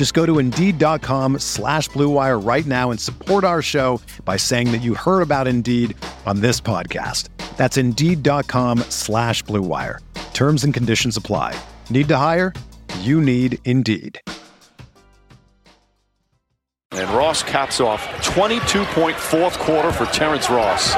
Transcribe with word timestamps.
Just 0.00 0.14
go 0.14 0.24
to 0.24 0.38
Indeed.com 0.38 1.40
slash 1.40 1.90
BlueWire 1.90 2.42
right 2.42 2.64
now 2.64 2.90
and 2.90 2.98
support 2.98 3.44
our 3.44 3.60
show 3.60 4.00
by 4.24 4.38
saying 4.38 4.72
that 4.72 4.78
you 4.78 4.94
heard 4.94 5.20
about 5.20 5.46
Indeed 5.46 5.94
on 6.24 6.40
this 6.40 6.58
podcast. 6.58 7.28
That's 7.58 7.76
Indeed.com 7.76 8.78
slash 8.88 9.44
BlueWire. 9.44 9.98
Terms 10.32 10.64
and 10.64 10.72
conditions 10.72 11.18
apply. 11.18 11.54
Need 11.90 12.08
to 12.08 12.16
hire? 12.16 12.54
You 13.00 13.20
need 13.20 13.58
Indeed. 13.66 14.18
And 16.92 17.10
Ross 17.10 17.42
caps 17.42 17.78
off 17.78 18.02
22-point 18.22 19.20
fourth 19.20 19.58
quarter 19.58 19.92
for 19.92 20.06
Terrence 20.06 20.48
Ross. 20.48 20.94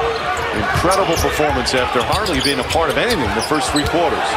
Incredible 0.55 1.15
performance 1.15 1.73
after 1.73 2.01
hardly 2.01 2.39
being 2.39 2.59
a 2.59 2.69
part 2.71 2.89
of 2.89 2.97
anything 2.97 3.19
the 3.35 3.41
first 3.41 3.69
three 3.69 3.83
quarters. 3.83 4.29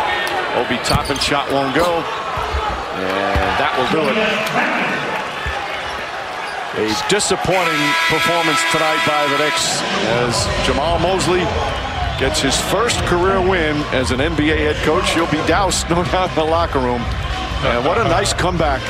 Obi 0.56 0.76
Toppin 0.82 1.18
shot 1.18 1.52
won't 1.52 1.76
go. 1.76 2.02
And 2.96 3.35
that 3.58 3.72
will 3.76 3.88
do 3.92 4.02
it. 4.04 4.16
A 6.76 7.08
disappointing 7.08 7.82
performance 8.12 8.60
tonight 8.68 9.00
by 9.08 9.24
the 9.32 9.38
Knicks 9.40 9.80
as 10.20 10.34
Jamahl 10.68 11.00
Mosley 11.00 11.40
gets 12.20 12.40
his 12.40 12.56
first 12.70 13.00
career 13.06 13.40
win 13.40 13.76
as 13.94 14.10
an 14.10 14.20
NBA 14.20 14.58
head 14.58 14.76
coach. 14.84 15.08
He'll 15.14 15.30
be 15.30 15.40
doused, 15.48 15.88
no 15.90 16.04
doubt, 16.04 16.30
in 16.30 16.36
the 16.36 16.44
locker 16.44 16.78
room. 16.78 17.00
And 17.64 17.84
what 17.84 17.98
a 17.98 18.04
nice 18.04 18.34
comeback 18.34 18.82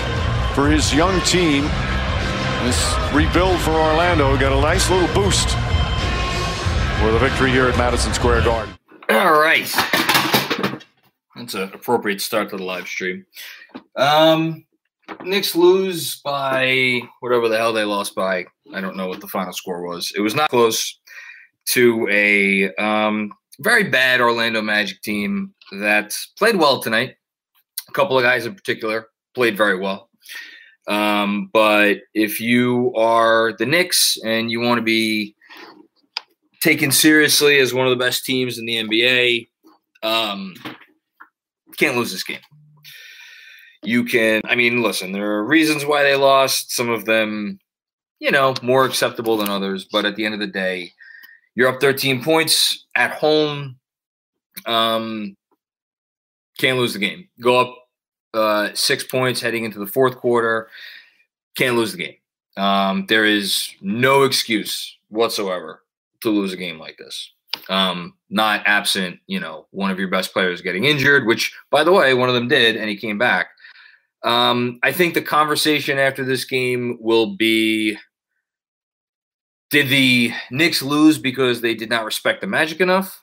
for 0.54 0.68
his 0.68 0.92
young 0.92 1.20
team. 1.22 1.64
This 2.64 2.94
rebuild 3.12 3.60
for 3.60 3.70
Orlando 3.70 4.36
got 4.36 4.52
a 4.52 4.60
nice 4.60 4.90
little 4.90 5.12
boost 5.14 5.54
with 7.04 7.14
a 7.14 7.18
victory 7.20 7.50
here 7.50 7.66
at 7.66 7.78
Madison 7.78 8.12
Square 8.12 8.42
Garden. 8.42 8.74
All 9.10 9.32
right. 9.32 10.05
That's 11.36 11.54
an 11.54 11.70
appropriate 11.74 12.20
start 12.20 12.50
to 12.50 12.56
the 12.56 12.64
live 12.64 12.88
stream. 12.88 13.26
Um, 13.94 14.64
Knicks 15.22 15.54
lose 15.54 16.20
by 16.24 17.00
whatever 17.20 17.48
the 17.48 17.58
hell 17.58 17.72
they 17.72 17.84
lost 17.84 18.14
by. 18.14 18.46
I 18.72 18.80
don't 18.80 18.96
know 18.96 19.08
what 19.08 19.20
the 19.20 19.28
final 19.28 19.52
score 19.52 19.86
was. 19.86 20.12
It 20.16 20.20
was 20.20 20.34
not 20.34 20.50
close 20.50 20.98
to 21.66 22.08
a 22.10 22.72
um, 22.76 23.32
very 23.60 23.84
bad 23.84 24.20
Orlando 24.20 24.62
Magic 24.62 25.02
team 25.02 25.54
that 25.72 26.16
played 26.38 26.56
well 26.56 26.80
tonight. 26.80 27.16
A 27.88 27.92
couple 27.92 28.16
of 28.18 28.22
guys 28.22 28.46
in 28.46 28.54
particular 28.54 29.08
played 29.34 29.56
very 29.56 29.78
well. 29.78 30.08
Um, 30.88 31.50
but 31.52 31.98
if 32.14 32.40
you 32.40 32.94
are 32.94 33.54
the 33.58 33.66
Knicks 33.66 34.16
and 34.24 34.50
you 34.50 34.60
want 34.60 34.78
to 34.78 34.82
be 34.82 35.34
taken 36.60 36.90
seriously 36.90 37.58
as 37.58 37.74
one 37.74 37.86
of 37.86 37.90
the 37.90 38.04
best 38.04 38.24
teams 38.24 38.58
in 38.58 38.66
the 38.66 38.76
NBA, 38.76 39.48
um, 40.02 40.54
can't 41.76 41.96
lose 41.96 42.12
this 42.12 42.24
game. 42.24 42.40
You 43.82 44.04
can, 44.04 44.42
I 44.46 44.54
mean, 44.54 44.82
listen, 44.82 45.12
there 45.12 45.30
are 45.32 45.44
reasons 45.44 45.84
why 45.84 46.02
they 46.02 46.16
lost. 46.16 46.72
Some 46.72 46.88
of 46.88 47.04
them, 47.04 47.58
you 48.18 48.30
know, 48.30 48.54
more 48.62 48.84
acceptable 48.84 49.36
than 49.36 49.48
others. 49.48 49.84
But 49.84 50.04
at 50.04 50.16
the 50.16 50.24
end 50.24 50.34
of 50.34 50.40
the 50.40 50.46
day, 50.46 50.92
you're 51.54 51.68
up 51.68 51.80
13 51.80 52.22
points 52.24 52.86
at 52.94 53.12
home. 53.12 53.76
Um, 54.64 55.36
can't 56.58 56.78
lose 56.78 56.94
the 56.94 56.98
game. 56.98 57.28
Go 57.40 57.60
up 57.60 57.76
uh, 58.34 58.70
six 58.74 59.04
points 59.04 59.40
heading 59.40 59.64
into 59.64 59.78
the 59.78 59.86
fourth 59.86 60.16
quarter. 60.16 60.68
Can't 61.56 61.76
lose 61.76 61.92
the 61.92 61.98
game. 61.98 62.16
Um, 62.56 63.06
there 63.08 63.24
is 63.24 63.70
no 63.80 64.22
excuse 64.22 64.96
whatsoever 65.08 65.82
to 66.22 66.30
lose 66.30 66.52
a 66.52 66.56
game 66.56 66.78
like 66.78 66.96
this. 66.98 67.32
Um, 67.68 68.14
not 68.30 68.62
absent, 68.66 69.18
you 69.26 69.40
know, 69.40 69.66
one 69.70 69.90
of 69.90 69.98
your 69.98 70.08
best 70.08 70.32
players 70.32 70.62
getting 70.62 70.84
injured, 70.84 71.26
which, 71.26 71.54
by 71.70 71.84
the 71.84 71.92
way, 71.92 72.14
one 72.14 72.28
of 72.28 72.34
them 72.34 72.48
did, 72.48 72.76
and 72.76 72.88
he 72.88 72.96
came 72.96 73.18
back. 73.18 73.48
Um, 74.24 74.78
I 74.82 74.92
think 74.92 75.14
the 75.14 75.22
conversation 75.22 75.98
after 75.98 76.24
this 76.24 76.44
game 76.44 76.98
will 77.00 77.36
be 77.36 77.96
did 79.70 79.88
the 79.88 80.32
Knicks 80.50 80.82
lose 80.82 81.18
because 81.18 81.60
they 81.60 81.74
did 81.74 81.90
not 81.90 82.04
respect 82.04 82.40
the 82.40 82.46
Magic 82.46 82.80
enough? 82.80 83.22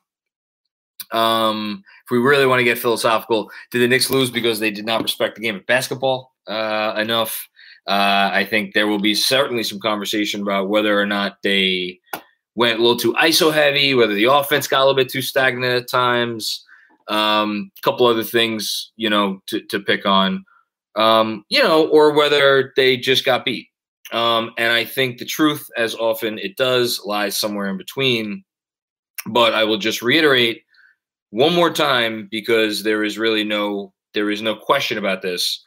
Um, 1.12 1.84
if 2.06 2.12
we 2.12 2.18
really 2.18 2.46
want 2.46 2.60
to 2.60 2.66
get 2.66 2.78
philosophical, 2.78 3.50
did 3.72 3.80
the 3.80 3.88
Knicks 3.88 4.10
lose 4.10 4.30
because 4.30 4.60
they 4.60 4.72
did 4.72 4.86
not 4.86 5.04
respect 5.04 5.36
the 5.36 5.42
game 5.42 5.56
of 5.56 5.66
basketball 5.66 6.34
uh, 6.48 6.96
enough? 6.98 7.48
Uh, 7.88 8.32
I 8.34 8.48
think 8.50 8.74
there 8.74 8.88
will 8.88 9.00
be 9.00 9.14
certainly 9.14 9.64
some 9.64 9.80
conversation 9.80 10.42
about 10.42 10.70
whether 10.70 11.00
or 11.00 11.06
not 11.06 11.38
they 11.44 12.00
went 12.56 12.80
a 12.80 12.82
little 12.82 12.98
too 12.98 13.14
ISO 13.14 13.54
heavy, 13.54 13.94
whether 13.94 14.14
the 14.14 14.26
offense 14.26 14.68
got 14.68 14.80
a 14.80 14.86
little 14.86 14.96
bit 14.96 15.10
too 15.10 15.22
stagnant 15.22 15.84
at 15.84 15.90
times. 15.90 16.66
A 17.10 17.14
um, 17.14 17.72
couple 17.82 18.08
other 18.08 18.24
things, 18.24 18.92
you 18.96 19.10
know, 19.10 19.42
to, 19.48 19.60
to 19.68 19.80
pick 19.80 20.06
on, 20.06 20.46
um, 20.96 21.44
you 21.50 21.62
know, 21.62 21.88
or 21.90 22.14
whether 22.14 22.72
they 22.78 22.96
just 22.96 23.26
got 23.26 23.44
beat. 23.44 23.68
Um, 24.14 24.52
and 24.58 24.72
I 24.72 24.86
think 24.86 25.18
the 25.18 25.26
truth, 25.26 25.68
as 25.76 25.96
often 25.96 26.38
it 26.38 26.56
does, 26.56 27.02
lies 27.04 27.38
somewhere 27.38 27.68
in 27.68 27.78
between. 27.78 28.44
But 29.26 29.54
I 29.54 29.64
will 29.64 29.78
just 29.78 30.02
reiterate 30.02 30.64
one 31.32 31.54
more 31.54 31.72
time 31.72 32.28
because 32.30 32.84
there 32.84 33.04
is 33.04 33.18
really 33.18 33.44
no 33.44 33.92
there 34.14 34.30
is 34.30 34.42
no 34.42 34.56
question 34.56 34.98
about 34.98 35.24
this. 35.24 35.64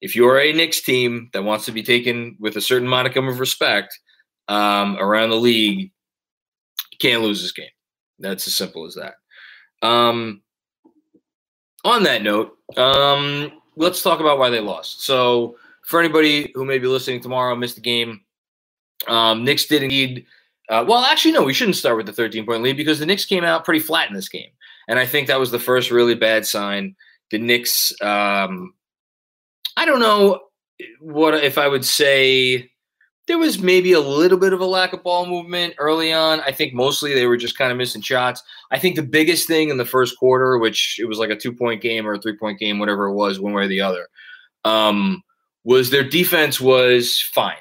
If 0.00 0.16
you're 0.16 0.40
a 0.40 0.52
Knicks 0.52 0.80
team 0.80 1.30
that 1.32 1.44
wants 1.44 1.64
to 1.66 1.72
be 1.72 1.82
taken 1.82 2.36
with 2.40 2.56
a 2.56 2.60
certain 2.60 2.88
modicum 2.88 3.28
of 3.28 3.38
respect 3.38 3.98
um, 4.48 4.96
around 4.98 5.30
the 5.30 5.36
league, 5.36 5.92
can't 6.98 7.22
lose 7.22 7.42
this 7.42 7.52
game. 7.52 7.68
That's 8.18 8.46
as 8.46 8.54
simple 8.54 8.86
as 8.86 8.94
that. 8.94 9.14
Um, 9.86 10.42
on 11.84 12.02
that 12.04 12.22
note, 12.22 12.56
um, 12.76 13.52
let's 13.76 14.02
talk 14.02 14.20
about 14.20 14.38
why 14.38 14.50
they 14.50 14.60
lost. 14.60 15.04
So, 15.04 15.56
for 15.84 16.00
anybody 16.00 16.50
who 16.54 16.64
may 16.64 16.78
be 16.78 16.88
listening 16.88 17.20
tomorrow, 17.20 17.54
missed 17.54 17.76
the 17.76 17.80
game, 17.80 18.22
um, 19.06 19.44
Knicks 19.44 19.66
did 19.66 19.82
indeed. 19.82 20.26
Uh, 20.68 20.84
well, 20.86 21.04
actually, 21.04 21.32
no, 21.32 21.44
we 21.44 21.54
shouldn't 21.54 21.76
start 21.76 21.96
with 21.96 22.06
the 22.06 22.12
13 22.12 22.44
point 22.44 22.62
lead 22.62 22.76
because 22.76 22.98
the 22.98 23.06
Knicks 23.06 23.24
came 23.24 23.44
out 23.44 23.64
pretty 23.64 23.80
flat 23.80 24.08
in 24.08 24.14
this 24.14 24.28
game. 24.28 24.50
And 24.88 24.98
I 24.98 25.06
think 25.06 25.28
that 25.28 25.38
was 25.38 25.50
the 25.50 25.58
first 25.58 25.90
really 25.90 26.14
bad 26.14 26.46
sign. 26.46 26.96
The 27.30 27.38
Knicks, 27.38 27.92
um, 28.00 28.74
I 29.76 29.84
don't 29.84 30.00
know 30.00 30.40
what 31.00 31.34
if 31.34 31.58
I 31.58 31.68
would 31.68 31.84
say 31.84 32.70
there 33.26 33.38
was 33.38 33.60
maybe 33.60 33.92
a 33.92 34.00
little 34.00 34.38
bit 34.38 34.52
of 34.52 34.60
a 34.60 34.66
lack 34.66 34.92
of 34.92 35.02
ball 35.02 35.26
movement 35.26 35.74
early 35.78 36.12
on. 36.12 36.40
I 36.40 36.52
think 36.52 36.74
mostly 36.74 37.12
they 37.12 37.26
were 37.26 37.36
just 37.36 37.58
kind 37.58 37.72
of 37.72 37.78
missing 37.78 38.02
shots. 38.02 38.42
I 38.70 38.78
think 38.78 38.94
the 38.94 39.02
biggest 39.02 39.48
thing 39.48 39.68
in 39.68 39.78
the 39.78 39.84
first 39.84 40.16
quarter, 40.18 40.58
which 40.58 40.98
it 41.00 41.06
was 41.06 41.18
like 41.18 41.30
a 41.30 41.36
two 41.36 41.52
point 41.52 41.82
game 41.82 42.06
or 42.06 42.14
a 42.14 42.20
three 42.20 42.36
point 42.36 42.58
game, 42.58 42.78
whatever 42.78 43.06
it 43.06 43.14
was, 43.14 43.40
one 43.40 43.52
way 43.52 43.64
or 43.64 43.68
the 43.68 43.80
other, 43.80 44.08
um, 44.64 45.22
was 45.64 45.90
their 45.90 46.08
defense 46.08 46.60
was 46.60 47.20
fine. 47.20 47.56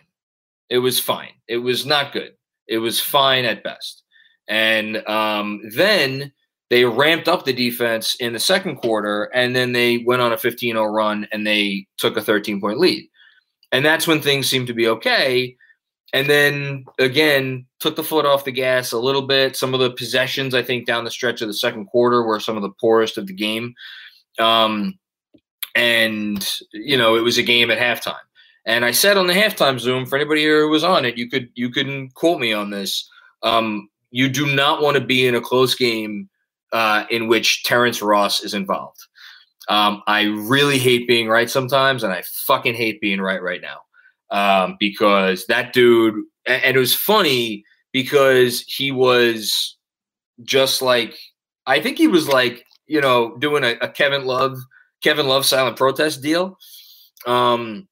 It 0.69 0.79
was 0.79 0.99
fine. 0.99 1.31
It 1.47 1.57
was 1.57 1.85
not 1.85 2.13
good. 2.13 2.33
It 2.67 2.77
was 2.77 2.99
fine 2.99 3.45
at 3.45 3.63
best. 3.63 4.03
And 4.47 4.97
um, 5.07 5.61
then 5.73 6.31
they 6.69 6.85
ramped 6.85 7.27
up 7.27 7.45
the 7.45 7.53
defense 7.53 8.15
in 8.19 8.33
the 8.33 8.39
second 8.39 8.77
quarter 8.77 9.25
and 9.33 9.55
then 9.55 9.71
they 9.71 9.99
went 9.99 10.21
on 10.21 10.33
a 10.33 10.37
15-0 10.37 10.93
run 10.93 11.27
and 11.31 11.45
they 11.45 11.87
took 11.97 12.17
a 12.17 12.21
13 12.21 12.61
point 12.61 12.79
lead 12.79 13.07
and 13.71 13.85
that's 13.85 14.07
when 14.07 14.21
things 14.21 14.47
seemed 14.47 14.67
to 14.67 14.73
be 14.73 14.87
okay. 14.87 15.55
And 16.13 16.29
then 16.29 16.85
again 16.99 17.65
took 17.79 17.95
the 17.95 18.03
foot 18.03 18.25
off 18.25 18.45
the 18.45 18.51
gas 18.51 18.91
a 18.91 18.99
little 18.99 19.23
bit. 19.23 19.55
Some 19.55 19.73
of 19.73 19.79
the 19.79 19.91
possessions 19.91 20.53
i 20.53 20.61
think 20.63 20.85
down 20.85 21.03
the 21.03 21.11
stretch 21.11 21.41
of 21.41 21.47
the 21.47 21.53
second 21.53 21.87
quarter 21.87 22.23
were 22.23 22.39
some 22.39 22.55
of 22.55 22.63
the 22.63 22.73
poorest 22.79 23.17
of 23.17 23.27
the 23.27 23.33
game. 23.33 23.73
Um, 24.39 24.97
and 25.75 26.47
you 26.71 26.97
know 26.97 27.15
it 27.15 27.21
was 27.21 27.37
a 27.37 27.43
game 27.43 27.71
at 27.71 27.79
halftime. 27.79 28.15
And 28.65 28.85
i 28.85 28.91
said 28.91 29.17
on 29.17 29.27
the 29.27 29.33
halftime 29.33 29.79
zoom 29.79 30.05
for 30.05 30.15
anybody 30.15 30.41
here 30.41 30.61
who 30.61 30.69
was 30.69 30.83
on 30.83 31.05
it 31.05 31.17
you 31.17 31.29
could 31.29 31.49
you 31.55 31.69
can 31.69 32.09
quote 32.09 32.39
me 32.39 32.53
on 32.53 32.69
this. 32.69 33.09
Um, 33.43 33.89
you 34.11 34.29
do 34.29 34.55
not 34.55 34.81
want 34.81 34.95
to 34.95 35.03
be 35.03 35.27
in 35.27 35.35
a 35.35 35.41
close 35.41 35.75
game 35.75 36.29
uh, 36.71 37.05
in 37.09 37.27
which 37.27 37.63
Terrence 37.63 38.01
Ross 38.01 38.41
is 38.41 38.53
involved. 38.53 38.99
Um, 39.67 40.03
I 40.07 40.23
really 40.23 40.77
hate 40.77 41.07
being 41.07 41.27
right 41.27 41.49
sometimes, 41.49 42.03
and 42.03 42.13
I 42.13 42.23
fucking 42.45 42.75
hate 42.75 43.01
being 43.01 43.21
right 43.21 43.41
right 43.41 43.61
now 43.61 43.79
um, 44.29 44.77
because 44.79 45.45
that 45.47 45.73
dude. 45.73 46.15
And 46.47 46.75
it 46.75 46.79
was 46.79 46.93
funny 46.93 47.63
because 47.91 48.61
he 48.67 48.91
was 48.91 49.77
just 50.43 50.81
like 50.81 51.17
I 51.65 51.79
think 51.79 51.97
he 51.97 52.07
was 52.07 52.27
like 52.27 52.65
you 52.87 53.01
know 53.01 53.35
doing 53.37 53.63
a, 53.63 53.75
a 53.81 53.89
Kevin 53.89 54.25
Love 54.25 54.57
Kevin 55.03 55.27
Love 55.27 55.45
silent 55.45 55.77
protest 55.77 56.21
deal. 56.21 56.57
Um, 57.25 57.87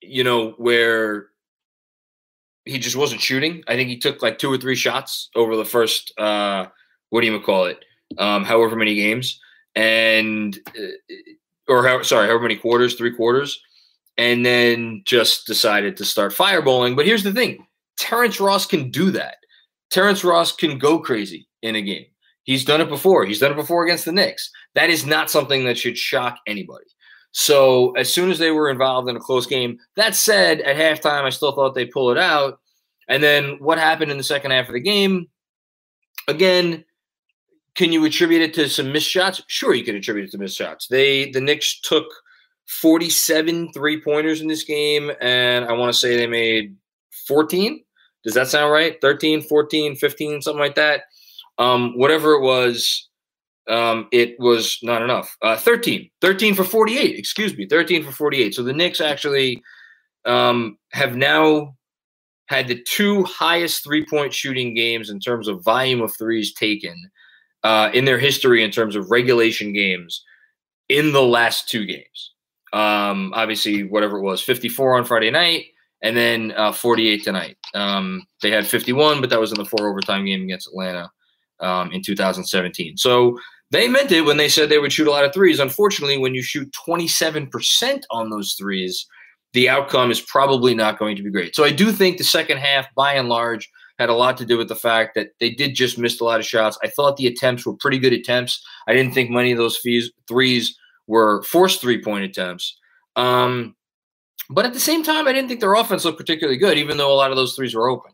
you 0.00 0.22
know 0.22 0.50
where 0.52 1.28
he 2.64 2.78
just 2.78 2.96
wasn't 2.96 3.20
shooting. 3.20 3.62
I 3.66 3.74
think 3.74 3.88
he 3.88 3.98
took 3.98 4.22
like 4.22 4.38
two 4.38 4.52
or 4.52 4.58
three 4.58 4.76
shots 4.76 5.28
over 5.34 5.56
the 5.56 5.64
first 5.64 6.12
uh, 6.18 6.66
what 7.10 7.20
do 7.20 7.26
you 7.26 7.40
call 7.40 7.66
it? 7.66 7.84
Um, 8.18 8.44
however 8.44 8.76
many 8.76 8.94
games 8.94 9.40
and 9.74 10.58
uh, 10.78 11.72
or 11.72 11.86
how, 11.86 12.02
sorry, 12.02 12.26
however 12.26 12.42
many 12.42 12.56
quarters, 12.56 12.94
three 12.94 13.14
quarters, 13.14 13.60
and 14.16 14.44
then 14.44 15.02
just 15.04 15.46
decided 15.46 15.96
to 15.96 16.04
start 16.04 16.32
fireballing. 16.32 16.96
But 16.96 17.06
here's 17.06 17.24
the 17.24 17.32
thing: 17.32 17.66
Terrence 17.98 18.40
Ross 18.40 18.66
can 18.66 18.90
do 18.90 19.10
that. 19.12 19.36
Terrence 19.90 20.24
Ross 20.24 20.52
can 20.52 20.78
go 20.78 20.98
crazy 20.98 21.48
in 21.62 21.76
a 21.76 21.82
game. 21.82 22.06
He's 22.44 22.64
done 22.64 22.80
it 22.80 22.88
before. 22.88 23.24
He's 23.24 23.38
done 23.38 23.52
it 23.52 23.56
before 23.56 23.84
against 23.84 24.04
the 24.04 24.12
Knicks. 24.12 24.50
That 24.74 24.90
is 24.90 25.06
not 25.06 25.30
something 25.30 25.64
that 25.64 25.78
should 25.78 25.96
shock 25.96 26.38
anybody. 26.46 26.84
So 27.32 27.92
as 27.92 28.12
soon 28.12 28.30
as 28.30 28.38
they 28.38 28.50
were 28.50 28.70
involved 28.70 29.08
in 29.08 29.16
a 29.16 29.20
close 29.20 29.46
game, 29.46 29.78
that 29.96 30.14
said, 30.14 30.60
at 30.60 30.76
halftime, 30.76 31.24
I 31.24 31.30
still 31.30 31.52
thought 31.52 31.74
they'd 31.74 31.90
pull 31.90 32.10
it 32.10 32.18
out. 32.18 32.60
And 33.08 33.22
then 33.22 33.56
what 33.58 33.78
happened 33.78 34.12
in 34.12 34.18
the 34.18 34.24
second 34.24 34.52
half 34.52 34.68
of 34.68 34.74
the 34.74 34.80
game? 34.80 35.26
Again, 36.28 36.84
can 37.74 37.92
you 37.92 38.04
attribute 38.04 38.42
it 38.42 38.54
to 38.54 38.68
some 38.68 38.92
missed 38.92 39.08
shots? 39.08 39.42
Sure, 39.48 39.74
you 39.74 39.84
can 39.84 39.96
attribute 39.96 40.28
it 40.28 40.32
to 40.32 40.38
missed 40.38 40.56
shots. 40.56 40.86
They 40.88 41.30
the 41.30 41.40
Knicks 41.40 41.80
took 41.80 42.06
47 42.66 43.72
three 43.72 44.00
pointers 44.00 44.40
in 44.40 44.48
this 44.48 44.64
game, 44.64 45.10
and 45.20 45.64
I 45.64 45.72
want 45.72 45.92
to 45.92 45.98
say 45.98 46.16
they 46.16 46.26
made 46.26 46.76
14. 47.26 47.82
Does 48.22 48.34
that 48.34 48.48
sound 48.48 48.72
right? 48.72 48.98
13, 49.00 49.42
14, 49.42 49.96
15, 49.96 50.42
something 50.42 50.60
like 50.60 50.76
that. 50.76 51.02
Um, 51.58 51.96
whatever 51.98 52.32
it 52.32 52.40
was, 52.40 53.08
um, 53.68 54.08
it 54.12 54.38
was 54.38 54.78
not 54.82 55.02
enough. 55.02 55.36
Uh, 55.42 55.56
13, 55.56 56.10
13 56.20 56.54
for 56.54 56.64
48, 56.64 57.18
excuse 57.18 57.56
me, 57.56 57.66
13 57.66 58.02
for 58.02 58.12
48. 58.12 58.54
So 58.54 58.62
the 58.62 58.72
Knicks 58.72 59.00
actually 59.00 59.62
um, 60.24 60.78
have 60.92 61.16
now 61.16 61.76
had 62.46 62.68
the 62.68 62.82
two 62.82 63.24
highest 63.24 63.84
three 63.84 64.04
point 64.04 64.32
shooting 64.32 64.74
games 64.74 65.10
in 65.10 65.20
terms 65.20 65.48
of 65.48 65.62
volume 65.62 66.00
of 66.00 66.14
threes 66.16 66.52
taken 66.52 67.10
uh, 67.64 67.90
in 67.92 68.04
their 68.04 68.18
history 68.18 68.62
in 68.62 68.70
terms 68.70 68.94
of 68.94 69.10
regulation 69.10 69.72
games 69.72 70.22
in 70.88 71.12
the 71.12 71.22
last 71.22 71.68
two 71.68 71.86
games. 71.86 72.32
Um, 72.72 73.32
obviously, 73.34 73.82
whatever 73.84 74.18
it 74.18 74.22
was, 74.22 74.42
54 74.42 74.98
on 74.98 75.04
Friday 75.04 75.30
night 75.30 75.66
and 76.02 76.16
then 76.16 76.52
uh, 76.56 76.72
48 76.72 77.24
tonight. 77.24 77.56
Um, 77.72 78.26
they 78.42 78.50
had 78.50 78.66
51, 78.66 79.20
but 79.20 79.30
that 79.30 79.40
was 79.40 79.52
in 79.52 79.58
the 79.58 79.64
four 79.64 79.88
overtime 79.88 80.26
game 80.26 80.42
against 80.42 80.68
Atlanta 80.68 81.10
um, 81.60 81.90
in 81.92 82.02
2017. 82.02 82.98
So 82.98 83.38
they 83.70 83.88
meant 83.88 84.12
it 84.12 84.22
when 84.22 84.36
they 84.36 84.48
said 84.48 84.68
they 84.68 84.78
would 84.78 84.92
shoot 84.92 85.06
a 85.06 85.10
lot 85.10 85.24
of 85.24 85.32
threes. 85.32 85.58
Unfortunately, 85.58 86.18
when 86.18 86.34
you 86.34 86.42
shoot 86.42 86.74
27% 86.86 88.02
on 88.10 88.30
those 88.30 88.52
threes, 88.54 89.06
the 89.54 89.68
outcome 89.68 90.10
is 90.10 90.20
probably 90.20 90.74
not 90.74 90.98
going 90.98 91.16
to 91.16 91.22
be 91.22 91.30
great. 91.30 91.56
So 91.56 91.64
I 91.64 91.70
do 91.70 91.90
think 91.90 92.18
the 92.18 92.24
second 92.24 92.58
half, 92.58 92.86
by 92.94 93.14
and 93.14 93.28
large, 93.28 93.70
had 93.98 94.08
a 94.08 94.14
lot 94.14 94.36
to 94.38 94.44
do 94.44 94.58
with 94.58 94.68
the 94.68 94.74
fact 94.74 95.14
that 95.14 95.30
they 95.38 95.50
did 95.50 95.74
just 95.74 95.98
miss 95.98 96.20
a 96.20 96.24
lot 96.24 96.40
of 96.40 96.46
shots. 96.46 96.78
I 96.82 96.88
thought 96.88 97.16
the 97.16 97.26
attempts 97.26 97.64
were 97.64 97.76
pretty 97.76 97.98
good 97.98 98.12
attempts. 98.12 98.64
I 98.88 98.92
didn't 98.92 99.14
think 99.14 99.30
many 99.30 99.52
of 99.52 99.58
those 99.58 99.76
fees, 99.76 100.10
threes 100.26 100.76
were 101.06 101.42
forced 101.42 101.80
three 101.80 102.02
point 102.02 102.24
attempts. 102.24 102.76
Um, 103.16 103.76
but 104.50 104.66
at 104.66 104.74
the 104.74 104.80
same 104.80 105.02
time, 105.02 105.26
I 105.26 105.32
didn't 105.32 105.48
think 105.48 105.60
their 105.60 105.74
offense 105.74 106.04
looked 106.04 106.18
particularly 106.18 106.58
good, 106.58 106.76
even 106.76 106.96
though 106.96 107.12
a 107.12 107.14
lot 107.14 107.30
of 107.30 107.36
those 107.36 107.54
threes 107.54 107.74
were 107.74 107.88
open. 107.88 108.12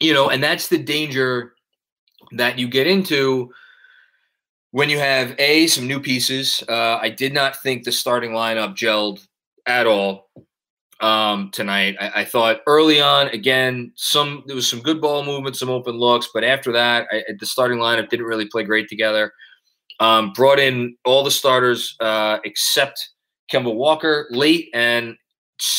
You 0.00 0.12
know, 0.12 0.28
and 0.30 0.42
that's 0.42 0.68
the 0.68 0.78
danger 0.78 1.54
that 2.32 2.58
you 2.58 2.68
get 2.68 2.86
into 2.86 3.52
when 4.70 4.90
you 4.90 4.98
have 4.98 5.34
a 5.38 5.66
some 5.68 5.86
new 5.86 6.00
pieces. 6.00 6.62
Uh, 6.68 6.98
I 7.00 7.08
did 7.10 7.32
not 7.32 7.62
think 7.62 7.84
the 7.84 7.92
starting 7.92 8.32
lineup 8.32 8.76
gelled 8.76 9.26
at 9.66 9.86
all 9.86 10.28
um, 11.00 11.50
tonight. 11.52 11.96
I, 12.00 12.22
I, 12.22 12.24
thought 12.24 12.60
early 12.66 13.00
on, 13.00 13.28
again, 13.28 13.92
some 13.94 14.42
there 14.46 14.56
was 14.56 14.68
some 14.68 14.80
good 14.80 15.00
ball 15.00 15.24
movement, 15.24 15.56
some 15.56 15.70
open 15.70 15.96
looks, 15.96 16.28
but 16.34 16.44
after 16.44 16.72
that, 16.72 17.06
I, 17.12 17.22
the 17.38 17.46
starting 17.46 17.78
lineup 17.78 18.08
didn't 18.08 18.26
really 18.26 18.46
play 18.46 18.64
great 18.64 18.88
together. 18.88 19.32
Um, 20.00 20.32
brought 20.32 20.58
in 20.58 20.96
all 21.04 21.24
the 21.24 21.30
starters 21.30 21.96
uh, 22.00 22.38
except 22.44 23.10
Kemba 23.52 23.74
Walker 23.74 24.28
late, 24.30 24.68
and 24.74 25.16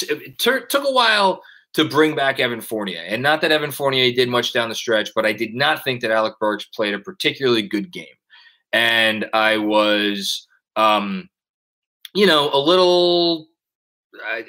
it 0.04 0.39
t- 0.39 0.60
took 0.69 0.83
a 0.86 0.92
while 0.92 1.42
to 1.74 1.86
bring 1.86 2.16
back 2.16 2.39
Evan 2.39 2.62
Fournier. 2.62 3.04
And 3.06 3.21
not 3.21 3.42
that 3.42 3.51
Evan 3.51 3.71
Fournier 3.71 4.12
did 4.13 4.30
much 4.30 4.54
down 4.54 4.69
the 4.69 4.75
stretch, 4.75 5.12
but 5.16 5.25
I 5.25 5.33
did 5.33 5.54
not 5.54 5.83
think 5.83 6.01
that 6.01 6.12
Alec 6.12 6.33
Burks 6.39 6.66
played 6.66 6.94
a 6.94 7.00
particularly 7.00 7.62
good 7.62 7.92
game, 7.92 8.06
and 8.71 9.25
I 9.33 9.57
was. 9.57 10.48
Um, 10.75 11.30
you 12.16 12.25
know, 12.25 12.50
a 12.54 12.60
little 12.60 13.49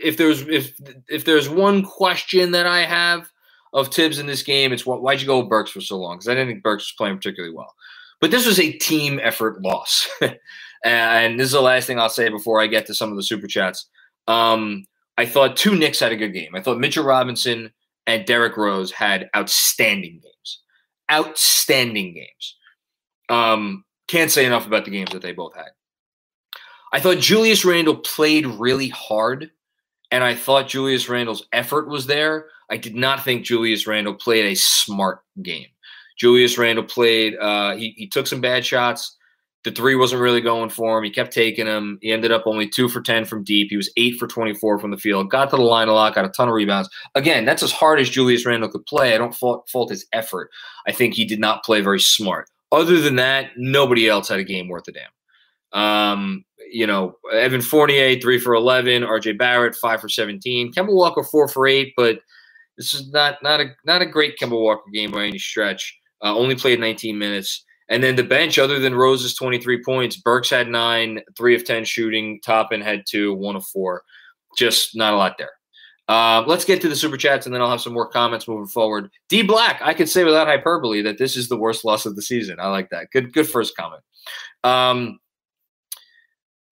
if 0.02 0.16
there's 0.16 0.42
if 0.42 0.72
if 1.08 1.24
there's 1.24 1.48
one 1.48 1.82
question 1.82 2.50
that 2.52 2.66
I 2.66 2.80
have 2.80 3.30
of 3.72 3.88
Thibs 3.88 4.18
in 4.18 4.26
this 4.26 4.42
game, 4.42 4.72
it's 4.72 4.86
what 4.86 5.02
why'd 5.02 5.20
you 5.20 5.26
go 5.26 5.40
with 5.40 5.48
Burks 5.48 5.70
for 5.70 5.80
so 5.80 5.98
long? 5.98 6.16
Because 6.16 6.28
I 6.28 6.34
didn't 6.34 6.48
think 6.48 6.62
Burks 6.62 6.84
was 6.84 6.94
playing 6.96 7.16
particularly 7.16 7.54
well. 7.54 7.74
But 8.20 8.30
this 8.30 8.46
was 8.46 8.60
a 8.60 8.72
team 8.72 9.18
effort 9.22 9.62
loss. 9.62 10.08
and 10.84 11.38
this 11.38 11.46
is 11.46 11.52
the 11.52 11.60
last 11.60 11.86
thing 11.86 11.98
I'll 11.98 12.08
say 12.08 12.28
before 12.28 12.60
I 12.60 12.66
get 12.66 12.86
to 12.86 12.94
some 12.94 13.10
of 13.10 13.16
the 13.16 13.22
super 13.22 13.46
chats. 13.46 13.88
Um, 14.28 14.84
I 15.16 15.26
thought 15.26 15.56
two 15.56 15.74
Knicks 15.74 16.00
had 16.00 16.12
a 16.12 16.16
good 16.16 16.32
game. 16.32 16.54
I 16.54 16.60
thought 16.60 16.78
Mitchell 16.78 17.04
Robinson 17.04 17.72
and 18.06 18.26
Derrick 18.26 18.56
Rose 18.56 18.90
had 18.90 19.28
outstanding 19.36 20.20
games. 20.22 20.62
Outstanding 21.10 22.14
games. 22.14 22.56
Um, 23.28 23.84
can't 24.08 24.30
say 24.30 24.44
enough 24.44 24.66
about 24.66 24.84
the 24.84 24.90
games 24.90 25.10
that 25.12 25.22
they 25.22 25.32
both 25.32 25.54
had. 25.54 25.70
I 26.92 27.00
thought 27.00 27.18
Julius 27.18 27.64
Randle 27.64 27.96
played 27.96 28.46
really 28.46 28.88
hard, 28.88 29.50
and 30.10 30.24
I 30.24 30.34
thought 30.34 30.68
Julius 30.68 31.08
Randle's 31.08 31.46
effort 31.52 31.88
was 31.88 32.06
there. 32.06 32.46
I 32.70 32.76
did 32.76 32.94
not 32.94 33.24
think 33.24 33.44
Julius 33.44 33.86
Randle 33.86 34.14
played 34.14 34.46
a 34.46 34.56
smart 34.56 35.20
game. 35.42 35.66
Julius 36.16 36.58
Randle 36.58 36.84
played, 36.84 37.36
uh, 37.40 37.76
he, 37.76 37.94
he 37.96 38.06
took 38.06 38.26
some 38.26 38.40
bad 38.40 38.64
shots. 38.64 39.16
The 39.62 39.70
three 39.70 39.94
wasn't 39.94 40.22
really 40.22 40.40
going 40.40 40.70
for 40.70 40.96
him. 40.96 41.04
He 41.04 41.10
kept 41.10 41.32
taking 41.32 41.66
them. 41.66 41.98
He 42.00 42.12
ended 42.12 42.32
up 42.32 42.44
only 42.46 42.68
two 42.68 42.88
for 42.88 43.02
10 43.02 43.26
from 43.26 43.44
deep. 43.44 43.68
He 43.70 43.76
was 43.76 43.90
eight 43.96 44.18
for 44.18 44.26
24 44.26 44.78
from 44.78 44.90
the 44.90 44.96
field. 44.96 45.30
Got 45.30 45.50
to 45.50 45.56
the 45.56 45.62
line 45.62 45.88
a 45.88 45.92
lot, 45.92 46.14
got 46.14 46.24
a 46.24 46.30
ton 46.30 46.48
of 46.48 46.54
rebounds. 46.54 46.88
Again, 47.14 47.44
that's 47.44 47.62
as 47.62 47.72
hard 47.72 48.00
as 48.00 48.08
Julius 48.08 48.46
Randle 48.46 48.70
could 48.70 48.86
play. 48.86 49.14
I 49.14 49.18
don't 49.18 49.34
fault, 49.34 49.68
fault 49.68 49.90
his 49.90 50.06
effort. 50.12 50.50
I 50.86 50.92
think 50.92 51.14
he 51.14 51.26
did 51.26 51.40
not 51.40 51.62
play 51.62 51.82
very 51.82 52.00
smart. 52.00 52.48
Other 52.72 53.00
than 53.00 53.16
that, 53.16 53.50
nobody 53.56 54.08
else 54.08 54.28
had 54.28 54.38
a 54.38 54.44
game 54.44 54.68
worth 54.68 54.88
a 54.88 54.92
damn. 54.92 55.10
Um, 55.72 56.44
you 56.70 56.86
know, 56.86 57.16
Evan 57.32 57.62
Fournier, 57.62 58.20
three 58.20 58.38
for 58.38 58.54
11, 58.54 59.02
RJ 59.02 59.38
Barrett, 59.38 59.76
five 59.76 60.00
for 60.00 60.08
17, 60.08 60.72
Kemba 60.72 60.94
Walker, 60.94 61.24
four 61.24 61.48
for 61.48 61.66
eight, 61.66 61.92
but 61.96 62.20
this 62.76 62.94
is 62.94 63.10
not, 63.12 63.42
not 63.42 63.60
a, 63.60 63.74
not 63.84 64.02
a 64.02 64.06
great 64.06 64.38
Kemba 64.38 64.60
Walker 64.60 64.90
game 64.92 65.10
by 65.10 65.24
any 65.24 65.38
stretch. 65.38 65.96
Uh, 66.22 66.36
only 66.36 66.54
played 66.54 66.80
19 66.80 67.18
minutes. 67.18 67.64
And 67.88 68.04
then 68.04 68.14
the 68.14 68.22
bench, 68.22 68.58
other 68.58 68.78
than 68.78 68.94
Rose's 68.94 69.34
23 69.34 69.82
points, 69.82 70.16
Burks 70.16 70.48
had 70.48 70.68
nine, 70.68 71.20
three 71.36 71.56
of 71.56 71.64
10 71.64 71.84
shooting. 71.84 72.40
Toppin 72.44 72.80
had 72.80 73.02
two, 73.08 73.34
one 73.34 73.56
of 73.56 73.66
four. 73.66 74.04
Just 74.56 74.96
not 74.96 75.12
a 75.12 75.16
lot 75.16 75.36
there. 75.38 75.50
Uh, 76.08 76.42
let's 76.46 76.64
get 76.64 76.80
to 76.82 76.88
the 76.88 76.96
super 76.96 77.16
chats 77.16 77.46
and 77.46 77.54
then 77.54 77.62
I'll 77.62 77.70
have 77.70 77.80
some 77.80 77.92
more 77.92 78.08
comments 78.08 78.48
moving 78.48 78.66
forward. 78.66 79.10
D 79.28 79.42
Black, 79.42 79.80
I 79.80 79.94
could 79.94 80.08
say 80.08 80.24
without 80.24 80.48
hyperbole 80.48 81.02
that 81.02 81.18
this 81.18 81.36
is 81.36 81.48
the 81.48 81.56
worst 81.56 81.84
loss 81.84 82.04
of 82.04 82.16
the 82.16 82.22
season. 82.22 82.58
I 82.58 82.66
like 82.68 82.90
that. 82.90 83.10
Good, 83.12 83.32
good 83.32 83.48
first 83.48 83.76
comment. 83.76 84.02
Um, 84.64 85.20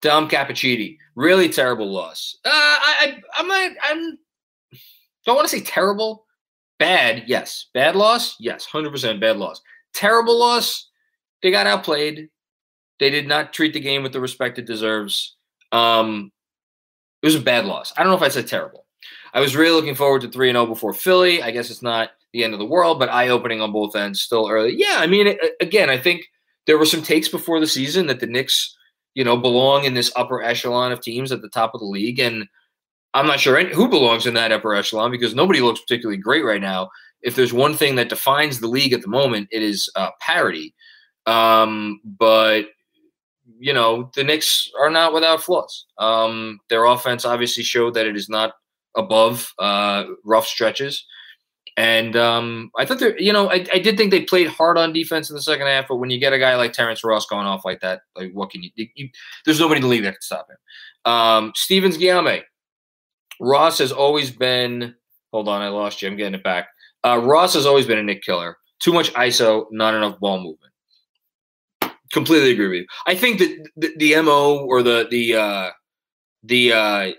Dom 0.01 0.29
Cappuccini, 0.29 0.97
really 1.15 1.49
terrible 1.49 1.91
loss. 1.91 2.37
Uh, 2.45 2.49
I, 2.51 2.95
I, 3.01 3.21
I'm 3.37 3.47
not, 3.47 3.71
I'm, 3.83 4.17
don't 5.25 5.35
want 5.35 5.47
to 5.47 5.55
say 5.55 5.63
terrible. 5.63 6.25
Bad, 6.79 7.23
yes. 7.27 7.67
Bad 7.73 7.95
loss, 7.95 8.37
yes. 8.39 8.65
Hundred 8.65 8.91
percent 8.91 9.19
bad 9.19 9.37
loss. 9.37 9.61
Terrible 9.93 10.39
loss. 10.39 10.89
They 11.43 11.51
got 11.51 11.67
outplayed. 11.67 12.29
They 12.99 13.09
did 13.09 13.27
not 13.27 13.53
treat 13.53 13.73
the 13.73 13.79
game 13.79 14.03
with 14.03 14.13
the 14.13 14.21
respect 14.21 14.59
it 14.59 14.65
deserves. 14.65 15.35
Um, 15.71 16.31
it 17.21 17.27
was 17.27 17.35
a 17.35 17.41
bad 17.41 17.65
loss. 17.65 17.93
I 17.97 18.03
don't 18.03 18.11
know 18.11 18.17
if 18.17 18.23
I 18.23 18.29
said 18.29 18.47
terrible. 18.47 18.85
I 19.33 19.41
was 19.41 19.55
really 19.55 19.75
looking 19.75 19.95
forward 19.95 20.21
to 20.21 20.29
three 20.29 20.49
and 20.49 20.55
zero 20.55 20.65
oh 20.65 20.67
before 20.67 20.93
Philly. 20.93 21.41
I 21.41 21.51
guess 21.51 21.69
it's 21.69 21.81
not 21.81 22.11
the 22.33 22.43
end 22.43 22.53
of 22.53 22.59
the 22.59 22.65
world, 22.65 22.99
but 22.99 23.09
eye 23.09 23.29
opening 23.29 23.61
on 23.61 23.71
both 23.71 23.95
ends. 23.95 24.21
Still 24.21 24.49
early. 24.49 24.73
Yeah, 24.75 24.97
I 24.99 25.07
mean, 25.07 25.37
again, 25.59 25.89
I 25.89 25.97
think 25.97 26.29
there 26.65 26.77
were 26.77 26.85
some 26.85 27.01
takes 27.01 27.27
before 27.27 27.59
the 27.59 27.67
season 27.67 28.07
that 28.07 28.19
the 28.19 28.27
Knicks 28.27 28.75
you 29.13 29.23
know, 29.23 29.37
belong 29.37 29.85
in 29.85 29.93
this 29.93 30.11
upper 30.15 30.41
echelon 30.41 30.91
of 30.91 31.01
teams 31.01 31.31
at 31.31 31.41
the 31.41 31.49
top 31.49 31.71
of 31.73 31.79
the 31.79 31.85
league. 31.85 32.19
And 32.19 32.47
I'm 33.13 33.27
not 33.27 33.39
sure 33.39 33.63
who 33.65 33.89
belongs 33.89 34.25
in 34.25 34.35
that 34.35 34.51
upper 34.51 34.73
echelon 34.75 35.11
because 35.11 35.35
nobody 35.35 35.61
looks 35.61 35.81
particularly 35.81 36.17
great 36.21 36.45
right 36.45 36.61
now. 36.61 36.89
if 37.21 37.35
there's 37.35 37.51
one 37.51 37.73
thing 37.73 37.95
that 37.95 38.09
defines 38.09 38.59
the 38.59 38.67
league 38.67 38.93
at 38.93 39.01
the 39.01 39.07
moment, 39.09 39.49
it 39.51 39.61
is 39.61 39.89
uh, 39.95 40.09
parity. 40.21 40.73
Um, 41.25 41.99
but 42.03 42.67
you 43.59 43.73
know, 43.73 44.09
the 44.15 44.23
Knicks 44.23 44.69
are 44.79 44.89
not 44.89 45.13
without 45.13 45.43
flaws. 45.43 45.85
Um, 45.97 46.59
their 46.69 46.85
offense 46.85 47.25
obviously 47.25 47.63
showed 47.63 47.93
that 47.95 48.07
it 48.07 48.15
is 48.15 48.29
not 48.29 48.53
above 48.95 49.51
uh, 49.59 50.05
rough 50.23 50.47
stretches. 50.47 51.05
And 51.79 52.17
um, 52.17 52.71
I 52.77 52.83
thought 52.83 52.99
they 52.99 53.15
you 53.17 53.31
know, 53.31 53.49
I, 53.49 53.65
I 53.73 53.79
did 53.79 53.95
think 53.95 54.11
they 54.11 54.23
played 54.25 54.47
hard 54.47 54.77
on 54.77 54.91
defense 54.91 55.29
in 55.29 55.35
the 55.37 55.41
second 55.41 55.67
half, 55.67 55.87
but 55.87 55.95
when 55.95 56.09
you 56.09 56.19
get 56.19 56.33
a 56.33 56.37
guy 56.37 56.57
like 56.57 56.73
Terrence 56.73 57.05
Ross 57.05 57.25
going 57.25 57.47
off 57.47 57.63
like 57.63 57.79
that, 57.79 58.01
like 58.17 58.33
what 58.33 58.49
can 58.49 58.61
you, 58.63 58.69
you 58.75 59.07
there's 59.45 59.61
nobody 59.61 59.77
in 59.77 59.83
the 59.83 59.87
league 59.87 60.03
that 60.03 60.11
can 60.11 60.21
stop 60.21 60.49
him. 60.49 60.57
Um, 61.09 61.53
Stevens 61.55 61.95
Guillaume, 61.95 62.41
Ross 63.39 63.77
has 63.77 63.93
always 63.93 64.29
been, 64.29 64.93
hold 65.31 65.47
on, 65.47 65.61
I 65.61 65.69
lost 65.69 66.01
you. 66.01 66.09
I'm 66.09 66.17
getting 66.17 66.33
it 66.33 66.43
back. 66.43 66.67
Uh, 67.05 67.17
Ross 67.17 67.53
has 67.53 67.65
always 67.65 67.85
been 67.85 67.97
a 67.97 68.03
Knick 68.03 68.23
killer. 68.23 68.57
Too 68.79 68.91
much 68.91 69.13
ISO, 69.13 69.67
not 69.71 69.93
enough 69.93 70.19
ball 70.19 70.39
movement. 70.39 71.93
Completely 72.11 72.51
agree 72.51 72.67
with 72.67 72.79
you. 72.79 72.87
I 73.07 73.15
think 73.15 73.39
that 73.39 73.69
the, 73.77 73.95
the 73.95 74.21
MO 74.21 74.65
or 74.65 74.83
the, 74.83 75.07
the, 75.09 75.35
uh, 75.35 75.69
the, 76.43 76.73
uh, 76.73 77.11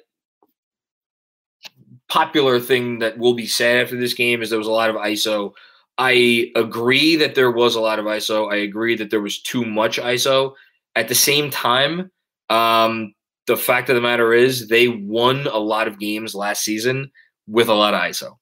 popular 2.11 2.61
thing 2.61 2.99
that 2.99 3.17
will 3.17 3.35
be 3.35 3.47
said 3.47 3.83
after 3.83 3.97
this 3.97 4.15
game 4.15 4.43
is 4.43 4.51
there 4.51 4.59
was 4.59 4.69
a 4.69 4.73
lot 4.73 4.91
of 4.91 4.97
ISO. 4.97 5.53
I 5.97 6.51
agree 6.57 7.17
that 7.17 7.35
there 7.35 7.51
was 7.51 7.75
a 7.75 7.81
lot 7.81 7.99
of 7.99 8.05
ISO. 8.05 8.53
I 8.53 8.57
agree 8.57 8.97
that 8.97 9.11
there 9.11 9.21
was 9.21 9.41
too 9.41 9.65
much 9.65 9.99
ISO. 9.99 10.55
At 10.97 11.09
the 11.09 11.15
same 11.15 11.51
time, 11.51 12.11
um, 12.49 13.15
the 13.47 13.57
fact 13.57 13.89
of 13.89 13.95
the 13.95 14.01
matter 14.01 14.33
is 14.33 14.69
they 14.69 14.89
won 14.89 15.47
a 15.47 15.59
lot 15.59 15.89
of 15.89 15.99
games 15.99 16.35
last 16.35 16.65
season 16.65 17.11
with 17.47 17.69
a 17.69 17.75
lot 17.75 17.95
of 17.95 18.01
ISO. 18.01 18.37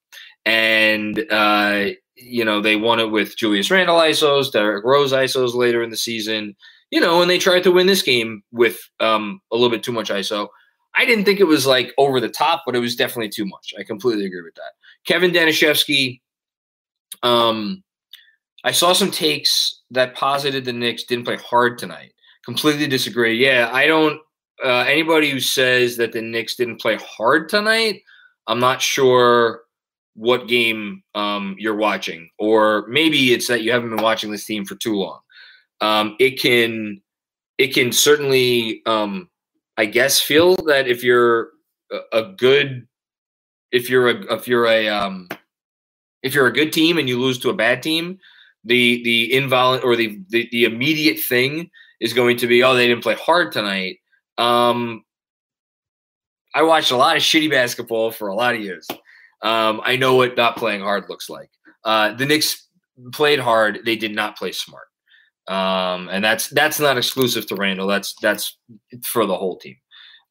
And, 0.46 1.24
uh, 1.30 1.90
you 2.16 2.44
know, 2.44 2.60
they 2.60 2.76
won 2.76 3.00
it 3.00 3.10
with 3.10 3.36
Julius 3.36 3.70
Randle 3.70 3.96
ISOs, 3.96 4.50
Derrick 4.50 4.84
Rose 4.84 5.12
ISOs 5.12 5.54
later 5.54 5.82
in 5.82 5.90
the 5.90 5.96
season, 5.96 6.56
you 6.90 7.00
know, 7.00 7.20
and 7.20 7.30
they 7.30 7.38
tried 7.38 7.64
to 7.64 7.72
win 7.72 7.86
this 7.86 8.02
game 8.02 8.42
with 8.50 8.78
um, 9.00 9.40
a 9.52 9.56
little 9.56 9.70
bit 9.70 9.82
too 9.82 9.92
much 9.92 10.10
ISO. 10.10 10.48
I 10.96 11.04
didn't 11.04 11.24
think 11.24 11.40
it 11.40 11.44
was 11.44 11.66
like 11.66 11.92
over 11.98 12.20
the 12.20 12.28
top, 12.28 12.62
but 12.66 12.74
it 12.74 12.80
was 12.80 12.96
definitely 12.96 13.28
too 13.28 13.46
much. 13.46 13.72
I 13.78 13.84
completely 13.84 14.26
agree 14.26 14.42
with 14.42 14.54
that. 14.54 14.72
Kevin 15.06 15.30
Danishevsky, 15.30 16.20
um, 17.22 17.82
I 18.64 18.72
saw 18.72 18.92
some 18.92 19.10
takes 19.10 19.82
that 19.90 20.14
posited 20.14 20.64
the 20.64 20.72
Knicks 20.72 21.04
didn't 21.04 21.24
play 21.24 21.36
hard 21.36 21.78
tonight. 21.78 22.12
Completely 22.44 22.86
disagree. 22.86 23.36
Yeah, 23.36 23.70
I 23.72 23.86
don't. 23.86 24.20
Uh, 24.62 24.84
anybody 24.88 25.30
who 25.30 25.38
says 25.38 25.96
that 25.98 26.12
the 26.12 26.20
Knicks 26.20 26.56
didn't 26.56 26.80
play 26.80 26.98
hard 27.00 27.48
tonight, 27.48 28.02
I'm 28.48 28.58
not 28.58 28.82
sure 28.82 29.62
what 30.14 30.48
game 30.48 31.04
um, 31.14 31.54
you're 31.58 31.76
watching, 31.76 32.28
or 32.38 32.86
maybe 32.88 33.32
it's 33.32 33.46
that 33.46 33.62
you 33.62 33.70
haven't 33.70 33.90
been 33.90 34.02
watching 34.02 34.32
this 34.32 34.44
team 34.44 34.64
for 34.64 34.74
too 34.74 34.96
long. 34.96 35.20
Um, 35.80 36.16
it 36.18 36.40
can, 36.40 37.00
it 37.56 37.68
can 37.68 37.92
certainly 37.92 38.82
um, 38.84 39.28
I 39.78 39.86
guess 39.86 40.20
feel 40.20 40.56
that 40.66 40.88
if 40.88 41.04
you're 41.04 41.50
a, 42.12 42.32
good 42.36 42.86
if 43.70 43.88
you're 43.88 44.08
a 44.08 44.34
if 44.34 44.48
you're 44.48 44.66
a 44.66 44.88
um 44.88 45.28
if 46.22 46.34
you're 46.34 46.48
a 46.48 46.52
good 46.52 46.72
team 46.72 46.98
and 46.98 47.08
you 47.08 47.18
lose 47.18 47.38
to 47.38 47.50
a 47.50 47.54
bad 47.54 47.82
team, 47.82 48.18
the 48.64 49.02
the 49.04 49.30
involunt 49.32 49.84
or 49.84 49.94
the, 49.94 50.20
the 50.30 50.48
the 50.50 50.64
immediate 50.64 51.20
thing 51.20 51.70
is 52.00 52.12
going 52.12 52.36
to 52.38 52.48
be 52.48 52.62
oh 52.64 52.74
they 52.74 52.88
didn't 52.88 53.04
play 53.04 53.14
hard 53.14 53.52
tonight. 53.52 53.98
Um 54.36 55.04
I 56.54 56.62
watched 56.62 56.90
a 56.90 56.96
lot 56.96 57.16
of 57.16 57.22
shitty 57.22 57.48
basketball 57.48 58.10
for 58.10 58.28
a 58.28 58.34
lot 58.34 58.56
of 58.56 58.60
years. 58.60 58.88
Um, 59.42 59.80
I 59.84 59.94
know 59.94 60.16
what 60.16 60.36
not 60.36 60.56
playing 60.56 60.80
hard 60.80 61.08
looks 61.08 61.30
like. 61.30 61.50
Uh, 61.84 62.14
the 62.14 62.26
Knicks 62.26 62.66
played 63.12 63.38
hard. 63.38 63.80
They 63.84 63.94
did 63.94 64.12
not 64.12 64.36
play 64.36 64.50
smart. 64.50 64.87
Um, 65.48 66.08
and 66.10 66.22
that's 66.22 66.48
that's 66.48 66.78
not 66.78 66.98
exclusive 66.98 67.46
to 67.46 67.56
Randle. 67.56 67.86
That's 67.86 68.14
that's 68.20 68.56
for 69.02 69.26
the 69.26 69.36
whole 69.36 69.56
team. 69.56 69.76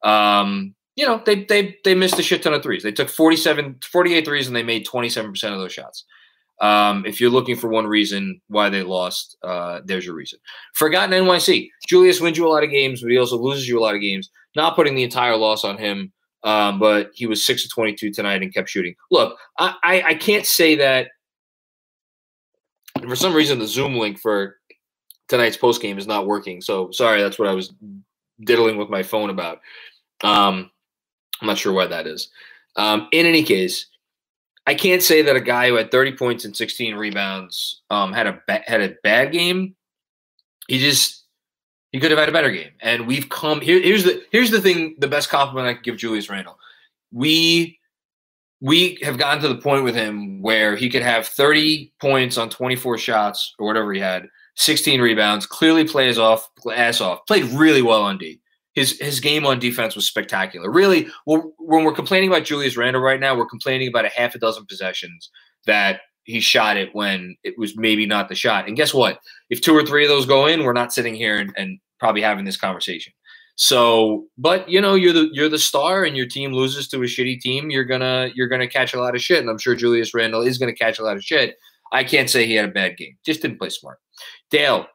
Um, 0.02 0.74
you 0.96 1.06
know, 1.06 1.22
they 1.26 1.44
they 1.44 1.76
they 1.84 1.94
missed 1.94 2.18
a 2.18 2.22
shit 2.22 2.42
ton 2.42 2.54
of 2.54 2.62
threes. 2.62 2.82
They 2.82 2.92
took 2.92 3.08
47, 3.08 3.80
48 3.90 4.24
threes 4.24 4.46
and 4.46 4.56
they 4.56 4.62
made 4.62 4.86
27% 4.86 5.28
of 5.52 5.58
those 5.58 5.72
shots. 5.72 6.04
Um, 6.60 7.06
if 7.06 7.20
you're 7.20 7.30
looking 7.30 7.56
for 7.56 7.68
one 7.68 7.86
reason 7.86 8.40
why 8.48 8.68
they 8.68 8.82
lost, 8.82 9.36
uh, 9.44 9.80
there's 9.84 10.04
your 10.04 10.16
reason. 10.16 10.40
Forgotten 10.74 11.10
NYC. 11.10 11.68
Julius 11.86 12.20
wins 12.20 12.36
you 12.36 12.46
a 12.46 12.50
lot 12.50 12.64
of 12.64 12.70
games, 12.70 13.00
but 13.00 13.12
he 13.12 13.18
also 13.18 13.38
loses 13.38 13.68
you 13.68 13.78
a 13.78 13.82
lot 13.82 13.94
of 13.94 14.00
games. 14.00 14.28
Not 14.56 14.74
putting 14.74 14.96
the 14.96 15.04
entire 15.04 15.36
loss 15.36 15.64
on 15.64 15.78
him, 15.78 16.12
um, 16.42 16.80
but 16.80 17.10
he 17.14 17.26
was 17.26 17.44
six 17.46 17.62
to 17.62 17.68
twenty-two 17.68 18.12
tonight 18.12 18.42
and 18.42 18.52
kept 18.52 18.68
shooting. 18.68 18.94
Look, 19.10 19.38
I, 19.58 19.74
I, 19.82 20.02
I 20.02 20.14
can't 20.14 20.46
say 20.46 20.74
that. 20.76 21.08
For 23.06 23.14
some 23.14 23.34
reason, 23.34 23.60
the 23.60 23.66
Zoom 23.68 23.94
link 23.94 24.18
for 24.18 24.57
tonight's 25.28 25.56
post 25.56 25.82
game 25.82 25.98
is 25.98 26.06
not 26.06 26.26
working. 26.26 26.60
So 26.60 26.90
sorry, 26.90 27.22
that's 27.22 27.38
what 27.38 27.48
I 27.48 27.54
was 27.54 27.72
diddling 28.40 28.76
with 28.76 28.88
my 28.88 29.02
phone 29.02 29.30
about. 29.30 29.60
Um, 30.22 30.70
I'm 31.40 31.46
not 31.46 31.58
sure 31.58 31.72
why 31.72 31.86
that 31.86 32.06
is. 32.06 32.28
Um, 32.76 33.08
in 33.12 33.26
any 33.26 33.42
case, 33.42 33.86
I 34.66 34.74
can't 34.74 35.02
say 35.02 35.22
that 35.22 35.36
a 35.36 35.40
guy 35.40 35.68
who 35.68 35.76
had 35.76 35.90
30 35.90 36.12
points 36.12 36.44
and 36.44 36.56
16 36.56 36.94
rebounds 36.94 37.82
um, 37.90 38.12
had 38.12 38.26
a 38.26 38.42
ba- 38.46 38.64
had 38.66 38.80
a 38.80 38.94
bad 39.02 39.32
game. 39.32 39.74
He 40.68 40.78
just 40.78 41.24
he 41.92 42.00
could 42.00 42.10
have 42.10 42.20
had 42.20 42.28
a 42.28 42.32
better 42.32 42.50
game. 42.50 42.72
And 42.80 43.06
we've 43.06 43.28
come 43.28 43.60
here. 43.60 43.80
Here's 43.80 44.04
the 44.04 44.22
here's 44.30 44.50
the 44.50 44.60
thing. 44.60 44.96
The 44.98 45.08
best 45.08 45.30
compliment 45.30 45.68
I 45.68 45.74
could 45.74 45.84
give 45.84 45.96
Julius 45.96 46.28
Randle. 46.28 46.58
We 47.12 47.78
we 48.60 48.98
have 49.02 49.18
gotten 49.18 49.42
to 49.42 49.48
the 49.48 49.56
point 49.56 49.84
with 49.84 49.94
him 49.94 50.42
where 50.42 50.76
he 50.76 50.90
could 50.90 51.02
have 51.02 51.26
30 51.26 51.92
points 52.00 52.36
on 52.36 52.50
24 52.50 52.98
shots 52.98 53.54
or 53.58 53.66
whatever 53.66 53.92
he 53.92 54.00
had, 54.00 54.28
16 54.58 55.00
rebounds, 55.00 55.46
clearly 55.46 55.84
plays 55.84 56.18
off 56.18 56.48
ass 56.74 57.00
off, 57.00 57.24
played 57.26 57.44
really 57.44 57.80
well 57.80 58.02
on 58.02 58.18
D. 58.18 58.40
His 58.74 58.98
his 59.00 59.20
game 59.20 59.46
on 59.46 59.58
defense 59.58 59.96
was 59.96 60.06
spectacular. 60.06 60.70
Really, 60.70 61.08
when 61.26 61.84
we're 61.84 61.92
complaining 61.92 62.28
about 62.28 62.44
Julius 62.44 62.76
Randle 62.76 63.02
right 63.02 63.20
now, 63.20 63.36
we're 63.36 63.46
complaining 63.46 63.88
about 63.88 64.04
a 64.04 64.10
half 64.10 64.34
a 64.34 64.38
dozen 64.38 64.66
possessions 64.66 65.30
that 65.66 66.00
he 66.24 66.40
shot 66.40 66.76
it 66.76 66.90
when 66.92 67.36
it 67.44 67.54
was 67.56 67.76
maybe 67.76 68.04
not 68.04 68.28
the 68.28 68.34
shot. 68.34 68.66
And 68.68 68.76
guess 68.76 68.92
what? 68.92 69.20
If 69.48 69.60
two 69.60 69.74
or 69.74 69.84
three 69.84 70.04
of 70.04 70.10
those 70.10 70.26
go 70.26 70.46
in, 70.46 70.64
we're 70.64 70.72
not 70.72 70.92
sitting 70.92 71.14
here 71.14 71.38
and, 71.38 71.52
and 71.56 71.78
probably 71.98 72.20
having 72.20 72.44
this 72.44 72.56
conversation. 72.56 73.12
So, 73.54 74.26
but 74.36 74.68
you 74.68 74.80
know, 74.80 74.94
you're 74.94 75.12
the 75.12 75.28
you're 75.32 75.48
the 75.48 75.58
star, 75.58 76.04
and 76.04 76.16
your 76.16 76.26
team 76.26 76.52
loses 76.52 76.88
to 76.88 76.98
a 76.98 77.06
shitty 77.06 77.40
team. 77.40 77.70
You're 77.70 77.84
gonna 77.84 78.30
you're 78.34 78.48
gonna 78.48 78.68
catch 78.68 78.92
a 78.92 79.00
lot 79.00 79.14
of 79.14 79.22
shit, 79.22 79.38
and 79.38 79.48
I'm 79.48 79.58
sure 79.58 79.76
Julius 79.76 80.14
Randle 80.14 80.42
is 80.42 80.58
gonna 80.58 80.74
catch 80.74 80.98
a 80.98 81.04
lot 81.04 81.16
of 81.16 81.24
shit. 81.24 81.56
I 81.92 82.04
can't 82.04 82.28
say 82.28 82.46
he 82.46 82.54
had 82.54 82.64
a 82.64 82.72
bad 82.72 82.96
game. 82.96 83.16
Just 83.24 83.42
didn't 83.42 83.58
play 83.58 83.68
smart. 83.68 83.98
Dale 84.50 84.86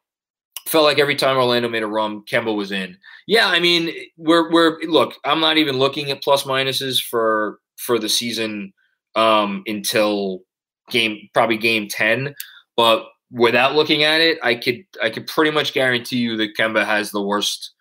felt 0.68 0.86
like 0.86 1.00
every 1.00 1.15
time 1.15 1.38
Orlando 1.38 1.70
made 1.70 1.84
a 1.84 1.88
run, 1.88 2.24
Kemba 2.25 2.56
was 2.56 2.72
in. 2.72 2.98
Yeah, 3.27 3.48
I 3.48 3.60
mean, 3.60 3.94
we're 4.18 4.51
we're 4.51 4.80
look. 4.82 5.15
I'm 5.25 5.39
not 5.39 5.58
even 5.58 5.77
looking 5.77 6.12
at 6.12 6.24
plus 6.24 6.44
minuses 6.44 7.01
for 7.01 7.60
for 7.77 8.00
the 8.00 8.10
season 8.10 8.74
um, 9.15 9.63
until 9.68 10.42
game 10.89 11.30
probably 11.34 11.58
game 11.58 11.88
ten. 11.88 12.36
But 12.75 13.06
without 13.32 13.75
looking 13.75 14.03
at 14.03 14.22
it, 14.22 14.39
I 14.44 14.56
could 14.56 14.86
I 15.01 15.10
could 15.10 15.27
pretty 15.27 15.51
much 15.51 15.74
guarantee 15.74 16.18
you 16.18 16.38
that 16.38 16.56
Kemba 16.56 16.86
has 16.86 17.12
the 17.12 17.22
worst 17.22 17.72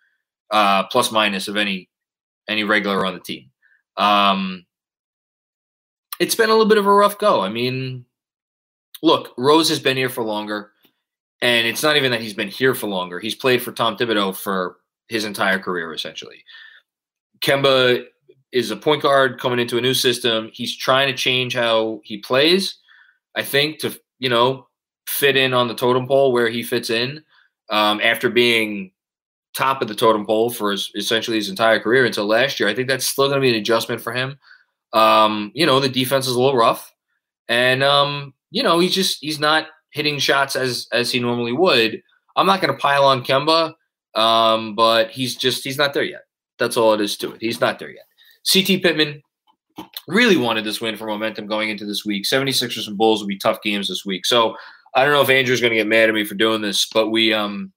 uh, 0.51 0.83
plus 0.87 1.11
minus 1.11 1.47
of 1.47 1.57
any 1.57 1.89
any 2.47 2.63
regular 2.63 3.05
on 3.05 3.13
the 3.13 3.19
team. 3.19 3.49
Um, 3.97 4.65
it's 6.19 6.35
been 6.35 6.49
a 6.49 6.53
little 6.53 6.67
bit 6.67 6.77
of 6.77 6.85
a 6.85 6.93
rough 6.93 7.17
go. 7.17 7.41
I 7.41 7.49
mean, 7.49 8.05
look, 9.01 9.33
Rose 9.37 9.69
has 9.69 9.79
been 9.79 9.97
here 9.97 10.09
for 10.09 10.23
longer. 10.23 10.72
And 11.43 11.67
it's 11.67 11.83
not 11.83 11.97
even 11.97 12.09
that 12.11 12.21
he's 12.21 12.33
been 12.33 12.47
here 12.47 12.73
for 12.73 12.87
longer. 12.87 13.19
He's 13.19 13.35
played 13.35 13.61
for 13.61 13.73
Tom 13.73 13.97
Thibodeau 13.97 14.33
for 14.33 14.77
his 15.09 15.25
entire 15.25 15.59
career, 15.59 15.93
essentially. 15.93 16.41
Kemba 17.41 18.05
is 18.53 18.71
a 18.71 18.77
point 18.77 19.01
guard 19.01 19.41
coming 19.41 19.59
into 19.59 19.77
a 19.77 19.81
new 19.81 19.93
system. 19.93 20.49
He's 20.53 20.73
trying 20.73 21.09
to 21.09 21.17
change 21.17 21.53
how 21.53 21.99
he 22.05 22.19
plays, 22.19 22.77
I 23.35 23.43
think, 23.43 23.79
to, 23.79 23.99
you 24.19 24.29
know, 24.29 24.67
fit 25.05 25.35
in 25.35 25.53
on 25.53 25.67
the 25.67 25.75
totem 25.75 26.07
pole 26.07 26.31
where 26.31 26.47
he 26.47 26.63
fits 26.63 26.89
in 26.89 27.21
um, 27.69 27.99
after 28.01 28.29
being 28.29 28.93
top 29.53 29.81
of 29.81 29.89
the 29.89 29.95
totem 29.95 30.25
pole 30.25 30.49
for 30.49 30.71
his, 30.71 30.91
essentially 30.95 31.35
his 31.35 31.49
entire 31.49 31.79
career 31.79 32.05
until 32.05 32.25
last 32.25 32.57
year. 32.57 32.69
I 32.69 32.73
think 32.73 32.87
that's 32.87 33.05
still 33.05 33.27
going 33.27 33.41
to 33.41 33.45
be 33.45 33.49
an 33.49 33.59
adjustment 33.59 33.99
for 33.99 34.13
him. 34.13 34.39
Um, 34.93 35.51
you 35.53 35.65
know, 35.65 35.81
the 35.81 35.89
defense 35.89 36.25
is 36.25 36.35
a 36.35 36.41
little 36.41 36.57
rough. 36.57 36.93
And, 37.49 37.83
um, 37.83 38.33
you 38.49 38.63
know, 38.63 38.79
he's 38.79 38.95
just, 38.95 39.17
he's 39.19 39.39
not 39.39 39.67
hitting 39.93 40.19
shots 40.19 40.55
as 40.55 40.87
as 40.91 41.11
he 41.11 41.19
normally 41.19 41.53
would. 41.53 42.01
I'm 42.35 42.47
not 42.47 42.61
going 42.61 42.73
to 42.73 42.79
pile 42.79 43.05
on 43.05 43.23
Kemba, 43.23 43.73
um, 44.15 44.75
but 44.75 45.11
he's 45.11 45.35
just 45.35 45.63
he's 45.63 45.77
not 45.77 45.93
there 45.93 46.03
yet. 46.03 46.23
That's 46.59 46.77
all 46.77 46.93
it 46.93 47.01
is 47.01 47.15
to 47.17 47.31
it. 47.31 47.41
He's 47.41 47.61
not 47.61 47.79
there 47.79 47.91
yet. 47.91 48.05
CT 48.51 48.81
Pittman 48.83 49.21
really 50.07 50.37
wanted 50.37 50.65
this 50.65 50.81
win 50.81 50.97
for 50.97 51.07
momentum 51.07 51.47
going 51.47 51.69
into 51.69 51.85
this 51.85 52.05
week. 52.05 52.25
76ers 52.25 52.87
and 52.87 52.97
Bulls 52.97 53.21
will 53.21 53.27
be 53.27 53.37
tough 53.37 53.61
games 53.61 53.87
this 53.87 54.05
week. 54.05 54.25
So 54.25 54.55
I 54.95 55.03
don't 55.03 55.13
know 55.13 55.21
if 55.21 55.29
Andrew's 55.29 55.61
going 55.61 55.71
to 55.71 55.77
get 55.77 55.87
mad 55.87 56.09
at 56.09 56.15
me 56.15 56.25
for 56.25 56.35
doing 56.35 56.61
this, 56.61 56.87
but 56.93 57.09
we 57.09 57.33
um 57.33 57.71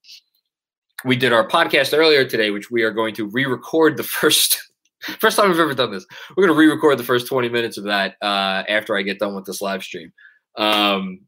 we 1.04 1.16
did 1.16 1.32
our 1.32 1.46
podcast 1.46 1.96
earlier 1.96 2.24
today, 2.24 2.50
which 2.50 2.70
we 2.70 2.82
are 2.82 2.90
going 2.90 3.14
to 3.14 3.26
re-record 3.28 3.96
the 3.96 4.02
first 4.20 4.58
first 5.20 5.36
time 5.36 5.50
we've 5.50 5.60
ever 5.60 5.74
done 5.74 5.92
this. 5.92 6.06
We're 6.36 6.46
going 6.46 6.56
to 6.56 6.58
re-record 6.58 6.98
the 6.98 7.04
first 7.04 7.28
20 7.28 7.50
minutes 7.50 7.76
of 7.76 7.84
that 7.84 8.16
uh, 8.22 8.64
after 8.68 8.96
I 8.96 9.02
get 9.02 9.18
done 9.18 9.34
with 9.34 9.44
this 9.44 9.60
live 9.60 9.82
stream. 9.82 10.12
Um, 10.56 11.20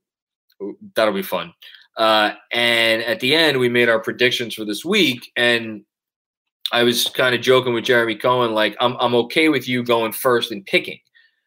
that'll 0.95 1.15
be 1.15 1.23
fun. 1.23 1.53
Uh, 1.97 2.33
and 2.53 3.03
at 3.03 3.21
the 3.21 3.35
end, 3.35 3.59
we 3.59 3.69
made 3.69 3.88
our 3.88 3.99
predictions 3.99 4.55
for 4.55 4.65
this 4.65 4.85
week, 4.85 5.33
and 5.37 5.83
I 6.71 6.83
was 6.83 7.09
kind 7.09 7.35
of 7.35 7.41
joking 7.41 7.75
with 7.75 7.85
Jeremy 7.85 8.15
Cohen, 8.15 8.53
like 8.53 8.77
I'm 8.81 8.97
I'm 9.00 9.15
okay 9.15 9.49
with 9.49 9.69
you 9.69 9.83
going 9.83 10.12
first 10.12 10.53
and 10.53 10.65
picking. 10.65 10.99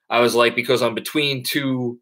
I 0.09 0.19
was 0.19 0.35
like 0.35 0.55
because 0.55 0.81
I'm 0.81 0.95
between 0.95 1.43
two 1.43 1.99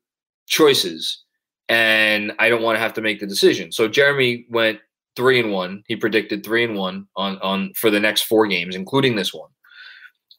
choices, 0.48 1.24
and 1.68 2.34
I 2.40 2.50
don't 2.50 2.64
want 2.64 2.78
to 2.78 2.82
have 2.82 2.94
to 2.94 3.02
make 3.02 3.20
the 3.20 3.28
decision. 3.28 3.72
So 3.72 3.88
Jeremy 3.88 4.46
went 4.50 4.80
three 5.16 5.40
and 5.40 5.52
one. 5.52 5.84
He 5.88 5.96
predicted 5.96 6.44
three 6.44 6.64
and 6.64 6.76
one 6.76 7.08
on 7.16 7.38
on 7.40 7.74
for 7.76 7.92
the 7.92 8.00
next 8.00 8.24
four 8.24 8.48
games, 8.48 8.76
including 8.76 9.16
this 9.16 9.34
one. 9.34 9.50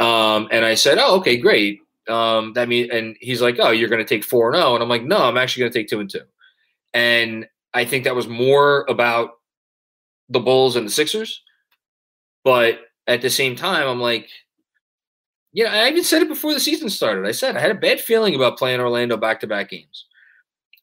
Um, 0.01 0.49
and 0.51 0.65
I 0.65 0.75
said, 0.75 0.99
"Oh, 0.99 1.17
okay, 1.19 1.37
great." 1.37 1.81
Um, 2.09 2.55
that 2.55 2.69
mean, 2.69 2.91
and 2.91 3.17
he's 3.21 3.43
like, 3.43 3.57
"Oh, 3.61 3.71
you're 3.71 3.91
going 3.91 4.05
to 4.05 4.09
take 4.09 4.25
four 4.25 4.49
and 4.49 4.57
zero," 4.57 4.75
and 4.75 4.83
I'm 4.83 4.89
like, 4.89 5.05
"No, 5.05 5.19
I'm 5.19 5.37
actually 5.37 5.61
going 5.61 5.73
to 5.73 5.79
take 5.79 5.89
two 5.89 6.01
and 6.01 6.11
two. 6.11 6.23
And 6.93 7.47
I 7.75 7.85
think 7.85 8.05
that 8.05 8.17
was 8.17 8.29
more 8.29 8.85
about 8.89 9.31
the 10.29 10.41
Bulls 10.41 10.77
and 10.77 10.87
the 10.87 10.91
Sixers. 10.91 11.43
But 12.45 12.81
at 13.07 13.23
the 13.23 13.31
same 13.31 13.57
time, 13.57 13.87
I'm 13.87 14.01
like, 14.01 14.29
you 15.53 15.65
know, 15.65 15.71
I 15.71 15.89
even 15.89 16.05
said 16.05 16.23
it 16.23 16.29
before 16.29 16.55
the 16.55 16.61
season 16.61 16.91
started. 16.91 17.27
I 17.27 17.33
said 17.33 17.57
I 17.57 17.61
had 17.61 17.73
a 17.73 17.75
bad 17.75 18.01
feeling 18.01 18.35
about 18.35 18.59
playing 18.59 18.81
Orlando 18.81 19.17
back 19.17 19.41
to 19.41 19.47
back 19.47 19.71
games. 19.71 20.07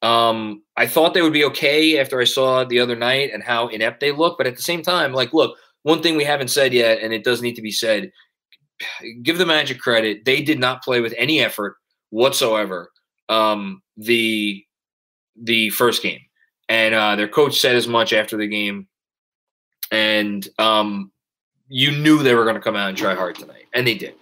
Um, 0.02 0.62
I 0.76 0.86
thought 0.86 1.14
they 1.14 1.22
would 1.22 1.34
be 1.34 1.46
okay 1.46 2.00
after 2.00 2.22
I 2.22 2.26
saw 2.26 2.64
the 2.64 2.80
other 2.80 2.96
night 2.96 3.32
and 3.34 3.42
how 3.44 3.68
inept 3.70 4.00
they 4.00 4.12
look. 4.12 4.38
But 4.38 4.46
at 4.46 4.56
the 4.56 4.62
same 4.62 4.84
time, 4.84 5.14
like, 5.14 5.34
look, 5.34 5.58
one 5.84 6.04
thing 6.04 6.18
we 6.18 6.24
haven't 6.24 6.50
said 6.50 6.74
yet, 6.74 7.00
and 7.02 7.14
it 7.14 7.24
does 7.24 7.42
need 7.42 7.56
to 7.56 7.62
be 7.62 7.72
said 7.72 8.12
give 9.24 9.38
the 9.38 9.46
Magic 9.46 9.80
credit. 9.80 10.26
They 10.26 10.42
did 10.42 10.60
not 10.60 10.84
play 10.84 11.02
with 11.02 11.14
any 11.18 11.40
effort 11.40 11.78
whatsoever. 12.10 12.92
Um, 13.30 13.82
the 13.96 14.64
the 15.42 15.70
first 15.70 16.02
game, 16.04 16.22
and 16.70 16.94
uh, 16.94 17.16
their 17.16 17.28
coach 17.28 17.60
said 17.60 17.76
as 17.76 17.88
much 17.88 18.14
after 18.14 18.38
the 18.38 18.48
game, 18.48 18.88
and 19.92 20.48
um, 20.60 21.12
you 21.68 21.92
knew 21.92 22.22
they 22.22 22.36
were 22.36 22.44
going 22.44 22.56
to 22.56 22.62
come 22.62 22.76
out 22.76 22.90
and 22.90 22.98
try 22.98 23.14
hard 23.16 23.36
tonight, 23.36 23.66
and 23.74 23.86
they 23.86 23.96
did. 23.96 24.14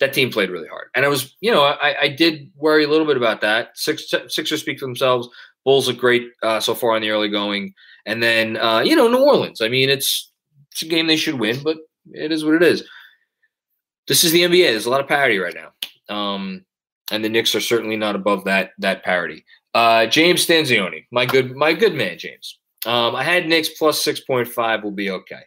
That 0.00 0.12
team 0.12 0.30
played 0.30 0.50
really 0.50 0.68
hard, 0.68 0.88
and 0.94 1.04
I 1.04 1.08
was, 1.08 1.36
you 1.40 1.52
know, 1.52 1.62
I, 1.64 1.94
I 2.02 2.08
did 2.08 2.50
worry 2.56 2.84
a 2.84 2.88
little 2.88 3.06
bit 3.06 3.16
about 3.16 3.40
that. 3.42 3.70
Six 3.74 4.12
Sixers 4.28 4.60
speak 4.60 4.78
for 4.78 4.86
themselves. 4.86 5.28
Bulls 5.64 5.88
look 5.88 5.98
great 5.98 6.30
uh, 6.42 6.60
so 6.60 6.74
far 6.74 6.96
in 6.96 7.02
the 7.02 7.10
early 7.10 7.28
going, 7.28 7.74
and 8.06 8.22
then 8.22 8.56
uh, 8.56 8.80
you 8.80 8.96
know 8.96 9.08
New 9.08 9.24
Orleans. 9.24 9.60
I 9.60 9.68
mean, 9.68 9.88
it's 9.88 10.30
it's 10.72 10.82
a 10.82 10.86
game 10.86 11.06
they 11.06 11.16
should 11.16 11.38
win, 11.38 11.62
but 11.62 11.78
it 12.12 12.32
is 12.32 12.44
what 12.44 12.54
it 12.54 12.62
is. 12.62 12.82
This 14.08 14.24
is 14.24 14.32
the 14.32 14.42
NBA. 14.42 14.70
There's 14.70 14.86
a 14.86 14.90
lot 14.90 15.00
of 15.00 15.08
parity 15.08 15.38
right 15.38 15.54
now, 15.54 16.14
um, 16.14 16.64
and 17.10 17.24
the 17.24 17.28
Knicks 17.28 17.54
are 17.54 17.60
certainly 17.60 17.96
not 17.96 18.16
above 18.16 18.44
that 18.44 18.72
that 18.78 19.04
parity. 19.04 19.44
Uh, 19.74 20.06
James 20.06 20.46
Stanzioni, 20.46 21.04
my 21.10 21.26
good 21.26 21.56
my 21.56 21.72
good 21.72 21.94
man, 21.94 22.16
James. 22.16 22.58
Um, 22.86 23.16
I 23.16 23.24
had 23.24 23.48
Knicks 23.48 23.70
plus 23.70 24.02
six 24.02 24.20
point 24.20 24.46
five. 24.46 24.84
Will 24.84 24.92
be 24.92 25.10
okay. 25.10 25.42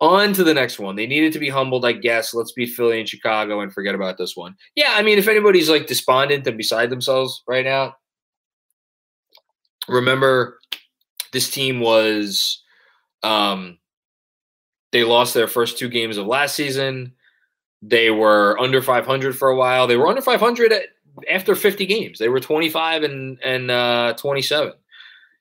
On 0.00 0.32
to 0.32 0.42
the 0.42 0.54
next 0.54 0.80
one. 0.80 0.96
They 0.96 1.06
needed 1.06 1.32
to 1.34 1.38
be 1.38 1.48
humbled, 1.48 1.84
I 1.84 1.92
guess. 1.92 2.34
Let's 2.34 2.52
beat 2.52 2.70
Philly 2.70 2.98
and 2.98 3.08
Chicago 3.08 3.60
and 3.60 3.72
forget 3.72 3.94
about 3.94 4.18
this 4.18 4.36
one. 4.36 4.56
Yeah, 4.74 4.94
I 4.96 5.02
mean, 5.02 5.18
if 5.18 5.28
anybody's 5.28 5.70
like 5.70 5.86
despondent 5.86 6.46
and 6.46 6.58
beside 6.58 6.90
themselves 6.90 7.42
right 7.46 7.64
now, 7.64 7.94
remember 9.88 10.58
this 11.32 11.50
team 11.50 11.80
was 11.80 12.62
um 13.22 13.78
they 14.92 15.04
lost 15.04 15.34
their 15.34 15.48
first 15.48 15.78
two 15.78 15.88
games 15.88 16.16
of 16.16 16.26
last 16.26 16.54
season. 16.54 17.14
They 17.80 18.10
were 18.10 18.58
under 18.60 18.80
500 18.80 19.36
for 19.36 19.48
a 19.48 19.56
while. 19.56 19.86
They 19.86 19.96
were 19.96 20.06
under 20.06 20.22
500 20.22 20.72
at 20.72 20.84
after 21.30 21.54
50 21.54 21.86
games. 21.86 22.18
They 22.18 22.28
were 22.28 22.40
25 22.40 23.02
and 23.02 23.38
and 23.42 23.70
uh, 23.70 24.14
27. 24.14 24.72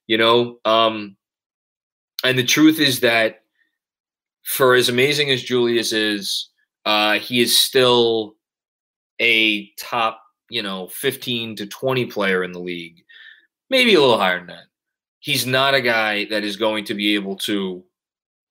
You 0.08 0.18
know, 0.18 0.60
um, 0.66 1.16
and 2.24 2.38
the 2.38 2.44
truth 2.44 2.80
is 2.80 3.00
that 3.01 3.44
for 4.44 4.75
as 4.75 4.90
amazing 4.90 5.29
as 5.29 5.44
Julius 5.44 5.94
is, 5.94 6.50
uh, 6.86 7.20
he 7.20 7.42
is 7.42 7.57
still 7.57 8.36
a 9.20 9.70
top, 9.79 10.22
you 10.50 10.64
know, 10.64 10.88
15 10.88 11.55
to 11.57 11.68
20 11.68 12.05
player 12.07 12.44
in 12.44 12.51
the 12.51 12.60
league, 12.60 13.03
maybe 13.70 13.94
a 13.94 14.01
little 14.01 14.18
higher 14.18 14.40
than 14.40 14.48
that. 14.48 14.64
He's 15.20 15.46
not 15.46 15.75
a 15.75 15.81
guy 15.81 16.25
that 16.25 16.44
is 16.44 16.57
going 16.57 16.86
to 16.86 16.96
be 16.96 17.14
able 17.14 17.38
to 17.38 17.84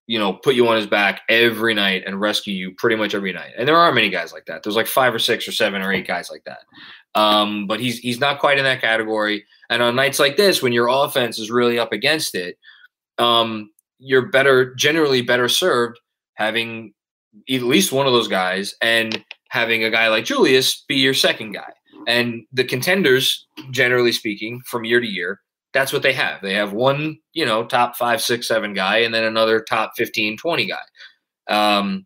you 0.06 0.18
know, 0.18 0.32
put 0.32 0.54
you 0.54 0.66
on 0.68 0.76
his 0.76 0.86
back 0.86 1.22
every 1.28 1.74
night 1.74 2.02
and 2.06 2.20
rescue 2.20 2.54
you 2.54 2.74
pretty 2.76 2.96
much 2.96 3.14
every 3.14 3.32
night. 3.32 3.52
And 3.56 3.68
there 3.68 3.76
are 3.76 3.92
many 3.92 4.10
guys 4.10 4.32
like 4.32 4.46
that. 4.46 4.62
There's 4.62 4.76
like 4.76 4.86
five 4.86 5.14
or 5.14 5.18
six 5.18 5.46
or 5.46 5.52
seven 5.52 5.82
or 5.82 5.92
eight 5.92 6.06
guys 6.06 6.30
like 6.30 6.44
that. 6.44 6.60
Um, 7.14 7.66
but 7.66 7.80
he's 7.80 7.98
he's 7.98 8.20
not 8.20 8.40
quite 8.40 8.58
in 8.58 8.64
that 8.64 8.80
category. 8.80 9.44
And 9.68 9.82
on 9.82 9.96
nights 9.96 10.18
like 10.18 10.36
this, 10.36 10.62
when 10.62 10.72
your 10.72 10.88
offense 10.88 11.38
is 11.38 11.50
really 11.50 11.78
up 11.78 11.92
against 11.92 12.34
it, 12.34 12.58
um, 13.18 13.70
you're 13.98 14.30
better 14.30 14.74
generally 14.74 15.22
better 15.22 15.48
served 15.48 15.98
having 16.34 16.92
at 17.48 17.62
least 17.62 17.92
one 17.92 18.06
of 18.06 18.12
those 18.12 18.28
guys 18.28 18.74
and 18.80 19.24
having 19.50 19.84
a 19.84 19.90
guy 19.90 20.08
like 20.08 20.24
Julius 20.24 20.84
be 20.88 20.96
your 20.96 21.14
second 21.14 21.52
guy. 21.52 21.72
And 22.06 22.44
the 22.52 22.64
contenders, 22.64 23.46
generally 23.70 24.12
speaking, 24.12 24.62
from 24.66 24.84
year 24.84 25.00
to 25.00 25.06
year, 25.06 25.40
that's 25.72 25.92
what 25.92 26.02
they 26.02 26.12
have. 26.12 26.40
They 26.42 26.54
have 26.54 26.72
one, 26.72 27.18
you 27.33 27.46
know, 27.46 27.64
top 27.64 27.96
five, 27.96 28.20
six, 28.20 28.48
seven 28.48 28.74
guy, 28.74 28.98
and 28.98 29.14
then 29.14 29.24
another 29.24 29.61
top 29.61 29.92
15, 29.96 30.37
20 30.37 30.66
guy. 30.66 30.76
Um, 31.48 32.04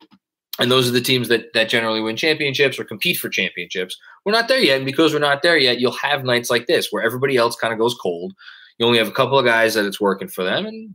and 0.59 0.71
those 0.71 0.89
are 0.89 0.93
the 0.93 1.01
teams 1.01 1.29
that 1.29 1.53
that 1.55 1.69
generally 1.69 2.01
win 2.01 2.17
championships 2.17 2.79
or 2.79 2.85
compete 2.85 3.17
for 3.17 3.29
championships. 3.29 3.97
We're 4.25 4.33
not 4.33 4.49
there 4.49 4.61
yet, 4.61 4.77
and 4.77 4.87
because 4.87 5.13
we're 5.13 5.19
not 5.19 5.43
there 5.43 5.57
yet, 5.57 5.81
you'll 5.81 5.93
have 5.93 6.25
nights 6.25 6.51
like 6.51 6.67
this 6.67 6.89
where 6.91 7.03
everybody 7.03 7.37
else 7.37 7.57
kind 7.57 7.73
of 7.73 7.79
goes 7.79 7.95
cold. 8.01 8.33
You 8.79 8.87
only 8.87 8.99
have 8.99 9.09
a 9.09 9.13
couple 9.13 9.39
of 9.39 9.45
guys 9.45 9.75
that 9.75 9.85
it's 9.85 10.01
working 10.01 10.29
for 10.29 10.45
them, 10.45 10.67
and 10.67 10.95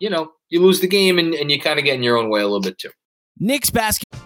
you 0.00 0.10
know 0.10 0.32
you 0.48 0.60
lose 0.60 0.80
the 0.80 0.88
game, 0.88 1.18
and, 1.18 1.34
and 1.34 1.50
you 1.50 1.60
kind 1.60 1.78
of 1.78 1.84
get 1.84 1.94
in 1.94 2.02
your 2.02 2.18
own 2.18 2.30
way 2.30 2.40
a 2.40 2.44
little 2.44 2.60
bit 2.60 2.78
too. 2.78 2.90
Knicks 3.38 3.70
basketball. 3.70 4.20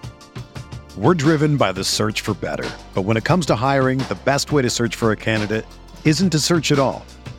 We're 0.96 1.14
driven 1.14 1.56
by 1.56 1.72
the 1.72 1.84
search 1.84 2.22
for 2.22 2.34
better, 2.34 2.68
but 2.94 3.02
when 3.02 3.16
it 3.16 3.24
comes 3.24 3.46
to 3.46 3.56
hiring, 3.56 3.98
the 3.98 4.18
best 4.24 4.50
way 4.50 4.62
to 4.62 4.70
search 4.70 4.96
for 4.96 5.12
a 5.12 5.16
candidate 5.16 5.66
isn't 6.04 6.30
to 6.30 6.38
search 6.38 6.72
at 6.72 6.78
all. 6.78 7.04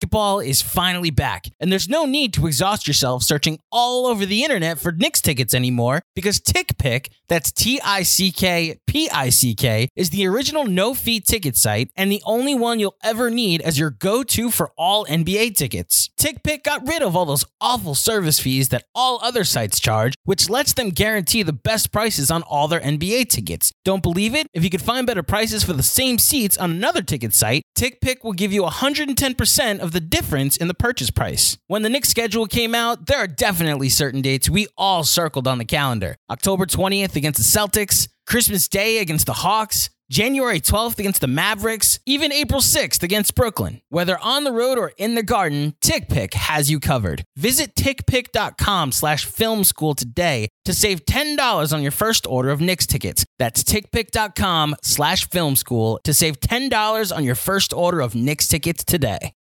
Basketball 0.00 0.38
is 0.38 0.62
finally 0.62 1.10
back, 1.10 1.46
and 1.58 1.72
there's 1.72 1.88
no 1.88 2.06
need 2.06 2.32
to 2.34 2.46
exhaust 2.46 2.86
yourself 2.86 3.24
searching 3.24 3.58
all 3.72 4.06
over 4.06 4.24
the 4.24 4.44
internet 4.44 4.78
for 4.78 4.92
Knicks 4.92 5.20
tickets 5.20 5.52
anymore 5.52 6.02
because 6.14 6.38
TickPick, 6.38 7.08
that's 7.28 7.50
T 7.50 7.80
I 7.84 8.04
C 8.04 8.30
K 8.30 8.78
P 8.86 9.10
I 9.10 9.30
C 9.30 9.56
K, 9.56 9.88
is 9.96 10.10
the 10.10 10.24
original 10.28 10.64
no 10.64 10.94
fee 10.94 11.18
ticket 11.20 11.56
site 11.56 11.90
and 11.96 12.12
the 12.12 12.22
only 12.24 12.54
one 12.54 12.78
you'll 12.78 12.94
ever 13.02 13.28
need 13.28 13.60
as 13.62 13.76
your 13.76 13.90
go 13.90 14.22
to 14.22 14.52
for 14.52 14.70
all 14.78 15.04
NBA 15.06 15.56
tickets. 15.56 16.10
TickPick 16.16 16.62
got 16.62 16.86
rid 16.86 17.02
of 17.02 17.16
all 17.16 17.26
those 17.26 17.44
awful 17.60 17.96
service 17.96 18.38
fees 18.38 18.68
that 18.68 18.84
all 18.94 19.18
other 19.20 19.42
sites 19.42 19.80
charge, 19.80 20.14
which 20.22 20.48
lets 20.48 20.74
them 20.74 20.90
guarantee 20.90 21.42
the 21.42 21.52
best 21.52 21.90
prices 21.90 22.30
on 22.30 22.42
all 22.42 22.68
their 22.68 22.80
NBA 22.80 23.30
tickets. 23.30 23.72
Don't 23.84 24.02
believe 24.02 24.36
it? 24.36 24.46
If 24.52 24.62
you 24.62 24.70
could 24.70 24.82
find 24.82 25.08
better 25.08 25.24
prices 25.24 25.64
for 25.64 25.72
the 25.72 25.82
same 25.82 26.18
seats 26.18 26.56
on 26.56 26.70
another 26.70 27.02
ticket 27.02 27.34
site, 27.34 27.62
TickPick 27.76 28.22
will 28.22 28.32
give 28.32 28.52
you 28.52 28.62
110% 28.62 29.78
of 29.80 29.87
the 29.92 30.00
difference 30.00 30.56
in 30.56 30.68
the 30.68 30.74
purchase 30.74 31.10
price. 31.10 31.56
When 31.66 31.82
the 31.82 31.88
Knicks 31.88 32.08
schedule 32.08 32.46
came 32.46 32.74
out, 32.74 33.06
there 33.06 33.18
are 33.18 33.26
definitely 33.26 33.88
certain 33.88 34.22
dates 34.22 34.48
we 34.50 34.66
all 34.76 35.04
circled 35.04 35.46
on 35.46 35.58
the 35.58 35.64
calendar. 35.64 36.16
October 36.30 36.66
20th 36.66 37.16
against 37.16 37.38
the 37.38 37.58
Celtics, 37.58 38.08
Christmas 38.26 38.68
Day 38.68 38.98
against 38.98 39.26
the 39.26 39.32
Hawks, 39.34 39.90
January 40.10 40.58
12th 40.58 40.98
against 40.98 41.20
the 41.20 41.26
Mavericks, 41.26 41.98
even 42.06 42.32
April 42.32 42.60
6th 42.60 43.02
against 43.02 43.34
Brooklyn. 43.34 43.82
Whether 43.90 44.18
on 44.18 44.44
the 44.44 44.52
road 44.52 44.78
or 44.78 44.92
in 44.96 45.14
the 45.14 45.22
garden, 45.22 45.74
TickPick 45.82 46.32
has 46.34 46.70
you 46.70 46.80
covered. 46.80 47.24
Visit 47.36 47.74
tickpick.com 47.74 48.92
slash 48.92 49.26
film 49.26 49.64
school 49.64 49.94
today 49.94 50.48
to 50.64 50.72
save 50.72 51.04
$10 51.04 51.72
on 51.74 51.82
your 51.82 51.90
first 51.90 52.26
order 52.26 52.48
of 52.50 52.60
Knicks 52.60 52.86
tickets. 52.86 53.26
That's 53.38 53.62
tickpick.com 53.62 54.76
slash 54.82 55.28
film 55.28 55.56
school 55.56 56.00
to 56.04 56.14
save 56.14 56.40
$10 56.40 57.14
on 57.14 57.24
your 57.24 57.34
first 57.34 57.74
order 57.74 58.00
of 58.00 58.14
Knicks 58.14 58.48
tickets 58.48 58.84
today. 58.84 59.32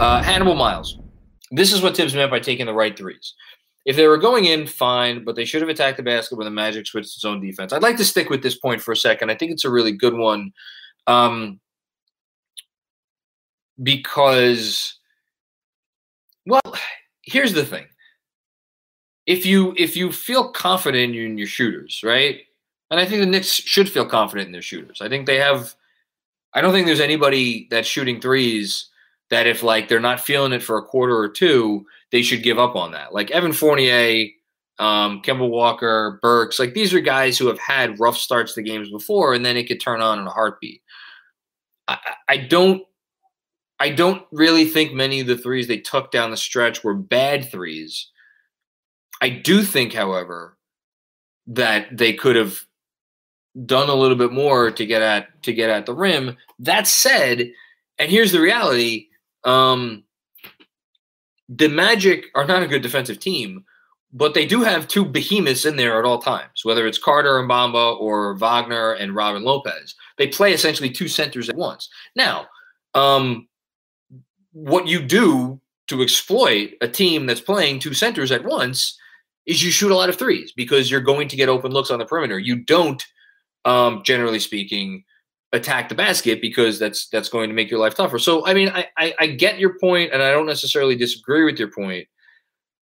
Uh, 0.00 0.22
Hannibal 0.22 0.54
Miles. 0.54 0.98
This 1.50 1.74
is 1.74 1.82
what 1.82 1.94
Thibs 1.94 2.14
meant 2.14 2.30
by 2.30 2.40
taking 2.40 2.64
the 2.64 2.72
right 2.72 2.96
threes. 2.96 3.34
If 3.84 3.96
they 3.96 4.06
were 4.08 4.16
going 4.16 4.46
in, 4.46 4.66
fine, 4.66 5.24
but 5.24 5.36
they 5.36 5.44
should 5.44 5.60
have 5.60 5.68
attacked 5.68 5.98
the 5.98 6.02
basket 6.02 6.38
when 6.38 6.46
the 6.46 6.50
Magic 6.50 6.86
switched 6.86 7.16
its 7.16 7.24
own 7.26 7.38
defense. 7.38 7.74
I'd 7.74 7.82
like 7.82 7.98
to 7.98 8.04
stick 8.06 8.30
with 8.30 8.42
this 8.42 8.56
point 8.56 8.80
for 8.80 8.92
a 8.92 8.96
second. 8.96 9.30
I 9.30 9.34
think 9.34 9.52
it's 9.52 9.66
a 9.66 9.70
really 9.70 9.92
good 9.92 10.14
one 10.14 10.52
um, 11.06 11.60
because, 13.82 14.98
well, 16.46 16.62
here's 17.20 17.52
the 17.52 17.66
thing. 17.66 17.84
If 19.26 19.44
you 19.44 19.74
if 19.76 19.98
you 19.98 20.12
feel 20.12 20.50
confident 20.50 21.14
in 21.14 21.36
your 21.36 21.46
shooters, 21.46 22.00
right? 22.02 22.40
And 22.90 22.98
I 22.98 23.04
think 23.04 23.20
the 23.20 23.26
Knicks 23.26 23.48
should 23.48 23.90
feel 23.90 24.06
confident 24.06 24.46
in 24.46 24.52
their 24.52 24.62
shooters. 24.62 25.02
I 25.02 25.10
think 25.10 25.26
they 25.26 25.36
have. 25.36 25.74
I 26.54 26.62
don't 26.62 26.72
think 26.72 26.86
there's 26.86 27.00
anybody 27.00 27.68
that's 27.70 27.86
shooting 27.86 28.18
threes 28.18 28.89
that 29.30 29.46
if 29.46 29.62
like 29.62 29.88
they're 29.88 30.00
not 30.00 30.20
feeling 30.20 30.52
it 30.52 30.62
for 30.62 30.76
a 30.76 30.82
quarter 30.82 31.16
or 31.16 31.28
two, 31.28 31.86
they 32.12 32.22
should 32.22 32.42
give 32.42 32.58
up 32.58 32.76
on 32.76 32.92
that. 32.92 33.14
Like 33.14 33.30
Evan 33.30 33.52
Fournier, 33.52 34.26
um, 34.78 35.22
Kemba 35.22 35.48
Walker, 35.48 36.18
Burks, 36.22 36.58
like 36.58 36.74
these 36.74 36.92
are 36.92 37.00
guys 37.00 37.38
who 37.38 37.46
have 37.46 37.58
had 37.58 38.00
rough 38.00 38.16
starts 38.16 38.54
to 38.54 38.62
games 38.62 38.90
before, 38.90 39.34
and 39.34 39.44
then 39.44 39.56
it 39.56 39.68
could 39.68 39.80
turn 39.80 40.00
on 40.00 40.18
in 40.18 40.26
a 40.26 40.30
heartbeat. 40.30 40.82
I, 41.86 41.98
I 42.28 42.36
don't, 42.38 42.82
I 43.78 43.90
don't 43.90 44.22
really 44.32 44.64
think 44.64 44.92
many 44.92 45.20
of 45.20 45.26
the 45.26 45.38
threes 45.38 45.68
they 45.68 45.78
took 45.78 46.10
down 46.10 46.30
the 46.30 46.36
stretch 46.36 46.82
were 46.82 46.94
bad 46.94 47.50
threes. 47.50 48.10
I 49.22 49.28
do 49.28 49.62
think, 49.62 49.92
however, 49.92 50.56
that 51.46 51.96
they 51.96 52.12
could 52.14 52.36
have 52.36 52.60
done 53.66 53.88
a 53.88 53.94
little 53.94 54.16
bit 54.16 54.32
more 54.32 54.70
to 54.70 54.86
get 54.86 55.02
at 55.02 55.42
to 55.42 55.52
get 55.52 55.70
at 55.70 55.86
the 55.86 55.94
rim. 55.94 56.36
That 56.58 56.86
said, 56.86 57.50
and 57.98 58.10
here's 58.10 58.32
the 58.32 58.40
reality: 58.40 59.08
um, 59.44 60.04
the 61.48 61.68
Magic 61.68 62.26
are 62.34 62.46
not 62.46 62.62
a 62.62 62.68
good 62.68 62.82
defensive 62.82 63.18
team, 63.18 63.64
but 64.12 64.34
they 64.34 64.46
do 64.46 64.62
have 64.62 64.88
two 64.88 65.04
behemoths 65.04 65.64
in 65.64 65.76
there 65.76 65.98
at 65.98 66.04
all 66.04 66.18
times, 66.18 66.64
whether 66.64 66.86
it's 66.86 66.98
Carter 66.98 67.38
and 67.38 67.48
Bamba 67.48 67.98
or 68.00 68.34
Wagner 68.34 68.92
and 68.92 69.14
Robin 69.14 69.44
Lopez. 69.44 69.94
They 70.18 70.26
play 70.26 70.52
essentially 70.52 70.90
two 70.90 71.08
centers 71.08 71.48
at 71.48 71.56
once. 71.56 71.88
Now, 72.16 72.46
um, 72.94 73.48
what 74.52 74.86
you 74.86 75.00
do 75.00 75.60
to 75.88 76.02
exploit 76.02 76.72
a 76.80 76.88
team 76.88 77.26
that's 77.26 77.40
playing 77.40 77.78
two 77.78 77.94
centers 77.94 78.32
at 78.32 78.44
once 78.44 78.98
is 79.46 79.62
you 79.62 79.70
shoot 79.70 79.90
a 79.90 79.96
lot 79.96 80.08
of 80.08 80.16
threes 80.16 80.52
because 80.52 80.90
you're 80.90 81.00
going 81.00 81.28
to 81.28 81.36
get 81.36 81.48
open 81.48 81.72
looks 81.72 81.90
on 81.90 81.98
the 81.98 82.04
perimeter. 82.04 82.38
You 82.38 82.56
don't, 82.56 83.04
um, 83.64 84.02
generally 84.04 84.38
speaking, 84.38 85.04
attack 85.52 85.88
the 85.88 85.94
basket 85.94 86.40
because 86.40 86.78
that's 86.78 87.08
that's 87.08 87.28
going 87.28 87.48
to 87.48 87.54
make 87.54 87.70
your 87.70 87.80
life 87.80 87.94
tougher. 87.94 88.18
So 88.18 88.46
I 88.46 88.54
mean, 88.54 88.68
I, 88.68 88.86
I, 88.96 89.14
I 89.18 89.26
get 89.28 89.58
your 89.58 89.78
point, 89.78 90.12
and 90.12 90.22
I 90.22 90.30
don't 90.30 90.46
necessarily 90.46 90.96
disagree 90.96 91.44
with 91.44 91.58
your 91.58 91.70
point, 91.70 92.06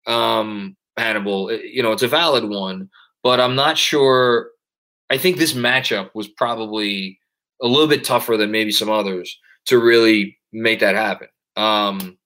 um, 0.07 0.75
Hannibal. 0.97 1.51
You 1.51 1.83
know, 1.83 1.91
it's 1.91 2.03
a 2.03 2.07
valid 2.07 2.45
one, 2.45 2.89
but 3.23 3.39
I'm 3.39 3.55
not 3.55 3.77
sure. 3.77 4.49
I 5.09 5.17
think 5.17 5.37
this 5.37 5.53
matchup 5.53 6.09
was 6.15 6.27
probably 6.27 7.19
a 7.61 7.67
little 7.67 7.87
bit 7.87 8.03
tougher 8.03 8.37
than 8.37 8.51
maybe 8.51 8.71
some 8.71 8.89
others 8.89 9.39
to 9.65 9.79
really 9.79 10.37
make 10.51 10.79
that 10.79 10.95
happen. 10.95 11.27
Um, 11.55 12.17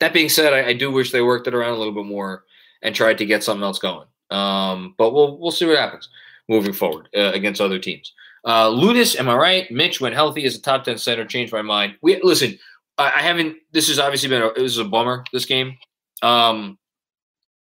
that 0.00 0.12
being 0.12 0.28
said, 0.28 0.52
I, 0.52 0.68
I 0.68 0.72
do 0.74 0.90
wish 0.90 1.10
they 1.10 1.22
worked 1.22 1.46
it 1.46 1.54
around 1.54 1.72
a 1.72 1.78
little 1.78 1.94
bit 1.94 2.04
more 2.04 2.44
and 2.82 2.94
tried 2.94 3.18
to 3.18 3.26
get 3.26 3.42
something 3.42 3.62
else 3.64 3.78
going. 3.78 4.06
Um, 4.30 4.94
but 4.98 5.12
we'll 5.12 5.38
we'll 5.38 5.52
see 5.52 5.66
what 5.66 5.78
happens 5.78 6.08
moving 6.48 6.72
forward 6.72 7.08
uh, 7.16 7.32
against 7.32 7.60
other 7.60 7.78
teams. 7.78 8.12
Uh, 8.46 8.68
Ludus, 8.68 9.16
am 9.16 9.28
I 9.28 9.34
right? 9.34 9.70
Mitch, 9.72 10.00
when 10.00 10.12
healthy 10.12 10.44
as 10.44 10.54
a 10.54 10.62
top 10.62 10.84
ten 10.84 10.98
center, 10.98 11.24
changed 11.24 11.52
my 11.52 11.62
mind. 11.62 11.96
We 12.00 12.22
listen. 12.22 12.58
I, 12.96 13.06
I 13.06 13.22
haven't. 13.22 13.56
This 13.72 13.88
has 13.88 13.98
obviously 13.98 14.28
been 14.28 14.42
a. 14.42 14.52
This 14.54 14.72
is 14.72 14.78
a 14.78 14.84
bummer. 14.84 15.24
This 15.32 15.44
game. 15.44 15.76
Um, 16.22 16.78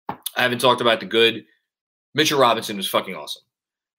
I 0.09 0.41
haven't 0.41 0.59
talked 0.59 0.81
about 0.81 0.99
the 0.99 1.05
good. 1.05 1.45
Mitchell 2.13 2.39
Robinson 2.39 2.75
was 2.75 2.89
fucking 2.89 3.15
awesome, 3.15 3.43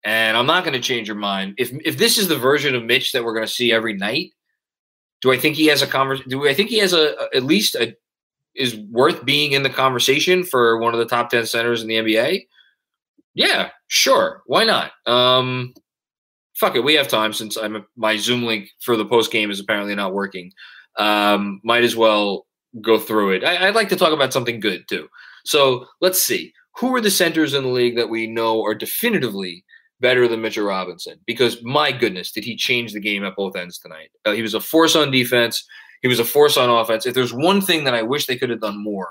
and 0.05 0.37
I'm 0.37 0.47
not 0.47 0.63
going 0.63 0.75
to 0.75 0.81
change 0.81 1.09
your 1.09 1.17
mind. 1.17 1.55
If 1.57 1.73
if 1.85 1.97
this 1.97 2.19
is 2.19 2.29
the 2.29 2.37
version 2.37 2.75
of 2.75 2.85
Mitch 2.85 3.13
that 3.13 3.25
we're 3.25 3.35
going 3.35 3.47
to 3.47 3.53
see 3.53 3.73
every 3.73 3.95
night, 3.95 4.33
do 5.23 5.33
I 5.33 5.39
think 5.39 5.57
he 5.57 5.67
has 5.67 5.81
a 5.81 5.87
convers? 5.87 6.21
Do 6.29 6.47
I 6.47 6.53
think 6.53 6.69
he 6.69 6.79
has 6.79 6.93
a, 6.93 7.15
a 7.15 7.37
at 7.37 7.45
least 7.45 7.77
a 7.77 7.97
is 8.55 8.77
worth 8.77 9.25
being 9.25 9.53
in 9.53 9.63
the 9.63 9.71
conversation 9.71 10.45
for 10.45 10.79
one 10.79 10.93
of 10.93 10.99
the 10.99 11.07
top 11.07 11.31
ten 11.31 11.47
centers 11.47 11.81
in 11.81 11.89
the 11.89 11.97
NBA? 11.97 12.47
Yeah, 13.33 13.71
sure. 13.89 14.43
Why 14.47 14.65
not? 14.65 14.93
Um, 15.07 15.75
fuck 16.57 16.77
it, 16.77 16.85
we 16.85 16.95
have 16.95 17.09
time 17.09 17.33
since 17.33 17.57
I'm 17.57 17.85
my 17.97 18.17
Zoom 18.17 18.45
link 18.45 18.71
for 18.81 18.97
the 18.97 19.07
post 19.07 19.33
game 19.33 19.51
is 19.51 19.61
apparently 19.61 19.95
not 19.95 20.15
working. 20.15 20.53
Um, 20.97 21.61
might 21.65 21.85
as 21.85 21.97
well 21.97 22.47
go 22.81 22.99
through 22.99 23.33
it. 23.33 23.45
I, 23.45 23.67
would 23.67 23.75
like 23.75 23.89
to 23.91 23.97
talk 23.97 24.13
about 24.13 24.33
something 24.33 24.61
good 24.61 24.89
too. 24.89 25.09
So 25.45 25.87
let's 26.01 26.21
see. 26.21 26.53
Who 26.77 26.95
are 26.95 27.01
the 27.01 27.11
centers 27.11 27.55
in 27.55 27.63
the 27.63 27.69
league 27.69 27.97
that 27.97 28.11
we 28.11 28.27
know 28.27 28.65
are 28.65 28.75
definitively 28.75 29.65
better 30.01 30.27
than 30.27 30.43
Mitchell 30.43 30.67
Robinson? 30.67 31.19
Because 31.27 31.63
my 31.63 31.93
goodness, 31.93 32.33
did 32.33 32.45
he 32.45 32.57
change 32.57 32.93
the 32.93 33.01
game 33.01 33.25
at 33.25 33.37
both 33.37 33.57
ends 33.57 33.79
tonight? 33.79 34.11
Uh, 34.25 34.33
he 34.33 34.43
was 34.43 34.55
a 34.55 34.61
force 34.61 34.97
on 34.97 35.11
defense. 35.11 35.65
He 36.03 36.09
was 36.09 36.19
a 36.19 36.25
force 36.25 36.57
on 36.57 36.69
offense. 36.69 37.07
If 37.07 37.15
there's 37.15 37.33
one 37.33 37.61
thing 37.61 37.85
that 37.85 37.95
I 37.95 38.03
wish 38.03 38.27
they 38.27 38.37
could 38.37 38.51
have 38.51 38.61
done 38.61 38.83
more, 38.83 39.09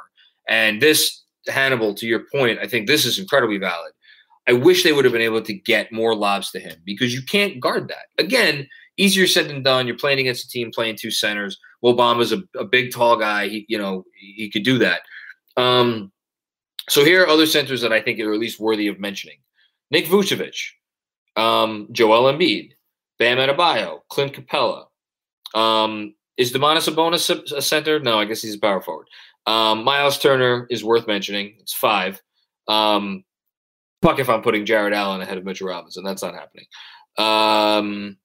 and 0.48 0.82
this 0.82 1.24
Hannibal, 1.48 1.94
to 1.96 2.06
your 2.06 2.24
point, 2.34 2.60
I 2.60 2.68
think 2.68 2.88
this 2.88 3.06
is 3.06 3.20
incredibly 3.20 3.58
valid. 3.58 3.94
I 4.48 4.54
wish 4.54 4.84
they 4.84 4.92
would 4.92 5.06
have 5.06 5.14
been 5.14 5.22
able 5.22 5.42
to 5.42 5.54
get 5.54 5.92
more 5.92 6.16
lobs 6.16 6.52
to 6.52 6.60
him 6.60 6.76
because 6.84 7.14
you 7.14 7.22
can't 7.22 7.60
guard 7.60 7.88
that. 7.88 8.08
Again, 8.18 8.68
easier 8.98 9.28
said 9.28 9.48
than 9.48 9.64
done. 9.64 9.88
You're 9.88 9.98
playing 9.98 10.20
against 10.20 10.46
a 10.46 10.50
team 10.50 10.72
playing 10.72 10.98
two 10.98 11.12
centers. 11.12 11.58
Mo 11.82 11.94
Bamba's 11.94 12.34
a, 12.34 12.44
a 12.58 12.66
big, 12.66 12.92
tall 12.92 13.18
guy. 13.18 13.48
He, 13.48 13.66
you 13.70 13.78
know, 13.78 14.06
he 14.20 14.50
could 14.50 14.64
do 14.64 14.78
that. 14.80 15.02
Um, 15.56 16.12
so 16.90 17.06
here 17.06 17.24
are 17.24 17.28
other 17.28 17.46
centers 17.46 17.82
that 17.82 17.94
I 17.94 18.02
think 18.02 18.20
are 18.20 18.34
at 18.34 18.40
least 18.40 18.60
worthy 18.60 18.88
of 18.88 19.00
mentioning: 19.00 19.38
Nick 19.92 20.06
Vucevic, 20.06 20.58
um, 21.36 21.88
Joel 21.92 22.34
Embiid, 22.34 22.74
Bam 23.20 23.38
Adebayo, 23.38 24.00
Clint 24.10 24.34
Capela. 24.34 24.86
Um, 25.56 26.16
is 26.36 26.52
Domantas 26.52 26.90
Sabonis 26.90 27.52
a 27.52 27.62
center? 27.62 28.00
No, 28.00 28.20
I 28.20 28.26
guess 28.26 28.42
he's 28.42 28.56
a 28.56 28.60
power 28.60 28.82
forward. 28.82 29.08
Um, 29.46 29.84
Miles 29.84 30.18
Turner 30.18 30.68
is 30.70 30.84
worth 30.84 31.06
mentioning. 31.06 31.56
It's 31.60 31.74
five. 31.74 32.22
Um, 32.68 33.24
fuck 34.04 34.20
if 34.20 34.30
I'm 34.30 34.42
putting 34.42 34.66
Jarrett 34.66 34.94
Allen 34.94 35.22
ahead 35.22 35.38
of 35.38 35.46
Mitchell 35.46 35.70
Robinson. 35.70 36.04
That's 36.04 36.22
not 36.22 36.36
happening. 36.36 36.66
Um, 37.18 38.18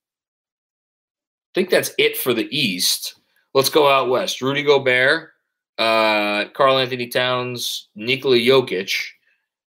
I 1.51 1.53
think 1.55 1.71
that's 1.71 1.93
it 1.99 2.17
for 2.17 2.35
the 2.35 2.49
East. 2.57 3.21
Let's 3.55 3.71
go 3.71 3.89
out 3.89 4.11
west. 4.11 4.43
Rudy 4.43 4.63
Gobert, 4.63 5.31
uh, 5.79 6.47
Karl 6.53 6.79
Anthony 6.79 7.07
Towns, 7.07 7.89
Nikola 7.95 8.37
Jokic. 8.37 8.93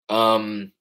Um, 0.08 0.72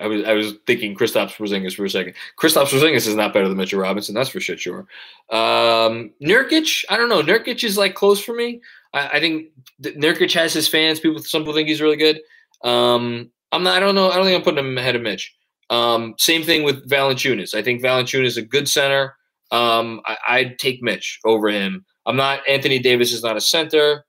I 0.00 0.06
was 0.06 0.24
I 0.24 0.32
was 0.32 0.54
thinking 0.66 0.94
Kristaps 0.94 1.36
Porzingis 1.36 1.74
for 1.74 1.84
a 1.84 1.90
second. 1.90 2.14
Kristaps 2.38 2.68
Porzingis 2.68 3.06
is 3.06 3.14
not 3.14 3.32
better 3.32 3.48
than 3.48 3.56
Mitchell 3.56 3.80
Robinson, 3.80 4.14
that's 4.14 4.28
for 4.28 4.40
shit 4.40 4.60
sure. 4.60 4.86
Um, 5.30 6.12
Nurkic, 6.22 6.84
I 6.88 6.96
don't 6.96 7.08
know. 7.08 7.22
Nurkic 7.22 7.64
is 7.64 7.78
like 7.78 7.94
close 7.94 8.20
for 8.20 8.34
me. 8.34 8.60
I, 8.94 9.08
I 9.08 9.20
think 9.20 9.48
Nurkic 9.82 10.32
has 10.34 10.52
his 10.52 10.68
fans. 10.68 11.00
People, 11.00 11.22
some 11.22 11.42
people 11.42 11.54
think 11.54 11.68
he's 11.68 11.80
really 11.80 11.96
good. 11.96 12.20
Um, 12.64 13.30
I'm 13.52 13.62
not. 13.62 13.76
I 13.76 13.80
don't 13.80 13.94
know. 13.94 14.10
I 14.10 14.16
don't 14.16 14.24
think 14.24 14.36
I'm 14.36 14.44
putting 14.44 14.64
him 14.64 14.78
ahead 14.78 14.96
of 14.96 15.02
Mitch. 15.02 15.34
Um, 15.70 16.14
same 16.18 16.42
thing 16.42 16.62
with 16.62 16.88
Valanciunas. 16.88 17.54
I 17.54 17.62
think 17.62 17.82
Valanciunas 17.82 18.26
is 18.26 18.36
a 18.36 18.42
good 18.42 18.68
center. 18.68 19.14
Um, 19.50 20.00
I, 20.06 20.42
would 20.42 20.58
take 20.58 20.82
Mitch 20.82 21.20
over 21.24 21.48
him. 21.48 21.84
I'm 22.06 22.16
not. 22.16 22.40
Anthony 22.48 22.78
Davis 22.78 23.12
is 23.12 23.22
not 23.22 23.36
a 23.36 23.40
center. 23.40 24.04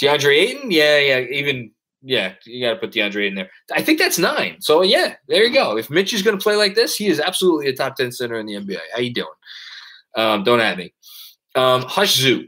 DeAndre 0.00 0.36
Ayton, 0.36 0.70
yeah, 0.70 0.98
yeah. 0.98 1.18
Even 1.20 1.70
yeah, 2.02 2.34
you 2.44 2.64
got 2.64 2.74
to 2.74 2.78
put 2.78 2.92
DeAndre 2.92 3.28
in 3.28 3.34
there. 3.34 3.50
I 3.72 3.82
think 3.82 3.98
that's 3.98 4.18
nine. 4.18 4.56
So 4.60 4.82
yeah, 4.82 5.14
there 5.28 5.44
you 5.44 5.52
go. 5.52 5.76
If 5.76 5.90
Mitch 5.90 6.12
is 6.12 6.22
going 6.22 6.38
to 6.38 6.42
play 6.42 6.56
like 6.56 6.74
this, 6.74 6.96
he 6.96 7.06
is 7.06 7.20
absolutely 7.20 7.68
a 7.68 7.74
top 7.74 7.96
ten 7.96 8.12
center 8.12 8.38
in 8.38 8.46
the 8.46 8.54
NBA. 8.54 8.78
How 8.94 9.00
you 9.00 9.12
doing? 9.12 9.28
Um, 10.16 10.44
don't 10.44 10.60
at 10.60 10.78
me. 10.78 10.92
Um, 11.54 11.82
Hush 11.82 12.16
Zoo. 12.16 12.46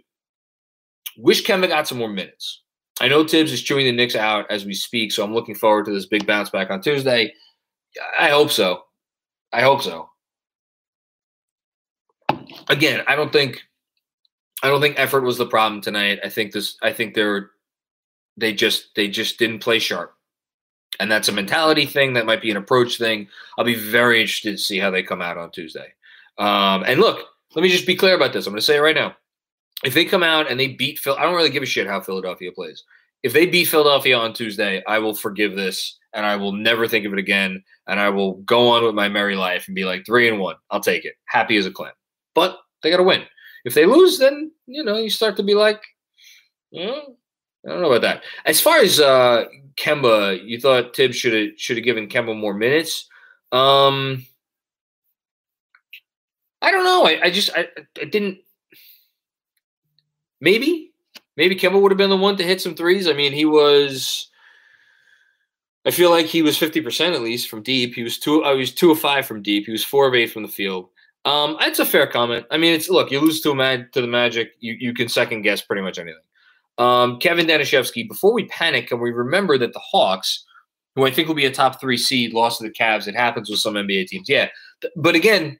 Wish 1.18 1.44
Kemba 1.44 1.68
got 1.68 1.88
some 1.88 1.98
more 1.98 2.08
minutes. 2.08 2.62
I 3.00 3.08
know 3.08 3.26
Thibs 3.26 3.52
is 3.52 3.62
chewing 3.62 3.84
the 3.84 3.92
Knicks 3.92 4.16
out 4.16 4.50
as 4.50 4.64
we 4.64 4.74
speak, 4.74 5.12
so 5.12 5.22
I'm 5.22 5.34
looking 5.34 5.54
forward 5.54 5.84
to 5.86 5.92
this 5.92 6.06
big 6.06 6.26
bounce 6.26 6.50
back 6.50 6.70
on 6.70 6.80
Tuesday. 6.80 7.32
I 8.18 8.28
hope 8.28 8.50
so. 8.50 8.84
I 9.52 9.62
hope 9.62 9.82
so. 9.82 10.08
Again, 12.68 13.02
I 13.06 13.16
don't 13.16 13.32
think 13.32 13.62
I 14.62 14.68
don't 14.68 14.80
think 14.80 14.98
effort 14.98 15.22
was 15.22 15.38
the 15.38 15.46
problem 15.46 15.80
tonight. 15.80 16.20
I 16.24 16.28
think 16.28 16.52
this 16.52 16.76
I 16.82 16.92
think 16.92 17.14
they're 17.14 17.50
they 18.36 18.52
just 18.52 18.94
they 18.94 19.08
just 19.08 19.38
didn't 19.38 19.60
play 19.60 19.78
sharp. 19.78 20.14
And 20.98 21.10
that's 21.10 21.28
a 21.28 21.32
mentality 21.32 21.84
thing, 21.84 22.14
that 22.14 22.24
might 22.24 22.40
be 22.40 22.50
an 22.50 22.56
approach 22.56 22.96
thing. 22.96 23.28
I'll 23.58 23.64
be 23.66 23.74
very 23.74 24.20
interested 24.20 24.52
to 24.52 24.58
see 24.58 24.78
how 24.78 24.90
they 24.90 25.02
come 25.02 25.20
out 25.20 25.36
on 25.36 25.50
Tuesday. 25.50 25.92
Um, 26.38 26.84
and 26.86 27.00
look, 27.00 27.26
let 27.54 27.62
me 27.62 27.68
just 27.68 27.86
be 27.86 27.96
clear 27.96 28.14
about 28.14 28.32
this. 28.32 28.46
I'm 28.46 28.52
going 28.52 28.60
to 28.60 28.64
say 28.64 28.76
it 28.76 28.80
right 28.80 28.94
now 28.94 29.14
if 29.84 29.94
they 29.94 30.04
come 30.04 30.22
out 30.22 30.50
and 30.50 30.58
they 30.58 30.68
beat 30.68 30.98
Phil, 30.98 31.16
I 31.16 31.22
don't 31.22 31.34
really 31.34 31.50
give 31.50 31.62
a 31.62 31.66
shit 31.66 31.86
how 31.86 32.00
Philadelphia 32.00 32.52
plays. 32.52 32.84
If 33.22 33.32
they 33.32 33.46
beat 33.46 33.66
Philadelphia 33.66 34.16
on 34.16 34.32
Tuesday, 34.32 34.82
I 34.86 34.98
will 34.98 35.14
forgive 35.14 35.56
this 35.56 35.98
and 36.12 36.24
I 36.24 36.36
will 36.36 36.52
never 36.52 36.88
think 36.88 37.04
of 37.04 37.12
it 37.12 37.18
again. 37.18 37.62
And 37.86 38.00
I 38.00 38.08
will 38.08 38.34
go 38.34 38.68
on 38.68 38.84
with 38.84 38.94
my 38.94 39.08
merry 39.08 39.36
life 39.36 39.66
and 39.66 39.74
be 39.74 39.84
like 39.84 40.06
three 40.06 40.28
and 40.28 40.38
one. 40.38 40.56
I'll 40.70 40.80
take 40.80 41.04
it. 41.04 41.14
Happy 41.26 41.56
as 41.56 41.66
a 41.66 41.70
clam. 41.70 41.92
But 42.34 42.58
they 42.82 42.90
got 42.90 42.98
to 42.98 43.02
win. 43.02 43.24
If 43.64 43.74
they 43.74 43.86
lose, 43.86 44.18
then 44.18 44.52
you 44.66 44.84
know 44.84 44.96
you 44.96 45.10
start 45.10 45.36
to 45.36 45.42
be 45.42 45.54
like, 45.54 45.82
I 47.66 47.70
don't 47.70 47.80
know 47.80 47.90
about 47.90 48.02
that. 48.02 48.22
As 48.44 48.60
far 48.60 48.78
as 48.78 49.00
uh, 49.00 49.44
Kemba, 49.76 50.44
you 50.44 50.60
thought 50.60 50.94
Thibs 50.94 51.16
should 51.16 51.32
have 51.32 51.58
should 51.58 51.76
have 51.76 51.84
given 51.84 52.08
Kemba 52.08 52.36
more 52.38 52.54
minutes. 52.54 53.08
Um, 53.52 54.24
I 56.62 56.70
don't 56.70 56.84
know. 56.84 57.06
I, 57.06 57.24
I 57.24 57.30
just 57.30 57.50
I, 57.56 57.68
I 58.00 58.04
didn't 58.04 58.38
maybe, 60.40 60.92
maybe 61.36 61.56
Kemba 61.56 61.80
would 61.80 61.92
have 61.92 61.98
been 61.98 62.10
the 62.10 62.16
one 62.16 62.36
to 62.36 62.44
hit 62.44 62.60
some 62.60 62.74
threes. 62.74 63.08
I 63.08 63.12
mean, 63.12 63.32
he 63.32 63.44
was. 63.44 64.28
I 65.86 65.92
feel 65.92 66.10
like 66.10 66.26
he 66.26 66.42
was 66.42 66.58
fifty 66.58 66.80
percent 66.80 67.14
at 67.14 67.22
least 67.22 67.48
from 67.48 67.62
deep. 67.62 67.94
He 67.94 68.02
was 68.02 68.18
two. 68.18 68.42
I 68.42 68.52
uh, 68.52 68.56
was 68.56 68.72
two 68.72 68.90
of 68.90 68.98
five 68.98 69.26
from 69.26 69.42
deep. 69.42 69.66
He 69.66 69.72
was 69.72 69.84
four 69.84 70.08
of 70.08 70.14
eight 70.14 70.32
from 70.32 70.42
the 70.42 70.48
field. 70.48 70.88
Um, 71.24 71.56
that's 71.58 71.80
a 71.80 71.84
fair 71.84 72.06
comment. 72.06 72.46
I 72.50 72.56
mean, 72.56 72.72
it's 72.72 72.88
look, 72.88 73.10
you 73.10 73.20
lose 73.20 73.40
to 73.40 73.50
a 73.50 73.54
mag 73.54 73.92
to 73.92 74.00
the 74.00 74.06
Magic, 74.06 74.52
you 74.60 74.76
you 74.78 74.94
can 74.94 75.08
second 75.08 75.42
guess 75.42 75.60
pretty 75.60 75.82
much 75.82 75.98
anything. 75.98 76.20
Um, 76.78 77.18
Kevin 77.18 77.46
Danishevsky. 77.46 78.08
Before 78.08 78.32
we 78.32 78.46
panic, 78.46 78.90
and 78.90 79.00
we 79.00 79.10
remember 79.10 79.58
that 79.58 79.72
the 79.72 79.80
Hawks, 79.80 80.44
who 80.94 81.06
I 81.06 81.10
think 81.10 81.26
will 81.26 81.34
be 81.34 81.46
a 81.46 81.50
top 81.50 81.80
three 81.80 81.96
seed, 81.96 82.32
lost 82.32 82.58
to 82.58 82.64
the 82.64 82.72
Cavs. 82.72 83.08
It 83.08 83.16
happens 83.16 83.50
with 83.50 83.58
some 83.58 83.74
NBA 83.74 84.06
teams. 84.06 84.28
Yeah, 84.28 84.48
but 84.96 85.14
again, 85.16 85.58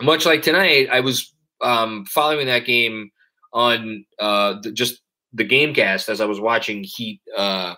much 0.00 0.26
like 0.26 0.42
tonight, 0.42 0.88
I 0.92 1.00
was 1.00 1.32
um, 1.60 2.04
following 2.06 2.46
that 2.46 2.64
game 2.64 3.10
on 3.54 4.04
uh, 4.18 4.56
the, 4.60 4.72
just 4.72 5.00
the 5.32 6.04
as 6.08 6.20
I 6.20 6.24
was 6.26 6.40
watching 6.40 6.84
Heat 6.84 7.20
uh, 7.36 7.74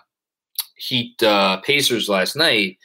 Heat 0.75 1.21
uh, 1.23 1.57
Pacers 1.61 2.09
last 2.09 2.35
night, 2.35 2.77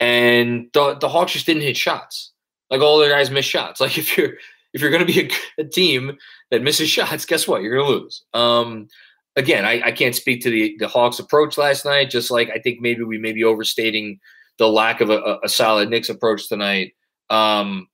and 0.00 0.68
the 0.72 0.94
the 0.94 1.08
Hawks 1.08 1.32
just 1.32 1.46
didn't 1.46 1.62
hit 1.62 1.76
shots. 1.76 2.32
Like 2.70 2.80
all 2.80 2.98
their 2.98 3.10
guys 3.10 3.30
missed 3.30 3.48
shots. 3.48 3.80
Like 3.80 3.98
if 3.98 4.16
you're 4.16 4.34
if 4.72 4.80
you're 4.80 4.90
going 4.90 5.06
to 5.06 5.12
be 5.12 5.28
a, 5.58 5.62
a, 5.62 5.64
team 5.64 6.16
that 6.50 6.62
misses 6.62 6.88
shots, 6.88 7.26
guess 7.26 7.46
what? 7.46 7.62
You're 7.62 7.76
going 7.76 7.86
to 7.86 7.92
lose. 7.92 8.24
Um, 8.32 8.88
again, 9.36 9.66
I, 9.66 9.82
I 9.84 9.92
can't 9.92 10.14
speak 10.14 10.42
to 10.42 10.50
the 10.50 10.74
the 10.78 10.88
Hawks' 10.88 11.18
approach 11.18 11.58
last 11.58 11.84
night. 11.84 12.10
Just 12.10 12.30
like 12.30 12.50
I 12.50 12.58
think 12.58 12.80
maybe 12.80 13.02
we 13.02 13.18
may 13.18 13.32
be 13.32 13.44
overstating 13.44 14.18
the 14.58 14.68
lack 14.68 15.00
of 15.00 15.10
a, 15.10 15.38
a 15.42 15.48
solid 15.48 15.90
Knicks 15.90 16.08
approach 16.08 16.48
tonight. 16.48 16.92
Um, 17.30 17.88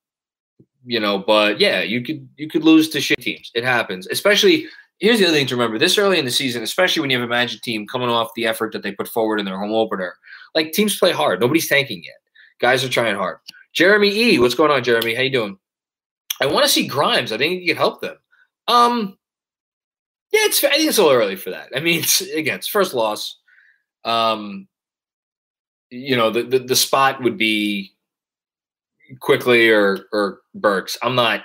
you 0.85 0.99
know, 0.99 1.19
but 1.19 1.59
yeah, 1.59 1.81
you 1.81 2.01
could 2.03 2.27
you 2.37 2.49
could 2.49 2.63
lose 2.63 2.89
to 2.89 3.01
shit 3.01 3.19
teams. 3.19 3.51
It 3.53 3.63
happens. 3.63 4.07
Especially 4.07 4.67
here's 4.99 5.19
the 5.19 5.25
other 5.25 5.33
thing 5.33 5.47
to 5.47 5.55
remember: 5.55 5.77
this 5.77 5.97
early 5.97 6.19
in 6.19 6.25
the 6.25 6.31
season, 6.31 6.63
especially 6.63 7.01
when 7.01 7.09
you 7.09 7.19
have 7.19 7.25
a 7.25 7.29
Magic 7.29 7.61
team 7.61 7.87
coming 7.87 8.09
off 8.09 8.33
the 8.35 8.47
effort 8.47 8.73
that 8.73 8.83
they 8.83 8.91
put 8.91 9.07
forward 9.07 9.39
in 9.39 9.45
their 9.45 9.59
home 9.59 9.73
opener, 9.73 10.15
like 10.55 10.71
teams 10.71 10.97
play 10.97 11.11
hard. 11.11 11.39
Nobody's 11.39 11.67
tanking 11.67 12.03
yet. 12.03 12.15
Guys 12.59 12.83
are 12.83 12.89
trying 12.89 13.15
hard. 13.15 13.37
Jeremy 13.73 14.09
E, 14.09 14.39
what's 14.39 14.55
going 14.55 14.71
on, 14.71 14.83
Jeremy? 14.83 15.15
How 15.15 15.21
you 15.21 15.31
doing? 15.31 15.57
I 16.41 16.45
want 16.45 16.65
to 16.65 16.71
see 16.71 16.87
Grimes. 16.87 17.31
I 17.31 17.37
think 17.37 17.61
he 17.61 17.67
could 17.67 17.77
help 17.77 18.01
them. 18.01 18.15
Um, 18.67 19.17
yeah, 20.31 20.41
it's 20.43 20.63
I 20.63 20.71
think 20.71 20.89
it's 20.89 20.97
a 20.97 21.03
little 21.03 21.17
early 21.17 21.35
for 21.35 21.49
that. 21.51 21.69
I 21.75 21.79
mean, 21.79 21.99
it's 21.99 22.21
again, 22.21 22.55
it's 22.55 22.67
first 22.67 22.93
loss. 22.93 23.37
Um, 24.05 24.67
you 25.89 26.15
know, 26.15 26.29
the, 26.29 26.43
the 26.43 26.59
the 26.59 26.75
spot 26.75 27.21
would 27.23 27.37
be 27.37 27.93
Quickley 29.19 29.69
or 29.69 30.05
or 30.11 30.41
Burks. 30.55 30.97
I'm 31.01 31.15
not. 31.15 31.43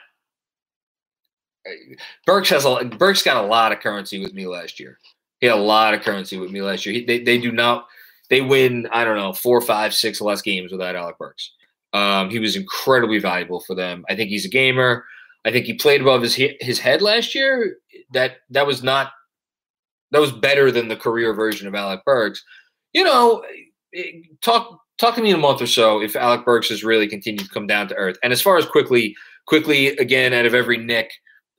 Burks 2.26 2.50
has 2.50 2.64
a 2.64 2.84
Burks 2.84 3.22
got 3.22 3.42
a 3.42 3.46
lot 3.46 3.72
of 3.72 3.80
currency 3.80 4.20
with 4.20 4.34
me 4.34 4.46
last 4.46 4.78
year. 4.78 4.98
He 5.40 5.46
had 5.46 5.56
a 5.56 5.60
lot 5.60 5.94
of 5.94 6.02
currency 6.02 6.38
with 6.38 6.50
me 6.50 6.62
last 6.62 6.84
year. 6.84 6.94
He, 6.94 7.04
they 7.04 7.22
they 7.22 7.38
do 7.38 7.52
not 7.52 7.86
they 8.30 8.40
win 8.40 8.86
I 8.92 9.04
don't 9.04 9.16
know 9.16 9.32
four, 9.32 9.60
five, 9.60 9.94
six 9.94 10.20
less 10.20 10.42
games 10.42 10.72
without 10.72 10.96
Alec 10.96 11.18
Burks. 11.18 11.52
Um, 11.92 12.28
he 12.28 12.38
was 12.38 12.56
incredibly 12.56 13.18
valuable 13.18 13.60
for 13.60 13.74
them. 13.74 14.04
I 14.08 14.16
think 14.16 14.28
he's 14.28 14.44
a 14.44 14.50
gamer. 14.50 15.04
I 15.44 15.52
think 15.52 15.66
he 15.66 15.74
played 15.74 16.00
above 16.00 16.22
his 16.22 16.34
his 16.34 16.78
head 16.78 17.02
last 17.02 17.34
year. 17.34 17.76
That 18.12 18.38
that 18.50 18.66
was 18.66 18.82
not 18.82 19.12
that 20.10 20.20
was 20.20 20.32
better 20.32 20.70
than 20.70 20.88
the 20.88 20.96
career 20.96 21.34
version 21.34 21.68
of 21.68 21.74
Alec 21.74 22.04
Burks. 22.04 22.44
You 22.92 23.04
know, 23.04 23.44
talk 24.42 24.80
talk 24.98 25.14
to 25.14 25.22
me 25.22 25.30
in 25.30 25.36
a 25.36 25.38
month 25.38 25.60
or 25.60 25.66
so 25.66 26.00
if 26.00 26.16
Alec 26.16 26.44
Burks 26.44 26.68
has 26.68 26.84
really 26.84 27.08
continued 27.08 27.44
to 27.44 27.50
come 27.50 27.66
down 27.66 27.88
to 27.88 27.96
earth. 27.96 28.16
And 28.22 28.32
as 28.32 28.40
far 28.40 28.56
as 28.56 28.66
Quickley, 28.66 29.16
Quickley 29.46 29.88
again 29.88 30.32
out 30.32 30.46
of 30.46 30.54
every 30.54 30.78
Knick, 30.78 31.12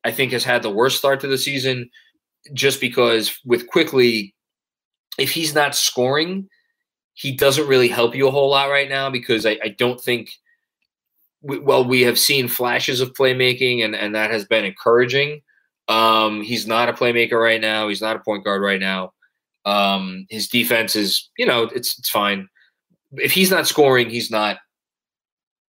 I 0.04 0.12
think 0.12 0.32
has 0.32 0.44
had 0.44 0.64
the 0.64 0.70
worst 0.70 0.98
start 0.98 1.20
to 1.22 1.28
the 1.28 1.38
season, 1.38 1.90
just 2.54 2.80
because 2.80 3.38
with 3.46 3.68
Quickley, 3.68 4.34
if 5.18 5.32
he's 5.32 5.56
not 5.56 5.76
scoring, 5.76 6.48
he 7.14 7.32
doesn't 7.32 7.68
really 7.68 7.88
help 7.88 8.16
you 8.16 8.28
a 8.28 8.32
whole 8.32 8.50
lot 8.50 8.70
right 8.70 8.90
now 8.90 9.10
because 9.10 9.46
I, 9.46 9.58
I 9.64 9.70
don't 9.70 10.00
think. 10.00 10.32
Well, 11.42 11.86
we 11.86 12.02
have 12.02 12.18
seen 12.18 12.48
flashes 12.48 13.02
of 13.02 13.14
playmaking, 13.14 13.86
and, 13.86 13.96
and 13.96 14.16
that 14.16 14.32
has 14.32 14.46
been 14.46 14.66
encouraging. 14.66 15.42
Um, 15.88 16.42
he's 16.42 16.66
not 16.66 16.90
a 16.90 16.94
playmaker 16.94 17.40
right 17.40 17.62
now. 17.62 17.88
He's 17.88 18.02
not 18.02 18.16
a 18.16 18.20
point 18.20 18.44
guard 18.44 18.64
right 18.64 18.80
now. 18.80 19.14
Um, 19.64 20.26
his 20.32 20.48
defense 20.48 20.96
is, 20.96 21.30
you 21.38 21.46
know, 21.46 21.64
it's 21.66 22.00
it's 22.00 22.10
fine 22.10 22.50
if 23.14 23.32
he's 23.32 23.52
not 23.52 23.68
scoring, 23.68 24.10
he's 24.10 24.32
not 24.32 24.58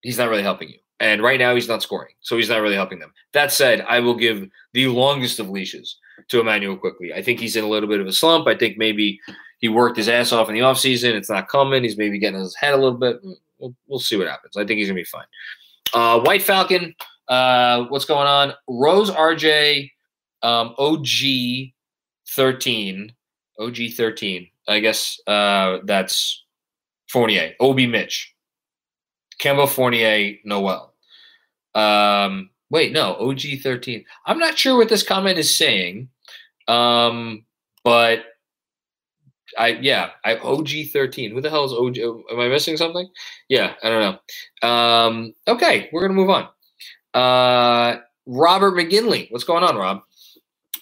he's 0.02 0.17
not 0.17 0.30
really 0.30 0.43
helping 0.43 0.69
you. 0.69 0.80
And 1.00 1.21
right 1.21 1.39
now 1.39 1.54
he's 1.54 1.67
not 1.67 1.84
scoring, 1.84 2.13
so 2.21 2.38
he's 2.38 2.50
not 2.50 2.62
really 2.62 2.76
helping 2.76 3.00
them. 3.00 3.12
That 3.34 3.52
said, 3.52 3.82
I 3.82 4.00
will 4.00 4.15
give 4.15 4.48
the 4.74 4.88
longest 4.88 5.39
of 5.39 5.50
leashes 5.50 5.98
to 6.30 6.39
Immanuel 6.39 6.78
Quickley. 6.78 7.13
I 7.13 7.21
think 7.21 7.39
he's 7.39 7.56
in 7.56 7.65
a 7.65 7.67
little 7.67 7.89
bit 7.89 8.00
of 8.00 8.08
a 8.08 8.13
slump. 8.13 8.48
I 8.48 8.56
think 8.56 8.78
maybe 8.78 9.19
he 9.60 9.67
worked 9.67 9.98
his 9.98 10.08
ass 10.08 10.32
off 10.32 10.48
in 10.48 10.56
the 10.56 10.62
offseason. 10.62 11.13
It's 11.13 11.30
not 11.30 11.50
coming. 11.50 11.84
He's 11.84 11.98
maybe 11.98 12.17
getting 12.17 12.39
his 12.39 12.56
head 12.56 12.74
a 12.74 12.78
little 12.78 12.98
bit. 12.98 13.19
We'll, 13.58 13.76
we'll 13.88 14.00
see 14.00 14.15
what 14.15 14.28
happens. 14.28 14.56
I 14.56 14.65
think 14.65 14.78
he's 14.78 14.88
gonna 14.88 14.95
be 14.95 15.04
fine. 15.04 15.26
Uh, 15.93 16.21
White 16.21 16.43
Falcon, 16.43 16.95
uh, 17.28 17.86
what's 17.86 18.06
going 18.06 18.28
on? 18.28 18.54
Rose 18.67 19.12
RJ, 19.12 19.91
um, 20.43 20.76
OG 20.78 21.08
thirteen, 22.30 23.12
OG 23.60 23.78
thirteen. 23.98 24.48
I 24.67 24.80
guess 24.80 25.19
uh, 25.28 25.80
that's 25.84 26.45
Fournier, 27.10 27.54
Obi 27.60 27.88
Mitch, 27.88 28.34
Kemba 29.39 29.68
Fournier, 29.68 30.36
Noel. 30.44 30.94
Um, 31.74 32.50
Wait, 32.72 32.91
no, 32.91 33.15
OG 33.15 33.41
13. 33.62 34.04
I'm 34.26 34.39
not 34.39 34.58
sure 34.58 34.76
what 34.76 34.89
this 34.89 35.04
comment 35.04 35.38
is 35.38 35.56
saying. 35.56 36.10
Um, 36.68 37.46
but 37.84 38.26
I 39.58 39.70
yeah, 39.82 40.10
I 40.24 40.38
OG 40.38 40.70
13. 40.91 41.32
Who 41.32 41.41
the 41.41 41.50
hell 41.50 41.65
is 41.65 41.74
OG? 41.74 41.98
Am 42.32 42.39
I 42.39 42.48
missing 42.48 42.78
something? 42.78 43.08
Yeah, 43.50 43.74
I 43.84 43.89
don't 43.89 44.20
know. 44.62 44.68
Um, 44.68 45.34
okay, 45.48 45.89
we're 45.94 46.02
gonna 46.02 46.13
move 46.15 46.32
on. 46.32 46.50
Uh, 47.13 48.00
Robert 48.26 48.74
McGinley, 48.74 49.32
what's 49.32 49.44
going 49.44 49.63
on, 49.63 49.78
Rob? 49.78 50.02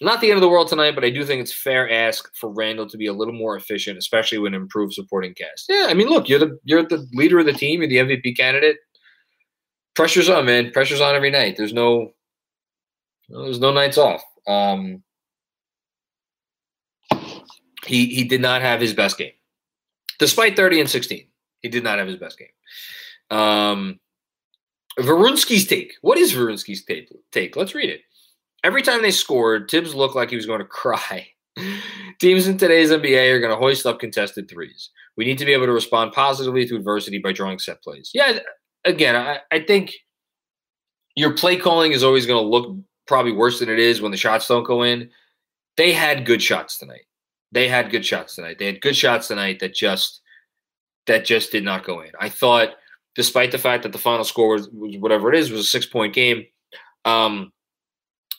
Not 0.02 0.22
the 0.22 0.30
end 0.30 0.38
of 0.38 0.42
the 0.42 0.50
world 0.50 0.68
tonight, 0.68 0.96
but 0.96 1.06
I 1.06 1.10
do 1.10 1.24
think 1.24 1.42
it's 1.42 1.54
fair 1.54 1.90
ask 1.90 2.34
for 2.36 2.50
Randle 2.50 2.88
to 2.90 2.98
be 2.98 3.08
a 3.08 3.14
little 3.14 3.34
more 3.34 3.56
efficient, 3.56 3.98
especially 3.98 4.38
when 4.38 4.54
improved 4.54 4.94
supporting 4.94 5.34
cast. 5.34 5.66
Yeah, 5.70 5.88
I 5.90 5.94
mean, 5.94 6.08
look, 6.08 6.28
you're 6.28 6.40
the 6.40 6.60
you're 6.64 6.84
the 6.84 7.08
leader 7.14 7.40
of 7.40 7.46
the 7.46 7.54
team, 7.54 7.82
you're 7.82 8.06
the 8.06 8.16
MVP 8.16 8.36
candidate. 8.36 8.78
Pressure's 9.96 10.30
on, 10.30 10.46
man. 10.46 10.72
Pressure's 10.72 11.02
on 11.02 11.16
every 11.16 11.30
night. 11.30 11.56
There's 11.58 11.74
no 11.74 12.12
there's 13.30 13.60
no 13.60 13.72
nights 13.72 13.98
off. 13.98 14.24
Um, 14.48 15.04
he 17.86 18.08
he 18.08 18.24
did 18.24 18.42
not 18.42 18.62
have 18.62 18.82
his 18.82 18.94
best 18.94 19.18
game, 19.18 19.34
despite 20.20 20.56
30 20.56 20.82
and 20.82 20.90
16. 20.90 21.28
He 21.62 21.70
did 21.70 21.84
not 21.84 22.00
have 22.00 22.08
his 22.08 22.18
best 22.18 22.38
game. 22.38 23.38
Um, 23.38 24.00
Varunski's 25.00 25.66
take. 25.66 25.94
What 26.02 26.18
is 26.18 26.34
Varunski's 26.34 26.84
take? 26.84 27.10
Take. 27.32 27.56
Let's 27.56 27.74
read 27.74 27.90
it. 27.90 28.02
Every 28.64 28.82
time 28.82 29.02
they 29.02 29.12
scored, 29.12 29.70
Thibs 29.70 29.94
looked 29.94 30.16
like 30.16 30.30
he 30.30 30.36
was 30.36 30.46
going 30.46 30.60
to 30.60 30.66
cry. 30.66 31.28
Teams 32.20 32.48
in 32.48 32.58
today's 32.58 32.90
NBA 32.90 33.34
are 33.34 33.40
going 33.40 33.52
to 33.52 33.58
hoist 33.58 33.86
up 33.86 34.00
contested 34.00 34.50
threes. 34.50 34.90
We 35.18 35.26
need 35.26 35.38
to 35.38 35.46
be 35.46 35.54
able 35.54 35.68
to 35.68 35.72
respond 35.72 36.14
positively 36.14 36.66
to 36.68 36.76
adversity 36.76 37.20
by 37.20 37.32
drawing 37.32 37.60
set 37.60 37.84
plays. 37.84 38.10
Yeah, 38.14 38.40
again, 38.86 39.16
I, 39.16 39.40
I 39.52 39.60
think 39.60 39.94
your 41.16 41.34
play 41.34 41.58
calling 41.58 41.92
is 41.92 42.04
always 42.04 42.26
going 42.26 42.44
to 42.44 42.50
look 42.50 42.76
probably 43.08 43.32
worse 43.32 43.60
than 43.60 43.70
it 43.70 43.80
is 43.80 44.02
when 44.02 44.12
the 44.12 44.18
shots 44.18 44.48
don't 44.48 44.64
go 44.64 44.84
in. 44.84 45.10
They 45.78 45.92
had 45.92 46.26
good 46.26 46.42
shots 46.42 46.78
tonight. 46.78 47.06
They 47.52 47.68
had 47.68 47.92
good 47.92 48.06
shots 48.06 48.36
tonight. 48.36 48.58
They 48.58 48.66
had 48.66 48.82
good 48.82 48.96
shots 48.96 49.28
tonight 49.28 49.60
that 49.60 49.76
just 49.76 50.22
that 51.06 51.26
just 51.26 51.52
did 51.52 51.64
not 51.64 51.86
go 51.86 52.02
in. 52.02 52.12
I 52.20 52.30
thought, 52.30 52.70
despite 53.16 53.52
the 53.52 53.58
fact 53.58 53.84
that 53.84 53.92
the 53.92 53.98
final 53.98 54.24
score 54.24 54.54
was, 54.54 54.70
was 54.70 54.98
whatever 54.98 55.32
it 55.32 55.38
is, 55.38 55.52
was 55.52 55.62
a 55.62 55.66
six 55.66 55.86
point 55.86 56.14
game. 56.14 56.46
Um, 57.06 57.52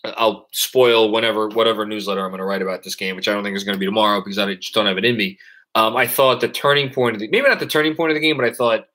I'll 0.05 0.49
spoil 0.53 1.11
whenever 1.11 1.49
whatever 1.49 1.87
newsletter 1.87 2.23
I'm 2.23 2.31
going 2.31 2.38
to 2.38 2.45
write 2.45 2.62
about 2.62 2.83
this 2.83 2.95
game, 2.95 3.17
which 3.17 3.29
I 3.29 3.33
don't 3.33 3.43
think 3.43 3.57
is 3.57 3.64
going 3.64 3.75
to 3.75 3.81
be 3.81 3.87
tomorrow 3.87 4.21
because 4.21 4.38
I 4.38 4.55
just 4.55 4.75
don't 4.75 4.87
have 4.87 4.99
it 4.99 5.05
in 5.05 5.17
me. 5.17 5.38
Um, 5.75 5.97
I 5.97 6.07
thought 6.07 6.40
the 6.40 6.49
turning 6.49 6.93
point 6.93 7.17
of 7.17 7.21
the 7.21 7.29
maybe 7.29 7.49
not 7.49 7.59
the 7.59 7.67
turning 7.67 7.97
point 7.97 8.11
of 8.11 8.14
the 8.14 8.21
game, 8.21 8.37
but 8.37 8.47
I 8.47 8.53
thought 8.53 8.87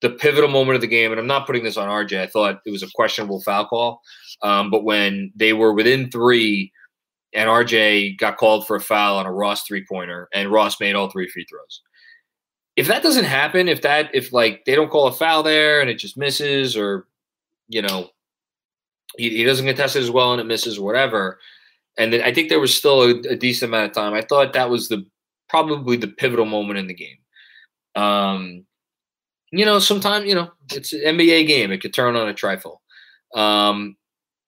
the 0.00 0.10
pivotal 0.10 0.48
moment 0.48 0.76
of 0.76 0.80
the 0.80 0.86
game, 0.86 1.10
and 1.10 1.20
I'm 1.20 1.26
not 1.26 1.46
putting 1.46 1.64
this 1.64 1.76
on 1.76 1.88
RJ. 1.88 2.20
I 2.20 2.26
thought 2.26 2.60
it 2.64 2.70
was 2.70 2.82
a 2.82 2.90
questionable 2.94 3.40
foul 3.42 3.66
call, 3.66 4.02
um, 4.42 4.70
but 4.70 4.84
when 4.84 5.32
they 5.34 5.52
were 5.52 5.72
within 5.72 6.10
three, 6.10 6.72
and 7.32 7.48
RJ 7.48 8.18
got 8.18 8.36
called 8.36 8.66
for 8.66 8.76
a 8.76 8.80
foul 8.80 9.16
on 9.16 9.26
a 9.26 9.32
Ross 9.32 9.64
three 9.64 9.84
pointer, 9.86 10.28
and 10.32 10.52
Ross 10.52 10.80
made 10.80 10.94
all 10.94 11.10
three 11.10 11.28
free 11.28 11.46
throws. 11.48 11.82
If 12.76 12.86
that 12.86 13.02
doesn't 13.02 13.24
happen, 13.24 13.68
if 13.68 13.82
that 13.82 14.10
if 14.14 14.32
like 14.32 14.64
they 14.64 14.74
don't 14.74 14.90
call 14.90 15.06
a 15.06 15.12
foul 15.12 15.42
there 15.42 15.80
and 15.80 15.90
it 15.90 15.98
just 15.98 16.16
misses, 16.16 16.76
or 16.76 17.06
you 17.68 17.82
know 17.82 18.10
he, 19.16 19.30
he 19.30 19.44
doesn't 19.44 19.66
contest 19.66 19.96
it 19.96 20.00
as 20.00 20.10
well 20.10 20.32
and 20.32 20.40
it 20.40 20.46
misses 20.46 20.78
whatever. 20.78 21.38
And 21.98 22.12
then 22.12 22.22
I 22.22 22.32
think 22.32 22.48
there 22.48 22.60
was 22.60 22.74
still 22.74 23.02
a, 23.02 23.10
a, 23.10 23.36
decent 23.36 23.70
amount 23.70 23.90
of 23.90 23.94
time. 23.94 24.14
I 24.14 24.22
thought 24.22 24.52
that 24.52 24.70
was 24.70 24.88
the 24.88 25.04
probably 25.48 25.96
the 25.96 26.08
pivotal 26.08 26.46
moment 26.46 26.78
in 26.78 26.86
the 26.86 26.94
game. 26.94 27.18
Um, 27.96 28.64
you 29.52 29.64
know, 29.64 29.80
sometimes 29.80 30.26
you 30.26 30.34
know 30.34 30.50
it's 30.72 30.92
an 30.92 31.00
NBA 31.00 31.46
game; 31.46 31.72
it 31.72 31.80
could 31.80 31.92
turn 31.92 32.16
on 32.16 32.28
a 32.28 32.34
trifle. 32.34 32.80
Um, 33.34 33.96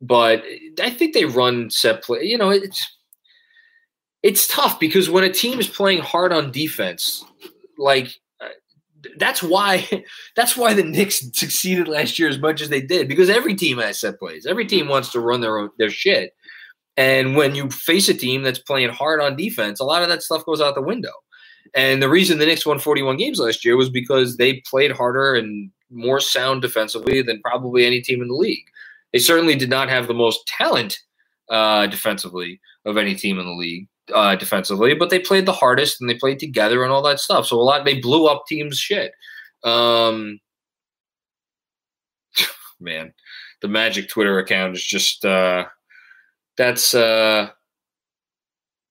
but 0.01 0.44
I 0.81 0.90
think 0.90 1.12
they 1.12 1.25
run 1.25 1.70
set 1.70 2.03
play. 2.05 2.22
You 2.22 2.38
know, 2.38 2.51
it's 2.51 2.96
it's 4.22 4.46
tough 4.46 4.79
because 4.79 5.11
when 5.11 5.25
a 5.25 5.33
team 5.33 5.59
is 5.59 5.68
playing 5.68 6.03
hard 6.03 6.33
on 6.33 6.53
defense, 6.53 7.25
like 7.77 8.20
that's 9.18 9.42
why 9.42 9.86
that's 10.36 10.56
why 10.56 10.74
the 10.74 10.82
Knicks 10.82 11.24
succeeded 11.32 11.88
last 11.88 12.18
year 12.18 12.28
as 12.28 12.38
much 12.38 12.60
as 12.60 12.68
they 12.68 12.80
did 12.80 13.08
because 13.08 13.30
every 13.30 13.54
team 13.54 13.78
has 13.78 14.00
set 14.00 14.18
plays. 14.18 14.46
Every 14.46 14.66
team 14.66 14.88
wants 14.88 15.12
to 15.12 15.20
run 15.20 15.40
their 15.40 15.58
own, 15.58 15.70
their 15.78 15.90
shit. 15.90 16.34
And 16.96 17.36
when 17.36 17.54
you 17.54 17.70
face 17.70 18.08
a 18.08 18.14
team 18.14 18.42
that's 18.42 18.58
playing 18.58 18.90
hard 18.90 19.20
on 19.20 19.36
defense, 19.36 19.80
a 19.80 19.84
lot 19.84 20.02
of 20.02 20.08
that 20.08 20.22
stuff 20.22 20.44
goes 20.44 20.60
out 20.60 20.74
the 20.74 20.82
window. 20.82 21.12
And 21.74 22.02
the 22.02 22.08
reason 22.08 22.38
the 22.38 22.44
Knicks 22.44 22.66
won 22.66 22.78
41 22.78 23.16
games 23.16 23.38
last 23.38 23.64
year 23.64 23.78
was 23.78 23.88
because 23.88 24.36
they 24.36 24.62
played 24.68 24.92
harder 24.92 25.34
and 25.34 25.70
more 25.90 26.20
sound 26.20 26.60
defensively 26.60 27.22
than 27.22 27.40
probably 27.40 27.86
any 27.86 28.02
team 28.02 28.20
in 28.20 28.28
the 28.28 28.34
league. 28.34 28.66
They 29.12 29.18
certainly 29.18 29.54
did 29.54 29.70
not 29.70 29.88
have 29.88 30.06
the 30.06 30.14
most 30.14 30.46
talent 30.46 30.98
uh, 31.48 31.86
defensively 31.86 32.60
of 32.84 32.98
any 32.98 33.14
team 33.14 33.38
in 33.38 33.46
the 33.46 33.52
league 33.52 33.88
uh, 34.14 34.36
defensively, 34.36 34.94
but 34.94 35.10
they 35.10 35.18
played 35.18 35.46
the 35.46 35.52
hardest 35.52 36.00
and 36.00 36.08
they 36.08 36.14
played 36.14 36.38
together 36.38 36.82
and 36.82 36.92
all 36.92 37.02
that 37.02 37.20
stuff. 37.20 37.46
So 37.46 37.56
a 37.56 37.62
lot 37.62 37.84
they 37.84 38.00
blew 38.00 38.26
up 38.26 38.44
teams' 38.46 38.78
shit. 38.78 39.12
Um, 39.64 40.40
man, 42.80 43.12
the 43.60 43.68
Magic 43.68 44.08
Twitter 44.08 44.38
account 44.38 44.76
is 44.76 44.84
just 44.84 45.24
uh, 45.24 45.66
that's 46.56 46.94
uh, 46.94 47.48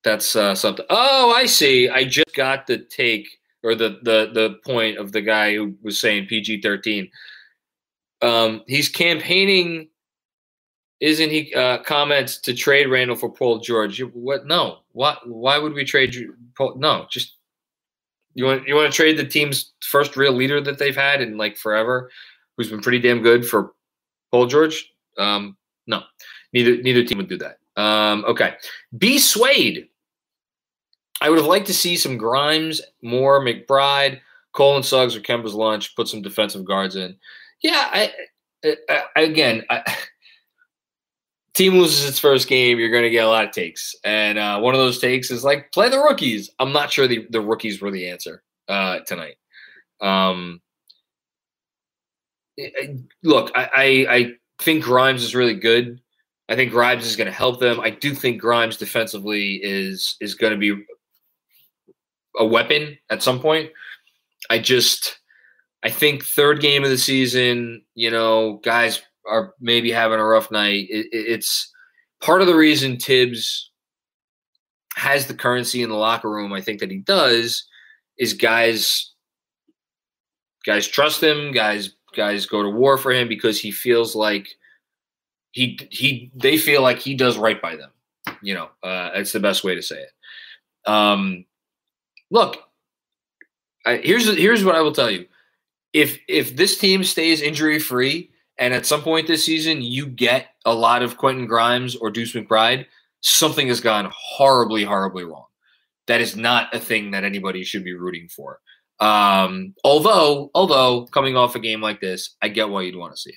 that's 0.03 0.35
uh, 0.35 0.55
something. 0.55 0.85
Oh, 0.89 1.33
I 1.35 1.45
see. 1.45 1.89
I 1.89 2.03
just 2.03 2.33
got 2.35 2.67
the 2.67 2.79
take 2.79 3.27
or 3.63 3.75
the 3.75 3.99
the 4.01 4.31
the 4.33 4.55
point 4.65 4.97
of 4.97 5.11
the 5.11 5.21
guy 5.21 5.53
who 5.53 5.75
was 5.83 5.99
saying 5.99 6.27
PG 6.27 6.61
thirteen. 6.61 7.09
Um, 8.21 8.63
he's 8.67 8.87
campaigning 8.87 9.89
isn't 11.01 11.31
he 11.31 11.53
uh, 11.55 11.79
comments 11.79 12.37
to 12.37 12.53
trade 12.53 12.87
Randle 12.87 13.17
for 13.17 13.29
Paul 13.29 13.59
George? 13.59 13.99
What? 14.13 14.45
No. 14.45 14.79
What? 14.93 15.27
Why 15.27 15.57
would 15.57 15.73
we 15.73 15.83
trade 15.83 16.13
you? 16.13 16.35
Paul? 16.55 16.75
No. 16.77 17.07
Just 17.09 17.37
you 18.35 18.45
want 18.45 18.67
you 18.67 18.75
want 18.75 18.91
to 18.91 18.95
trade 18.95 19.17
the 19.17 19.25
team's 19.25 19.73
first 19.81 20.15
real 20.15 20.31
leader 20.31 20.61
that 20.61 20.77
they've 20.77 20.95
had 20.95 21.21
in 21.21 21.37
like 21.37 21.57
forever, 21.57 22.11
who's 22.55 22.69
been 22.69 22.81
pretty 22.81 22.99
damn 22.99 23.23
good 23.23 23.45
for 23.47 23.73
Paul 24.29 24.45
George. 24.45 24.93
Um, 25.17 25.57
no, 25.87 26.03
neither 26.53 26.81
neither 26.81 27.03
team 27.03 27.17
would 27.17 27.29
do 27.29 27.39
that. 27.39 27.57
Um, 27.81 28.23
okay, 28.25 28.53
B 28.97 29.17
Swade. 29.17 29.87
I 31.19 31.29
would 31.29 31.37
have 31.37 31.47
liked 31.47 31.67
to 31.67 31.73
see 31.73 31.97
some 31.97 32.17
Grimes, 32.17 32.81
Moore, 33.03 33.41
McBride, 33.41 34.19
Colin 34.53 34.81
Suggs, 34.81 35.15
or 35.15 35.19
Kemba's 35.19 35.53
lunch. 35.53 35.95
Put 35.95 36.07
some 36.07 36.21
defensive 36.21 36.65
guards 36.65 36.95
in. 36.95 37.15
Yeah, 37.61 37.89
I, 37.91 38.11
I, 38.65 39.03
I 39.15 39.21
again. 39.21 39.63
I, 39.69 39.83
team 41.53 41.73
loses 41.73 42.07
its 42.07 42.19
first 42.19 42.47
game, 42.47 42.79
you're 42.79 42.91
going 42.91 43.03
to 43.03 43.09
get 43.09 43.25
a 43.25 43.29
lot 43.29 43.45
of 43.45 43.51
takes. 43.51 43.95
And 44.03 44.37
uh, 44.37 44.59
one 44.59 44.73
of 44.73 44.79
those 44.79 44.99
takes 44.99 45.31
is 45.31 45.43
like, 45.43 45.71
play 45.71 45.89
the 45.89 45.99
rookies. 45.99 46.49
I'm 46.59 46.71
not 46.71 46.91
sure 46.91 47.07
the, 47.07 47.27
the 47.29 47.41
rookies 47.41 47.81
were 47.81 47.91
the 47.91 48.09
answer 48.09 48.43
uh, 48.67 48.99
tonight. 48.99 49.35
Um, 49.99 50.61
look, 53.23 53.51
I, 53.55 53.69
I, 53.75 54.15
I 54.15 54.31
think 54.59 54.83
Grimes 54.83 55.23
is 55.23 55.35
really 55.35 55.55
good. 55.55 55.99
I 56.49 56.55
think 56.55 56.71
Grimes 56.71 57.05
is 57.05 57.15
going 57.15 57.27
to 57.27 57.33
help 57.33 57.59
them. 57.59 57.79
I 57.79 57.91
do 57.91 58.13
think 58.13 58.41
Grimes 58.41 58.75
defensively 58.75 59.61
is 59.63 60.17
is 60.19 60.35
going 60.35 60.51
to 60.51 60.59
be 60.59 60.83
a 62.37 62.45
weapon 62.45 62.97
at 63.09 63.23
some 63.23 63.39
point. 63.39 63.71
I 64.49 64.59
just 64.59 65.19
I 65.83 65.89
think 65.89 66.25
third 66.25 66.59
game 66.59 66.83
of 66.83 66.89
the 66.89 66.97
season, 66.97 67.83
you 67.95 68.11
know, 68.11 68.59
guys 68.63 69.01
are 69.27 69.53
maybe 69.59 69.91
having 69.91 70.19
a 70.19 70.25
rough 70.25 70.51
night. 70.51 70.87
It, 70.89 71.07
it's 71.11 71.71
part 72.21 72.41
of 72.41 72.47
the 72.47 72.55
reason 72.55 72.97
Thibs 72.97 73.71
has 74.95 75.27
the 75.27 75.33
currency 75.33 75.83
in 75.83 75.89
the 75.89 75.95
locker 75.95 76.29
room. 76.29 76.53
I 76.53 76.61
think 76.61 76.79
that 76.79 76.91
he 76.91 76.97
does 76.97 77.65
is 78.17 78.33
guys 78.33 79.11
guys 80.65 80.87
trust 80.87 81.21
him. 81.21 81.51
Guys 81.51 81.95
guys 82.15 82.45
go 82.45 82.61
to 82.61 82.69
war 82.69 82.97
for 82.97 83.11
him 83.11 83.27
because 83.27 83.59
he 83.59 83.71
feels 83.71 84.15
like 84.15 84.49
he 85.51 85.79
he 85.91 86.31
they 86.35 86.57
feel 86.57 86.81
like 86.81 86.99
he 86.99 87.15
does 87.15 87.37
right 87.37 87.61
by 87.61 87.75
them. 87.75 87.91
You 88.41 88.55
know, 88.55 88.69
uh, 88.83 89.11
that's 89.13 89.31
the 89.31 89.39
best 89.39 89.63
way 89.63 89.75
to 89.75 89.81
say 89.81 90.01
it. 90.01 90.89
Um, 90.89 91.45
look, 92.29 92.57
I, 93.85 93.97
here's 93.97 94.25
here's 94.37 94.63
what 94.63 94.75
I 94.75 94.81
will 94.81 94.93
tell 94.93 95.11
you: 95.11 95.25
if 95.93 96.19
if 96.27 96.55
this 96.55 96.77
team 96.77 97.03
stays 97.03 97.41
injury 97.41 97.79
free 97.79 98.30
and 98.57 98.73
at 98.73 98.85
some 98.85 99.01
point 99.01 99.27
this 99.27 99.45
season 99.45 99.81
you 99.81 100.05
get 100.05 100.47
a 100.65 100.73
lot 100.73 101.01
of 101.01 101.17
Quentin 101.17 101.47
Grimes 101.47 101.95
or 101.95 102.11
Deuce 102.11 102.33
McBride, 102.33 102.85
something 103.21 103.67
has 103.67 103.81
gone 103.81 104.11
horribly, 104.13 104.83
horribly 104.83 105.23
wrong. 105.23 105.45
That 106.07 106.21
is 106.21 106.35
not 106.35 106.73
a 106.73 106.79
thing 106.79 107.11
that 107.11 107.23
anybody 107.23 107.63
should 107.63 107.83
be 107.83 107.93
rooting 107.93 108.27
for. 108.27 108.59
Um, 108.99 109.73
although, 109.83 110.51
although 110.53 111.05
coming 111.07 111.35
off 111.35 111.55
a 111.55 111.59
game 111.59 111.81
like 111.81 112.01
this, 112.01 112.35
I 112.41 112.49
get 112.49 112.69
why 112.69 112.83
you'd 112.83 112.95
want 112.95 113.15
to 113.15 113.21
see 113.21 113.31
it. 113.31 113.35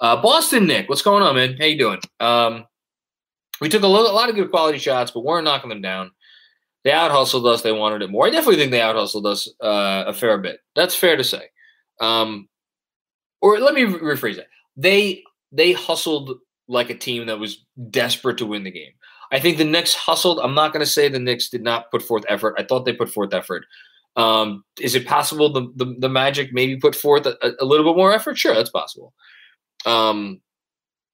Uh, 0.00 0.20
Boston 0.20 0.66
Knick, 0.66 0.88
what's 0.88 1.02
going 1.02 1.22
on, 1.22 1.34
man? 1.34 1.56
How 1.58 1.66
you 1.66 1.78
doing? 1.78 2.00
Um, 2.20 2.66
we 3.60 3.68
took 3.68 3.82
a, 3.82 3.86
lo- 3.86 4.10
a 4.10 4.12
lot 4.12 4.28
of 4.28 4.34
good 4.34 4.50
quality 4.50 4.78
shots, 4.78 5.10
but 5.10 5.24
weren't 5.24 5.44
knocking 5.44 5.70
them 5.70 5.82
down. 5.82 6.10
They 6.84 6.92
out 6.92 7.10
hustled 7.10 7.46
us. 7.46 7.62
They 7.62 7.72
wanted 7.72 8.02
it 8.02 8.10
more. 8.10 8.26
I 8.26 8.30
definitely 8.30 8.56
think 8.56 8.70
they 8.70 8.80
out 8.80 8.94
hustled 8.94 9.26
us 9.26 9.48
uh, 9.60 10.04
a 10.06 10.12
fair 10.12 10.38
bit. 10.38 10.60
That's 10.76 10.94
fair 10.94 11.16
to 11.16 11.24
say. 11.24 11.42
Um, 12.00 12.48
or 13.40 13.58
let 13.58 13.74
me 13.74 13.84
rephrase 13.84 14.36
that. 14.36 14.48
They 14.76 15.22
they 15.52 15.72
hustled 15.72 16.38
like 16.68 16.90
a 16.90 16.94
team 16.94 17.26
that 17.26 17.38
was 17.38 17.64
desperate 17.90 18.38
to 18.38 18.46
win 18.46 18.64
the 18.64 18.70
game. 18.70 18.92
I 19.32 19.40
think 19.40 19.58
the 19.58 19.64
Knicks 19.64 19.94
hustled. 19.94 20.40
I'm 20.40 20.54
not 20.54 20.72
going 20.72 20.84
to 20.84 20.90
say 20.90 21.08
the 21.08 21.18
Knicks 21.18 21.48
did 21.48 21.62
not 21.62 21.90
put 21.90 22.02
forth 22.02 22.24
effort. 22.28 22.54
I 22.58 22.64
thought 22.64 22.84
they 22.84 22.92
put 22.92 23.10
forth 23.10 23.34
effort. 23.34 23.64
Um, 24.16 24.64
is 24.80 24.94
it 24.94 25.06
possible 25.06 25.52
the, 25.52 25.72
the, 25.76 25.94
the 25.98 26.08
Magic 26.08 26.50
maybe 26.52 26.76
put 26.76 26.94
forth 26.94 27.26
a, 27.26 27.36
a, 27.60 27.64
little 27.64 27.84
bit 27.84 27.98
more 27.98 28.12
effort? 28.14 28.38
Sure, 28.38 28.54
that's 28.54 28.70
possible. 28.70 29.12
Um, 29.84 30.40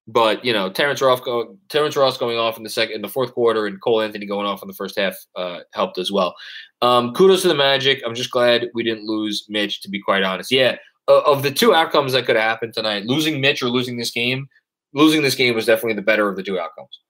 but 0.06 0.44
you 0.44 0.52
know, 0.52 0.70
Terrence 0.70 1.00
Ross, 1.00 1.20
go, 1.20 1.56
Terrence 1.68 1.96
Ross 1.96 2.16
going 2.16 2.38
off 2.38 2.56
in 2.56 2.62
the 2.62 2.70
second, 2.70 2.96
in 2.96 3.02
the 3.02 3.08
fourth 3.08 3.32
quarter, 3.32 3.66
and 3.66 3.80
Cole 3.80 4.00
Anthony 4.00 4.26
going 4.26 4.46
off 4.46 4.62
in 4.62 4.68
the 4.68 4.74
first 4.74 4.98
half 4.98 5.16
uh, 5.36 5.60
helped 5.72 5.98
as 5.98 6.12
well. 6.12 6.34
Um, 6.80 7.12
kudos 7.12 7.42
to 7.42 7.48
the 7.48 7.54
Magic. 7.54 8.02
I'm 8.06 8.14
just 8.14 8.30
glad 8.30 8.68
we 8.74 8.82
didn't 8.82 9.06
lose 9.06 9.46
Mitch. 9.48 9.80
To 9.82 9.90
be 9.90 10.00
quite 10.00 10.22
honest, 10.22 10.52
yeah. 10.52 10.76
Of 11.08 11.42
the 11.42 11.50
two 11.50 11.74
outcomes 11.74 12.12
that 12.12 12.26
could 12.26 12.36
happen 12.36 12.72
tonight, 12.72 13.06
losing 13.06 13.40
Mitch 13.40 13.62
or 13.62 13.68
losing 13.68 13.96
this 13.96 14.10
game, 14.10 14.48
losing 14.94 15.22
this 15.22 15.34
game 15.34 15.54
was 15.54 15.66
definitely 15.66 15.94
the 15.94 16.02
better 16.02 16.28
of 16.28 16.36
the 16.36 16.42
two 16.42 16.60
outcomes. 16.60 17.00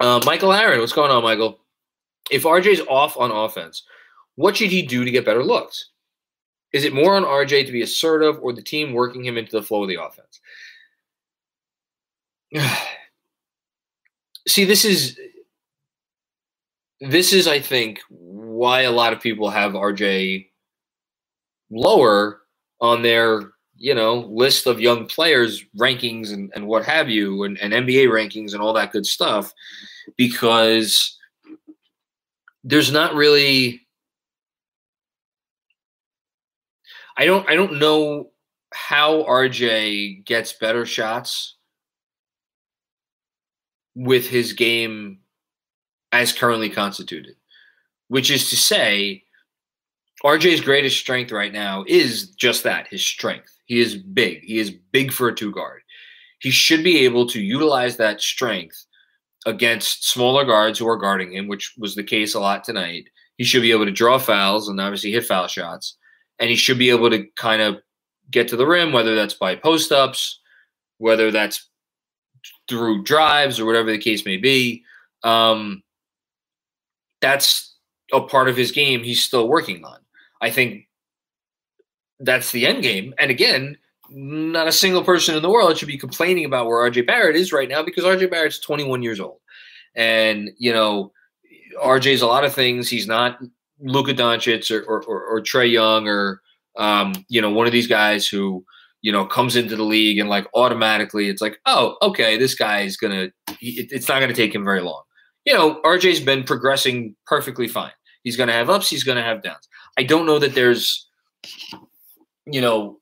Uh, 0.00 0.20
Michael 0.24 0.52
Aaron, 0.52 0.80
what's 0.80 0.92
going 0.92 1.10
on, 1.10 1.22
Michael? 1.22 1.60
If 2.30 2.44
RJ's 2.44 2.80
off 2.88 3.16
on 3.16 3.30
offense, 3.30 3.82
what 4.36 4.56
should 4.56 4.70
he 4.70 4.82
do 4.82 5.04
to 5.04 5.10
get 5.10 5.24
better 5.24 5.42
looks? 5.44 5.90
Is 6.72 6.84
it 6.84 6.94
more 6.94 7.16
on 7.16 7.24
RJ 7.24 7.66
to 7.66 7.72
be 7.72 7.82
assertive 7.82 8.38
or 8.40 8.52
the 8.52 8.62
team 8.62 8.92
working 8.92 9.24
him 9.24 9.36
into 9.36 9.52
the 9.52 9.62
flow 9.62 9.82
of 9.82 9.88
the 9.88 9.98
offense? 10.00 10.40
See, 14.48 14.64
this 14.64 14.84
is 14.84 15.18
this 17.00 17.32
is, 17.32 17.48
I 17.48 17.60
think, 17.60 18.00
why 18.08 18.82
a 18.82 18.90
lot 18.90 19.14
of 19.14 19.20
people 19.20 19.48
have 19.48 19.72
RJ 19.72 20.49
lower 21.70 22.40
on 22.80 23.02
their, 23.02 23.52
you 23.76 23.94
know, 23.94 24.26
list 24.30 24.66
of 24.66 24.80
young 24.80 25.06
players 25.06 25.64
rankings 25.78 26.32
and, 26.32 26.50
and 26.54 26.66
what 26.66 26.84
have 26.84 27.08
you, 27.08 27.44
and, 27.44 27.58
and 27.58 27.72
NBA 27.72 28.08
rankings 28.08 28.52
and 28.52 28.62
all 28.62 28.72
that 28.72 28.92
good 28.92 29.06
stuff, 29.06 29.52
because 30.16 31.16
there's 32.64 32.92
not 32.92 33.14
really 33.14 33.86
I 37.16 37.26
don't 37.26 37.48
I 37.50 37.54
don't 37.54 37.78
know 37.78 38.30
how 38.72 39.24
RJ 39.24 40.24
gets 40.24 40.54
better 40.54 40.86
shots 40.86 41.56
with 43.94 44.26
his 44.26 44.52
game 44.54 45.18
as 46.12 46.32
currently 46.32 46.70
constituted, 46.70 47.36
which 48.08 48.30
is 48.30 48.48
to 48.50 48.56
say, 48.56 49.24
RJ's 50.24 50.60
greatest 50.60 50.98
strength 50.98 51.32
right 51.32 51.52
now 51.52 51.84
is 51.86 52.30
just 52.30 52.62
that 52.64 52.86
his 52.88 53.04
strength. 53.04 53.56
He 53.64 53.80
is 53.80 53.96
big. 53.96 54.42
He 54.42 54.58
is 54.58 54.70
big 54.92 55.12
for 55.12 55.28
a 55.28 55.34
two 55.34 55.52
guard. 55.52 55.82
He 56.40 56.50
should 56.50 56.84
be 56.84 57.04
able 57.04 57.26
to 57.28 57.40
utilize 57.40 57.96
that 57.96 58.20
strength 58.20 58.86
against 59.46 60.08
smaller 60.08 60.44
guards 60.44 60.78
who 60.78 60.88
are 60.88 60.96
guarding 60.96 61.32
him, 61.32 61.48
which 61.48 61.74
was 61.78 61.94
the 61.94 62.02
case 62.02 62.34
a 62.34 62.40
lot 62.40 62.64
tonight. 62.64 63.08
He 63.36 63.44
should 63.44 63.62
be 63.62 63.72
able 63.72 63.86
to 63.86 63.90
draw 63.90 64.18
fouls 64.18 64.68
and 64.68 64.80
obviously 64.80 65.12
hit 65.12 65.24
foul 65.24 65.46
shots 65.46 65.96
and 66.40 66.48
he 66.48 66.56
should 66.56 66.78
be 66.78 66.90
able 66.90 67.10
to 67.10 67.26
kind 67.36 67.62
of 67.62 67.76
get 68.30 68.48
to 68.48 68.56
the 68.56 68.66
rim, 68.66 68.92
whether 68.92 69.14
that's 69.14 69.34
by 69.34 69.54
post 69.54 69.92
ups, 69.92 70.40
whether 70.98 71.30
that's 71.30 71.68
through 72.68 73.04
drives 73.04 73.60
or 73.60 73.66
whatever 73.66 73.92
the 73.92 73.98
case 73.98 74.24
may 74.24 74.38
be. 74.38 74.82
Um, 75.22 75.82
that's 77.20 77.76
a 78.12 78.20
part 78.20 78.48
of 78.48 78.56
his 78.56 78.72
game 78.72 79.04
he's 79.04 79.22
still 79.22 79.46
working 79.46 79.84
on. 79.84 79.98
I 80.40 80.50
think 80.50 80.88
that's 82.18 82.52
the 82.52 82.66
end 82.66 82.82
game. 82.82 83.14
And 83.18 83.30
again, 83.30 83.76
not 84.10 84.68
a 84.68 84.72
single 84.72 85.04
person 85.04 85.36
in 85.36 85.42
the 85.42 85.50
world 85.50 85.76
should 85.78 85.88
be 85.88 85.98
complaining 85.98 86.44
about 86.44 86.66
where 86.66 86.90
RJ 86.90 87.06
Barrett 87.06 87.36
is 87.36 87.52
right 87.52 87.68
now 87.68 87.82
because 87.82 88.04
RJ 88.04 88.30
Barrett's 88.30 88.58
21 88.58 89.02
years 89.02 89.20
old. 89.20 89.38
And, 89.94 90.50
you 90.58 90.72
know, 90.72 91.12
RJ's 91.82 92.22
a 92.22 92.26
lot 92.26 92.44
of 92.44 92.54
things. 92.54 92.88
He's 92.88 93.06
not 93.06 93.38
Luka 93.80 94.14
Doncic 94.14 94.70
or, 94.70 94.82
or, 94.82 95.02
or, 95.04 95.24
or 95.24 95.40
Trae 95.40 95.70
Young 95.70 96.08
or 96.08 96.40
um, 96.78 97.12
you 97.28 97.40
know 97.40 97.50
one 97.50 97.66
of 97.66 97.72
these 97.72 97.86
guys 97.86 98.28
who 98.28 98.64
you 99.02 99.10
know 99.12 99.24
comes 99.24 99.56
into 99.56 99.76
the 99.76 99.84
league 99.84 100.18
and 100.18 100.28
like 100.28 100.46
automatically 100.54 101.28
it's 101.28 101.42
like 101.42 101.58
oh 101.66 101.96
okay 102.02 102.36
this 102.36 102.54
guy 102.54 102.82
is 102.82 102.96
gonna 102.96 103.30
it's 103.60 104.08
not 104.08 104.20
gonna 104.20 104.34
take 104.34 104.54
him 104.54 104.64
very 104.64 104.80
long. 104.80 105.02
You 105.44 105.54
know 105.54 105.80
RJ's 105.82 106.20
been 106.20 106.44
progressing 106.44 107.14
perfectly 107.26 107.68
fine. 107.68 107.92
He's 108.24 108.36
gonna 108.36 108.52
have 108.52 108.70
ups. 108.70 108.90
He's 108.90 109.04
gonna 109.04 109.22
have 109.22 109.42
downs. 109.42 109.68
I 109.98 110.02
don't 110.02 110.26
know 110.26 110.38
that 110.38 110.54
there's 110.54 111.08
you 112.46 112.60
know 112.60 113.00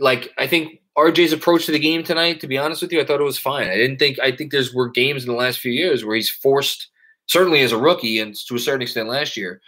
like 0.00 0.32
I 0.38 0.46
think 0.46 0.80
RJ's 0.96 1.32
approach 1.32 1.66
to 1.66 1.72
the 1.72 1.78
game 1.78 2.02
tonight. 2.02 2.40
To 2.40 2.48
be 2.48 2.58
honest 2.58 2.82
with 2.82 2.92
you, 2.92 3.00
I 3.00 3.04
thought 3.04 3.20
it 3.20 3.24
was 3.24 3.38
fine. 3.38 3.68
I 3.68 3.76
didn't 3.76 3.98
think 3.98 4.18
I 4.20 4.32
think 4.32 4.50
there's 4.50 4.74
were 4.74 4.88
games 4.88 5.24
in 5.24 5.30
the 5.30 5.36
last 5.38 5.60
few 5.60 5.72
years 5.72 6.04
where 6.04 6.16
he's 6.16 6.30
forced 6.30 6.88
certainly 7.26 7.60
as 7.60 7.72
a 7.72 7.78
rookie 7.78 8.20
and 8.20 8.34
to 8.34 8.56
a 8.56 8.58
certain 8.58 8.82
extent 8.82 9.08
last 9.08 9.36
year, 9.36 9.60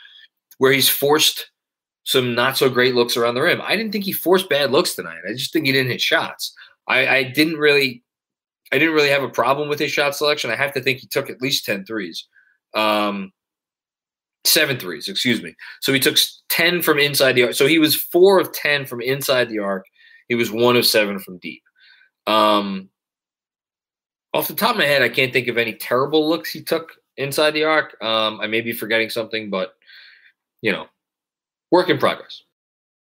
where 0.59 0.73
he's 0.73 0.89
forced 0.89 1.51
some 2.05 2.35
not 2.35 2.57
so 2.57 2.69
great 2.69 2.95
looks 2.95 3.17
around 3.17 3.35
the 3.35 3.43
rim. 3.43 3.61
I 3.63 3.77
didn't 3.77 3.93
think 3.93 4.05
he 4.05 4.13
forced 4.13 4.49
bad 4.49 4.73
looks 4.73 4.95
tonight. 4.95 5.21
I 5.29 5.33
just 5.33 5.53
think 5.53 5.67
he 5.67 5.73
didn't 5.73 5.93
hit 5.93 6.01
shots. 6.01 6.55
I, 6.89 7.07
I 7.07 7.23
didn't 7.23 7.59
really 7.59 8.03
I 8.73 8.79
didn't 8.79 8.95
really 8.95 9.11
have 9.11 9.23
a 9.23 9.29
problem 9.29 9.69
with 9.69 9.79
his 9.79 9.93
shot 9.93 10.15
selection. 10.15 10.51
I 10.51 10.57
have 10.57 10.73
to 10.75 10.81
think 10.81 10.99
he 10.99 11.07
took 11.07 11.29
at 11.29 11.43
least 11.43 11.65
10 11.67 11.85
threes. 11.85 12.27
Um, 12.75 13.33
seven 14.45 14.79
threes, 14.79 15.09
excuse 15.09 15.43
me. 15.43 15.55
So 15.81 15.93
he 15.93 16.01
took 16.01 16.17
10 16.49 16.83
from 16.83 16.99
inside 16.99 17.33
the 17.33 17.45
arc. 17.45 17.55
So 17.55 17.67
he 17.67 17.79
was 17.79 17.95
four 17.95 18.41
of 18.41 18.53
10 18.53 18.87
from 18.87 19.01
inside 19.01 19.49
the 19.49 19.59
arc. 19.59 19.85
He 20.29 20.35
was 20.35 20.51
one 20.51 20.77
of 20.77 20.87
seven 20.87 21.19
from 21.19 21.39
deep. 21.39 21.63
Um, 22.27 22.89
off 24.33 24.49
the 24.49 24.55
top 24.55 24.73
of 24.73 24.77
my 24.79 24.85
head, 24.85 25.03
I 25.03 25.09
can't 25.09 25.33
think 25.33 25.49
of 25.49 25.59
any 25.59 25.75
terrible 25.75 26.29
looks 26.29 26.51
he 26.51 26.63
took 26.63 26.93
inside 27.17 27.53
the 27.53 27.65
arc. 27.65 28.01
Um, 28.03 28.41
I 28.41 28.47
may 28.47 28.61
be 28.61 28.73
forgetting 28.73 29.11
something, 29.11 29.51
but 29.51 29.75
you 30.63 30.71
know, 30.71 30.87
work 31.71 31.89
in 31.89 31.99
progress. 31.99 32.43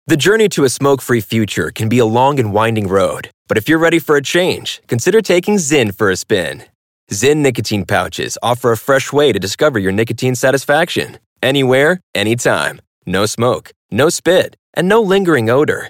The 0.08 0.18
journey 0.18 0.50
to 0.50 0.64
a 0.64 0.70
smoke 0.70 1.02
free 1.02 1.22
future 1.22 1.70
can 1.70 1.88
be 1.88 2.00
a 2.00 2.06
long 2.06 2.40
and 2.40 2.52
winding 2.52 2.88
road, 2.88 3.30
but 3.48 3.58
if 3.58 3.70
you're 3.70 3.78
ready 3.78 4.00
for 4.00 4.16
a 4.16 4.24
change, 4.24 4.82
consider 4.88 5.22
taking 5.22 5.56
Zyn 5.56 5.96
for 5.96 6.10
a 6.10 6.16
spin. 6.16 6.64
Zyn 7.12 7.38
nicotine 7.38 7.86
pouches 7.86 8.36
offer 8.42 8.72
a 8.72 8.78
fresh 8.78 9.14
way 9.14 9.32
to 9.32 9.40
discover 9.40 9.78
your 9.78 9.92
nicotine 9.92 10.34
satisfaction 10.34 11.20
anywhere, 11.42 12.02
anytime. 12.14 12.82
No 13.06 13.26
smoke, 13.26 13.72
no 13.92 14.10
spit, 14.10 14.56
and 14.74 14.88
no 14.88 15.02
lingering 15.02 15.50
odor. 15.50 15.90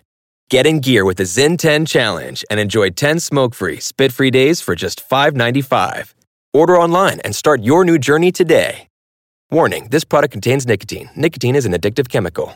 Get 0.50 0.66
in 0.66 0.80
gear 0.80 1.06
with 1.06 1.18
the 1.18 1.26
Zyn 1.26 1.58
10 1.58 1.86
Challenge 1.86 2.43
and 2.50 2.60
enjoy 2.60 2.89
10 2.89 3.20
smoke 3.20 3.54
free, 3.54 3.80
spit 3.80 4.12
free 4.12 4.32
days 4.32 4.62
for 4.62 4.76
just 4.76 5.08
$5.95. 5.08 6.14
Order 6.54 6.78
online 6.78 7.20
and 7.22 7.36
start 7.36 7.62
your 7.62 7.86
new 7.86 7.97
journey 7.97 8.32
today. 8.32 8.88
Warning 9.52 9.88
this 9.89 10.04
product 10.04 10.32
contains 10.32 10.66
nicotine. 10.66 11.10
Nicotine 11.16 11.56
is 11.56 11.66
an 11.66 11.74
addictive 11.74 12.10
chemical. 12.10 12.54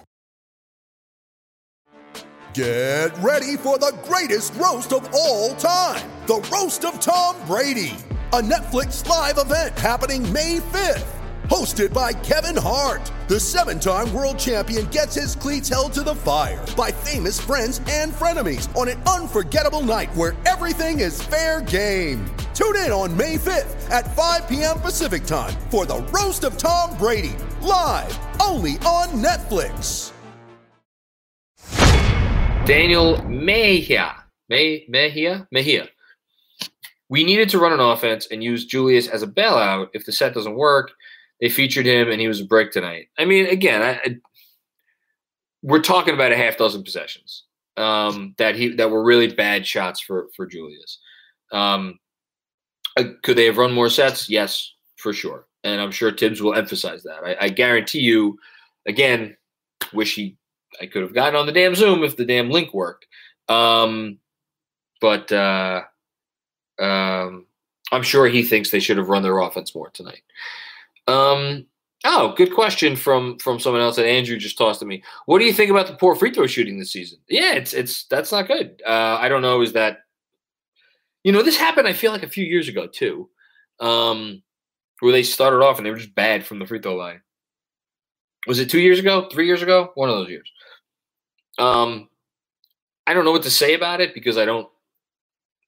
Get 2.54 3.10
ready 3.18 3.58
for 3.58 3.80
the 3.80 3.98
greatest 4.04 4.54
roast 4.56 4.94
of 4.94 5.12
all 5.14 5.56
time 5.56 6.08
the 6.28 6.36
Roast 6.52 6.86
of 6.86 7.00
Tom 7.00 7.36
Brady, 7.48 7.98
a 8.32 8.42
Netflix 8.42 9.06
live 9.08 9.38
event 9.38 9.78
happening 9.78 10.32
May 10.32 10.60
5th 10.60 11.23
hosted 11.54 11.94
by 11.94 12.12
Kevin 12.12 12.58
Hart. 12.58 13.12
The 13.28 13.40
seven 13.40 13.80
time 13.80 14.12
world 14.12 14.40
champion 14.40 14.88
gets 14.88 15.14
his 15.14 15.36
cleats 15.36 15.70
held 15.70 15.94
to 15.94 16.02
the 16.02 16.16
fire 16.16 16.66
by 16.76 16.92
famous 16.92 17.40
friends 17.40 17.80
and 17.88 18.12
frenemies 18.12 18.76
on 18.76 18.88
an 18.88 19.00
unforgettable 19.04 19.84
night 19.84 20.10
where 20.16 20.36
everything 20.48 21.00
is 21.00 21.22
fair 21.22 21.62
game. 21.62 22.26
Tune 22.56 22.76
in 22.78 22.92
on 22.92 23.16
May 23.16 23.38
5th 23.38 23.92
at 23.92 24.16
5 24.16 24.50
p.m. 24.50 24.80
Pacific 24.80 25.26
time 25.26 25.54
for 25.70 25.86
the 25.86 26.00
Roast 26.12 26.44
of 26.44 26.58
Tom 26.58 26.98
Brady, 26.98 27.36
live 27.62 28.18
only 28.42 28.74
on 28.80 29.10
Netflix. 29.22 30.12
Daniel 32.66 33.22
Mejia. 33.28 34.16
May, 34.50 34.86
Mejia? 34.90 35.48
Mejia. 35.52 35.88
We 37.10 37.24
needed 37.24 37.50
to 37.50 37.60
run 37.60 37.74
an 37.74 37.80
offense 37.80 38.28
and 38.32 38.44
use 38.44 38.66
Julius 38.66 39.08
as 39.08 39.22
a 39.22 39.28
bailout 39.28 39.90
if 39.94 40.04
the 40.04 40.12
set 40.12 40.34
doesn't 40.34 40.56
work 40.56 40.94
they 41.42 41.50
featured 41.50 41.86
him, 41.86 42.10
and 42.10 42.22
he 42.22 42.28
was 42.28 42.42
a 42.42 42.46
brick 42.46 42.72
tonight. 42.72 43.10
I 43.18 43.26
mean, 43.26 43.48
again, 43.48 43.82
I, 43.82 43.92
I, 43.92 44.18
we're 45.62 45.82
talking 45.82 46.14
about 46.14 46.32
a 46.32 46.38
half 46.38 46.58
dozen 46.58 46.84
possessions 46.84 47.44
um, 47.78 48.36
that 48.38 48.56
he 48.56 48.70
that 48.76 48.90
were 48.90 49.04
really 49.04 49.34
bad 49.34 49.66
shots 49.66 50.00
for 50.00 50.28
for 50.36 50.46
Julius. 50.46 51.00
Um, 51.52 52.00
uh, 52.98 53.06
could 53.24 53.38
they 53.38 53.46
have 53.46 53.58
run 53.58 53.74
more 53.74 53.90
sets? 53.90 54.30
Yes, 54.30 54.74
for 54.98 55.14
sure. 55.14 55.48
And 55.64 55.80
I'm 55.80 55.92
sure 55.92 56.12
Thibs 56.12 56.42
will 56.42 56.54
emphasize 56.54 57.04
that. 57.04 57.24
I, 57.24 57.46
I 57.46 57.50
guarantee 57.50 58.00
you. 58.02 58.38
Again, 58.86 59.38
wish 59.94 60.16
he 60.16 60.36
I 60.82 60.86
could 60.86 61.04
have 61.04 61.14
gotten 61.14 61.36
on 61.36 61.46
the 61.46 61.52
damn 61.52 61.76
Zoom 61.76 62.04
if 62.04 62.18
the 62.18 62.26
damn 62.26 62.50
link 62.50 62.74
worked. 62.74 63.08
Um, 63.50 64.20
but 65.02 65.32
uh, 65.32 65.82
um, 66.80 67.46
I'm 67.92 68.04
sure 68.04 68.28
he 68.28 68.44
thinks 68.44 68.70
they 68.70 68.80
should 68.80 68.98
have 68.98 69.10
run 69.10 69.24
their 69.24 69.40
offense 69.40 69.76
more 69.76 69.90
tonight. 69.90 70.24
Um, 71.08 71.66
oh, 72.06 72.34
good 72.36 72.54
question 72.54 72.96
from 72.96 73.38
from 73.40 73.60
someone 73.60 73.82
else 73.82 73.96
that 73.98 74.06
Andrew 74.08 74.38
just 74.38 74.58
tossed 74.58 74.80
to 74.80 74.86
me. 74.86 75.04
What 75.26 75.40
do 75.40 75.46
you 75.46 75.54
think 75.54 75.70
about 75.72 75.88
the 75.88 75.96
poor 75.96 76.16
free 76.16 76.32
throw 76.34 76.48
shooting 76.48 76.80
this 76.80 76.92
season? 76.92 77.20
Yeah, 77.28 77.54
it's 77.54 77.74
it's 77.74 78.06
that's 78.06 78.32
not 78.32 78.48
good. 78.48 78.82
Uh, 78.86 79.18
I 79.20 79.30
don't 79.30 79.42
know. 79.42 79.62
Is 79.62 79.74
that 79.74 80.00
You 81.24 81.32
know, 81.32 81.42
this 81.44 81.58
happened. 81.58 81.88
I 81.88 81.94
feel 81.94 82.12
like 82.12 82.24
a 82.24 82.30
few 82.30 82.46
years 82.46 82.68
ago 82.68 82.88
too, 82.88 83.30
um, 83.80 84.44
where 85.00 85.14
they 85.14 85.24
started 85.24 85.64
off 85.64 85.78
and 85.78 85.86
they 85.86 85.92
were 85.92 85.98
just 85.98 86.16
bad 86.16 86.46
from 86.46 86.60
the 86.60 86.66
free 86.66 86.80
throw 86.80 86.96
line. 86.96 87.22
Was 88.48 88.60
it 88.60 88.70
two 88.70 88.80
years 88.82 89.00
ago? 89.00 89.30
Three 89.32 89.48
years 89.48 89.62
ago? 89.62 89.92
One 89.96 90.10
of 90.10 90.16
those 90.16 90.30
years. 90.30 90.52
Um, 91.58 92.10
I 93.08 93.14
don't 93.14 93.24
know 93.24 93.32
what 93.32 93.44
to 93.44 93.50
say 93.50 93.74
about 93.74 94.02
it 94.02 94.14
because 94.14 94.38
I 94.38 94.44
don't, 94.46 94.68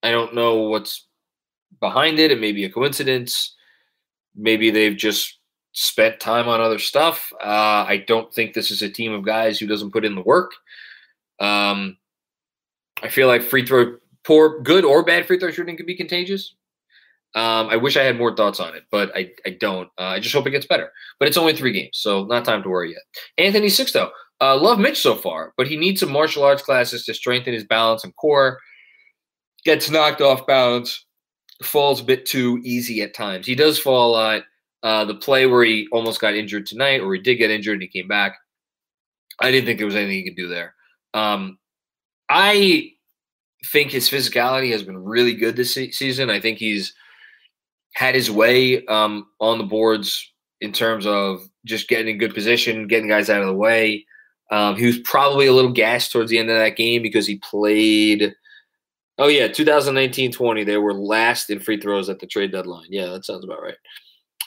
I 0.03 0.11
don't 0.11 0.35
know 0.35 0.63
what's 0.63 1.07
behind 1.79 2.19
it. 2.19 2.31
It 2.31 2.39
may 2.41 2.51
be 2.51 2.65
a 2.65 2.69
coincidence. 2.69 3.55
Maybe 4.35 4.69
they've 4.71 4.97
just 4.97 5.39
spent 5.71 6.19
time 6.19 6.47
on 6.47 6.61
other 6.61 6.79
stuff. 6.79 7.31
Uh, 7.41 7.85
I 7.87 8.03
don't 8.07 8.33
think 8.33 8.53
this 8.53 8.71
is 8.71 8.81
a 8.81 8.89
team 8.89 9.13
of 9.13 9.25
guys 9.25 9.59
who 9.59 9.67
doesn't 9.67 9.91
put 9.91 10.05
in 10.05 10.15
the 10.15 10.21
work. 10.21 10.51
Um, 11.39 11.97
I 13.03 13.09
feel 13.09 13.27
like 13.27 13.43
free 13.43 13.65
throw, 13.65 13.97
poor, 14.23 14.61
good 14.61 14.85
or 14.85 15.03
bad 15.03 15.25
free 15.25 15.37
throw 15.37 15.51
shooting 15.51 15.77
could 15.77 15.85
be 15.85 15.95
contagious. 15.97 16.55
Um, 17.35 17.67
I 17.67 17.75
wish 17.75 17.97
I 17.97 18.03
had 18.03 18.17
more 18.17 18.33
thoughts 18.33 18.61
on 18.61 18.73
it, 18.75 18.83
but 18.89 19.11
I, 19.13 19.31
I 19.45 19.57
don't. 19.59 19.89
Uh, 19.99 20.03
I 20.03 20.19
just 20.21 20.33
hope 20.33 20.47
it 20.47 20.51
gets 20.51 20.65
better. 20.65 20.89
But 21.19 21.27
it's 21.27 21.35
only 21.35 21.53
three 21.53 21.73
games, 21.73 21.97
so 21.97 22.23
not 22.23 22.45
time 22.45 22.63
to 22.63 22.69
worry 22.69 22.91
yet. 22.91 23.01
Anthony 23.37 23.67
Sixto, 23.67 24.09
uh, 24.39 24.55
love 24.57 24.79
Mitch 24.79 25.01
so 25.01 25.15
far, 25.15 25.53
but 25.57 25.67
he 25.67 25.75
needs 25.75 25.99
some 25.99 26.11
martial 26.11 26.43
arts 26.43 26.61
classes 26.61 27.03
to 27.05 27.13
strengthen 27.13 27.53
his 27.53 27.65
balance 27.65 28.05
and 28.05 28.15
core. 28.15 28.59
Gets 29.65 29.89
knocked 29.89 30.21
off 30.21 30.47
balance, 30.47 31.04
falls 31.63 32.01
a 32.01 32.05
bit 32.05 32.25
too 32.25 32.59
easy 32.63 33.01
at 33.01 33.13
times. 33.13 33.45
He 33.47 33.55
does 33.55 33.79
fall 33.79 34.11
a 34.11 34.11
lot. 34.11 34.43
Uh, 34.83 35.05
the 35.05 35.15
play 35.15 35.47
where 35.47 35.63
he 35.63 35.87
almost 35.91 36.21
got 36.21 36.35
injured 36.35 36.65
tonight, 36.65 37.01
or 37.01 37.13
he 37.15 37.21
did 37.21 37.37
get 37.37 37.49
injured 37.49 37.73
and 37.75 37.81
he 37.81 37.87
came 37.87 38.07
back, 38.07 38.35
I 39.41 39.51
didn't 39.51 39.65
think 39.65 39.79
there 39.79 39.87
was 39.87 39.95
anything 39.95 40.17
he 40.17 40.23
could 40.23 40.35
do 40.35 40.47
there. 40.47 40.75
Um, 41.13 41.57
I 42.29 42.91
think 43.65 43.91
his 43.91 44.09
physicality 44.09 44.71
has 44.71 44.83
been 44.83 45.03
really 45.03 45.33
good 45.33 45.55
this 45.55 45.73
se- 45.73 45.91
season. 45.91 46.29
I 46.29 46.39
think 46.39 46.59
he's 46.59 46.93
had 47.95 48.15
his 48.15 48.29
way 48.29 48.85
um, 48.85 49.25
on 49.39 49.57
the 49.57 49.63
boards 49.63 50.31
in 50.61 50.71
terms 50.71 51.05
of 51.05 51.41
just 51.65 51.87
getting 51.87 52.09
in 52.09 52.17
good 52.17 52.33
position, 52.33 52.87
getting 52.87 53.09
guys 53.09 53.29
out 53.29 53.41
of 53.41 53.47
the 53.47 53.53
way. 53.53 54.05
Um, 54.51 54.75
he 54.75 54.85
was 54.85 54.99
probably 54.99 55.47
a 55.47 55.53
little 55.53 55.71
gassed 55.71 56.11
towards 56.11 56.29
the 56.29 56.37
end 56.37 56.49
of 56.51 56.57
that 56.57 56.75
game 56.75 57.01
because 57.01 57.25
he 57.25 57.37
played. 57.37 58.35
Oh 59.17 59.27
yeah, 59.27 59.47
2019-20. 59.47 60.65
They 60.65 60.77
were 60.77 60.93
last 60.93 61.49
in 61.49 61.59
free 61.59 61.79
throws 61.79 62.09
at 62.09 62.19
the 62.19 62.27
trade 62.27 62.51
deadline. 62.51 62.87
Yeah, 62.89 63.07
that 63.07 63.25
sounds 63.25 63.43
about 63.43 63.61
right. 63.61 63.77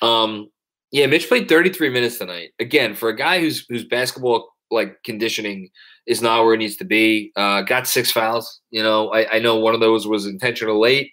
Um, 0.02 0.50
yeah, 0.90 1.06
Mitch 1.06 1.28
played 1.28 1.48
33 1.48 1.90
minutes 1.90 2.18
tonight. 2.18 2.50
Again, 2.58 2.94
for 2.94 3.08
a 3.08 3.16
guy 3.16 3.40
who's 3.40 3.66
whose 3.68 3.84
basketball 3.84 4.50
like 4.70 5.02
conditioning 5.02 5.70
is 6.06 6.22
not 6.22 6.44
where 6.44 6.54
it 6.54 6.58
needs 6.58 6.76
to 6.76 6.84
be. 6.84 7.32
Uh, 7.36 7.62
got 7.62 7.86
six 7.86 8.10
fouls. 8.10 8.60
You 8.70 8.82
know, 8.82 9.10
I, 9.10 9.36
I 9.36 9.38
know 9.38 9.56
one 9.56 9.74
of 9.74 9.80
those 9.80 10.06
was 10.06 10.26
intentional 10.26 10.80
late, 10.80 11.12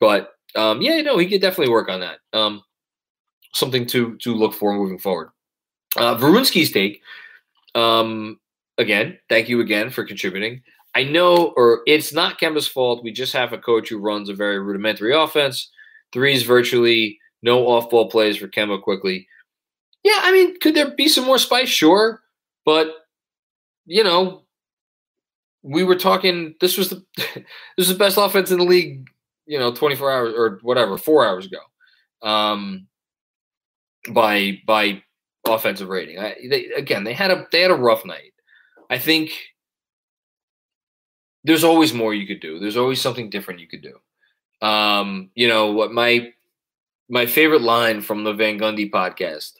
but 0.00 0.30
um, 0.54 0.80
yeah, 0.80 1.00
no, 1.02 1.18
he 1.18 1.28
could 1.28 1.40
definitely 1.40 1.72
work 1.72 1.88
on 1.88 2.00
that. 2.00 2.18
Um, 2.32 2.62
something 3.54 3.86
to 3.86 4.16
to 4.18 4.34
look 4.34 4.54
for 4.54 4.74
moving 4.74 4.98
forward. 4.98 5.30
Uh, 5.96 6.16
take. 6.50 7.00
Um, 7.74 8.38
again, 8.78 9.18
thank 9.28 9.48
you 9.48 9.60
again 9.60 9.90
for 9.90 10.04
contributing. 10.04 10.62
I 10.96 11.02
know, 11.02 11.52
or 11.58 11.82
it's 11.86 12.14
not 12.14 12.40
Kemba's 12.40 12.66
fault. 12.66 13.04
We 13.04 13.12
just 13.12 13.34
have 13.34 13.52
a 13.52 13.58
coach 13.58 13.90
who 13.90 13.98
runs 13.98 14.30
a 14.30 14.34
very 14.34 14.58
rudimentary 14.58 15.14
offense. 15.14 15.70
Threes 16.10 16.42
virtually 16.42 17.18
no 17.42 17.68
off 17.68 17.90
ball 17.90 18.08
plays 18.08 18.38
for 18.38 18.48
Kemba 18.48 18.80
Quickley. 18.80 19.28
Yeah, 20.02 20.20
I 20.22 20.32
mean, 20.32 20.58
could 20.58 20.74
there 20.74 20.94
be 20.96 21.08
some 21.08 21.26
more 21.26 21.36
spice? 21.36 21.68
Sure. 21.68 22.22
But, 22.64 22.94
you 23.84 24.04
know, 24.04 24.44
we 25.62 25.84
were 25.84 25.96
talking, 25.96 26.54
this 26.62 26.78
was 26.78 26.88
the 26.88 27.04
this 27.16 27.44
was 27.76 27.88
the 27.88 27.94
best 27.94 28.16
offense 28.16 28.50
in 28.50 28.56
the 28.56 28.64
league, 28.64 29.06
you 29.44 29.58
know, 29.58 29.74
24 29.74 30.10
hours 30.10 30.34
or 30.34 30.60
whatever, 30.62 30.96
four 30.96 31.26
hours 31.26 31.44
ago. 31.44 31.58
Um, 32.26 32.86
by 34.14 34.62
by 34.66 35.02
offensive 35.46 35.90
rating. 35.90 36.18
I, 36.18 36.36
they, 36.48 36.66
again, 36.68 37.04
they 37.04 37.12
had 37.12 37.30
a 37.30 37.46
they 37.52 37.60
had 37.60 37.70
a 37.70 37.74
rough 37.74 38.06
night. 38.06 38.32
I 38.88 38.96
think 38.96 39.32
there's 41.46 41.64
always 41.64 41.94
more 41.94 42.12
you 42.12 42.26
could 42.26 42.40
do. 42.40 42.58
There's 42.58 42.76
always 42.76 43.00
something 43.00 43.30
different 43.30 43.60
you 43.60 43.68
could 43.68 43.82
do. 43.82 44.66
Um, 44.66 45.30
you 45.34 45.48
know 45.48 45.70
what 45.70 45.92
my 45.92 46.32
my 47.08 47.26
favorite 47.26 47.62
line 47.62 48.00
from 48.00 48.24
the 48.24 48.32
Van 48.32 48.58
Gundy 48.58 48.90
podcast 48.90 49.52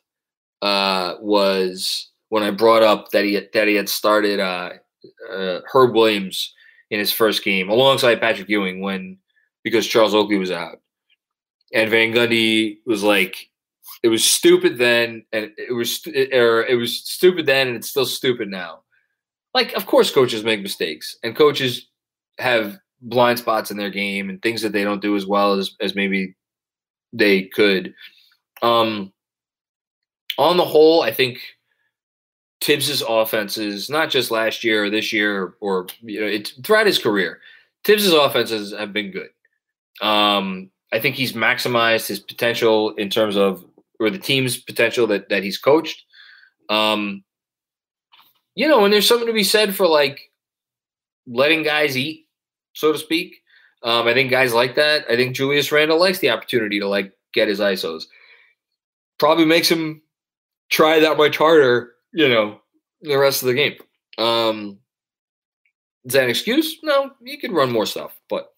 uh, 0.62 1.14
was 1.20 2.10
when 2.28 2.42
I 2.42 2.50
brought 2.50 2.82
up 2.82 3.10
that 3.12 3.24
he 3.24 3.40
that 3.54 3.68
he 3.68 3.76
had 3.76 3.88
started 3.88 4.40
uh, 4.40 4.70
uh, 5.32 5.60
Herb 5.72 5.94
Williams 5.94 6.52
in 6.90 6.98
his 6.98 7.12
first 7.12 7.44
game 7.44 7.68
alongside 7.68 8.20
Patrick 8.20 8.48
Ewing 8.48 8.80
when 8.80 9.18
because 9.62 9.86
Charles 9.86 10.14
Oakley 10.14 10.38
was 10.38 10.50
out, 10.50 10.80
and 11.72 11.90
Van 11.90 12.12
Gundy 12.12 12.78
was 12.84 13.04
like, 13.04 13.48
"It 14.02 14.08
was 14.08 14.24
stupid 14.24 14.76
then, 14.76 15.24
and 15.32 15.52
it 15.56 15.72
was 15.72 16.04
or 16.32 16.64
it 16.64 16.76
was 16.76 16.98
stupid 16.98 17.46
then, 17.46 17.68
and 17.68 17.76
it's 17.76 17.88
still 17.88 18.06
stupid 18.06 18.48
now." 18.48 18.80
Like, 19.56 19.72
of 19.72 19.86
course, 19.86 20.10
coaches 20.12 20.44
make 20.44 20.60
mistakes, 20.60 21.16
and 21.22 21.34
coaches 21.34 21.88
have 22.38 22.78
blind 23.00 23.38
spots 23.38 23.70
in 23.70 23.78
their 23.78 23.88
game 23.88 24.28
and 24.28 24.42
things 24.42 24.60
that 24.60 24.72
they 24.72 24.84
don't 24.84 25.00
do 25.00 25.16
as 25.16 25.24
well 25.24 25.54
as 25.54 25.74
as 25.80 25.94
maybe 25.94 26.34
they 27.14 27.44
could. 27.44 27.94
Um, 28.60 29.14
on 30.36 30.58
the 30.58 30.64
whole, 30.64 31.00
I 31.00 31.10
think 31.10 31.38
Thibs's 32.60 33.02
offenses, 33.08 33.88
not 33.88 34.10
just 34.10 34.30
last 34.30 34.62
year 34.62 34.84
or 34.84 34.90
this 34.90 35.10
year, 35.10 35.54
or, 35.60 35.86
you 36.02 36.20
know, 36.20 36.38
throughout 36.62 36.86
his 36.86 36.98
career, 36.98 37.40
Thibs's 37.84 38.12
offenses 38.12 38.74
have 38.74 38.92
been 38.92 39.10
good. 39.10 39.30
Um, 40.02 40.70
I 40.92 41.00
think 41.00 41.16
he's 41.16 41.32
maximized 41.32 42.08
his 42.08 42.20
potential 42.20 42.90
in 42.96 43.08
terms 43.08 43.38
of, 43.38 43.64
or 43.98 44.10
the 44.10 44.18
team's 44.18 44.58
potential 44.58 45.06
that 45.06 45.30
that 45.30 45.42
he's 45.42 45.56
coached. 45.56 46.04
Um, 46.68 47.24
you 48.56 48.66
know, 48.66 48.84
and 48.84 48.92
there's 48.92 49.06
something 49.06 49.28
to 49.28 49.32
be 49.32 49.44
said 49.44 49.76
for 49.76 49.86
like 49.86 50.32
letting 51.26 51.62
guys 51.62 51.96
eat, 51.96 52.26
so 52.72 52.92
to 52.92 52.98
speak. 52.98 53.36
Um, 53.82 54.08
I 54.08 54.14
think 54.14 54.30
guys 54.30 54.52
like 54.52 54.74
that. 54.74 55.04
I 55.08 55.14
think 55.14 55.36
Julius 55.36 55.70
Randle 55.70 56.00
likes 56.00 56.18
the 56.18 56.30
opportunity 56.30 56.80
to 56.80 56.88
like 56.88 57.12
get 57.32 57.46
his 57.46 57.60
ISOs. 57.60 58.04
Probably 59.18 59.44
makes 59.44 59.70
him 59.70 60.02
try 60.70 60.98
that 60.98 61.16
much 61.16 61.36
harder, 61.36 61.92
you 62.12 62.28
know, 62.28 62.60
the 63.02 63.16
rest 63.16 63.42
of 63.42 63.48
the 63.48 63.54
game. 63.54 63.74
Um, 64.18 64.78
is 66.04 66.14
that 66.14 66.24
an 66.24 66.30
excuse? 66.30 66.78
No, 66.82 67.10
you 67.20 67.38
could 67.38 67.52
run 67.52 67.70
more 67.70 67.86
stuff, 67.86 68.18
but 68.28 68.52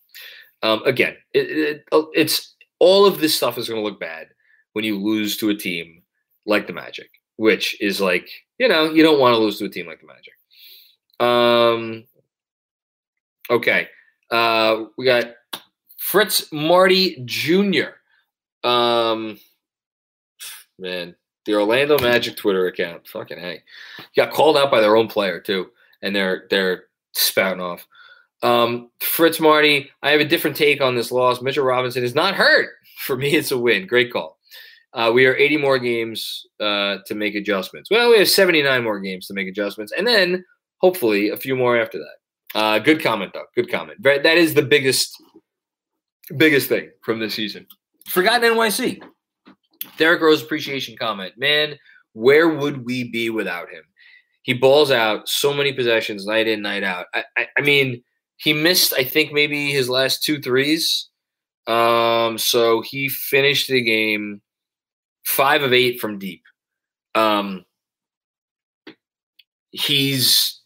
um, 0.62 0.82
again, 0.84 1.16
it, 1.34 1.50
it, 1.50 1.84
oh, 1.92 2.10
it's 2.14 2.54
all 2.78 3.06
of 3.06 3.20
this 3.20 3.34
stuff 3.34 3.58
is 3.58 3.68
going 3.68 3.80
to 3.80 3.84
look 3.88 4.00
bad 4.00 4.28
when 4.72 4.84
you 4.84 4.98
lose 4.98 5.36
to 5.38 5.50
a 5.50 5.54
team 5.54 6.02
like 6.46 6.66
the 6.66 6.72
Magic, 6.72 7.10
which 7.38 7.80
is 7.80 8.00
like 8.00 8.28
you 8.58 8.68
know 8.68 8.90
you 8.90 9.02
don't 9.02 9.18
want 9.18 9.32
to 9.32 9.38
lose 9.38 9.58
to 9.58 9.64
a 9.64 9.68
team 9.68 9.86
like 9.86 10.00
the 10.00 10.06
Magic. 10.06 10.34
Um, 11.20 12.04
okay, 13.50 13.88
uh, 14.30 14.84
we 14.98 15.06
got 15.06 15.34
Fritz 15.96 16.52
Marty 16.52 17.22
Jr. 17.24 17.96
Um, 18.68 19.38
man, 20.78 21.16
the 21.46 21.54
Orlando 21.54 21.98
Magic 21.98 22.36
Twitter 22.36 22.66
account. 22.66 23.08
Fucking 23.08 23.38
hey, 23.38 23.62
got 24.14 24.32
called 24.32 24.56
out 24.56 24.70
by 24.70 24.80
their 24.80 24.96
own 24.96 25.08
player 25.08 25.40
too, 25.40 25.70
and 26.02 26.14
they're 26.14 26.46
they're 26.50 26.84
spouting 27.12 27.62
off. 27.62 27.86
Um, 28.42 28.90
Fritz 29.00 29.40
Marty, 29.40 29.90
I 30.02 30.10
have 30.10 30.20
a 30.20 30.24
different 30.24 30.56
take 30.56 30.80
on 30.80 30.94
this 30.94 31.10
loss. 31.10 31.42
Mitchell 31.42 31.64
Robinson 31.64 32.04
is 32.04 32.14
not 32.14 32.34
hurt. 32.34 32.70
For 32.98 33.16
me, 33.16 33.34
it's 33.34 33.52
a 33.52 33.58
win. 33.58 33.86
Great 33.86 34.12
call. 34.12 34.37
Uh, 34.94 35.10
we 35.14 35.26
are 35.26 35.36
80 35.36 35.58
more 35.58 35.78
games 35.78 36.46
uh, 36.60 36.98
to 37.06 37.14
make 37.14 37.34
adjustments. 37.34 37.90
Well, 37.90 38.10
we 38.10 38.18
have 38.18 38.28
79 38.28 38.82
more 38.82 39.00
games 39.00 39.26
to 39.26 39.34
make 39.34 39.48
adjustments, 39.48 39.92
and 39.96 40.06
then 40.06 40.44
hopefully 40.78 41.28
a 41.28 41.36
few 41.36 41.54
more 41.56 41.78
after 41.78 41.98
that. 41.98 42.58
Uh, 42.58 42.78
good 42.78 43.02
comment, 43.02 43.32
though. 43.34 43.44
Good 43.54 43.70
comment. 43.70 44.02
That 44.02 44.26
is 44.26 44.54
the 44.54 44.62
biggest, 44.62 45.14
biggest 46.36 46.68
thing 46.68 46.90
from 47.02 47.20
this 47.20 47.34
season. 47.34 47.66
Forgotten 48.08 48.54
NYC. 48.54 49.02
Derrick 49.98 50.22
Rose 50.22 50.42
appreciation 50.42 50.96
comment. 50.96 51.34
Man, 51.36 51.76
where 52.14 52.48
would 52.48 52.84
we 52.84 53.10
be 53.10 53.28
without 53.30 53.70
him? 53.70 53.82
He 54.42 54.54
balls 54.54 54.90
out 54.90 55.28
so 55.28 55.52
many 55.52 55.72
possessions 55.72 56.24
night 56.24 56.48
in, 56.48 56.62
night 56.62 56.82
out. 56.82 57.06
I, 57.14 57.24
I, 57.36 57.46
I 57.58 57.60
mean, 57.60 58.02
he 58.38 58.54
missed, 58.54 58.94
I 58.96 59.04
think, 59.04 59.32
maybe 59.32 59.70
his 59.70 59.90
last 59.90 60.22
two 60.22 60.40
threes. 60.40 61.08
Um, 61.66 62.38
so 62.38 62.80
he 62.80 63.10
finished 63.10 63.68
the 63.68 63.82
game 63.82 64.40
five 65.28 65.62
of 65.62 65.72
eight 65.72 66.00
from 66.00 66.18
deep. 66.18 66.42
Um, 67.14 67.64
he's 69.70 70.60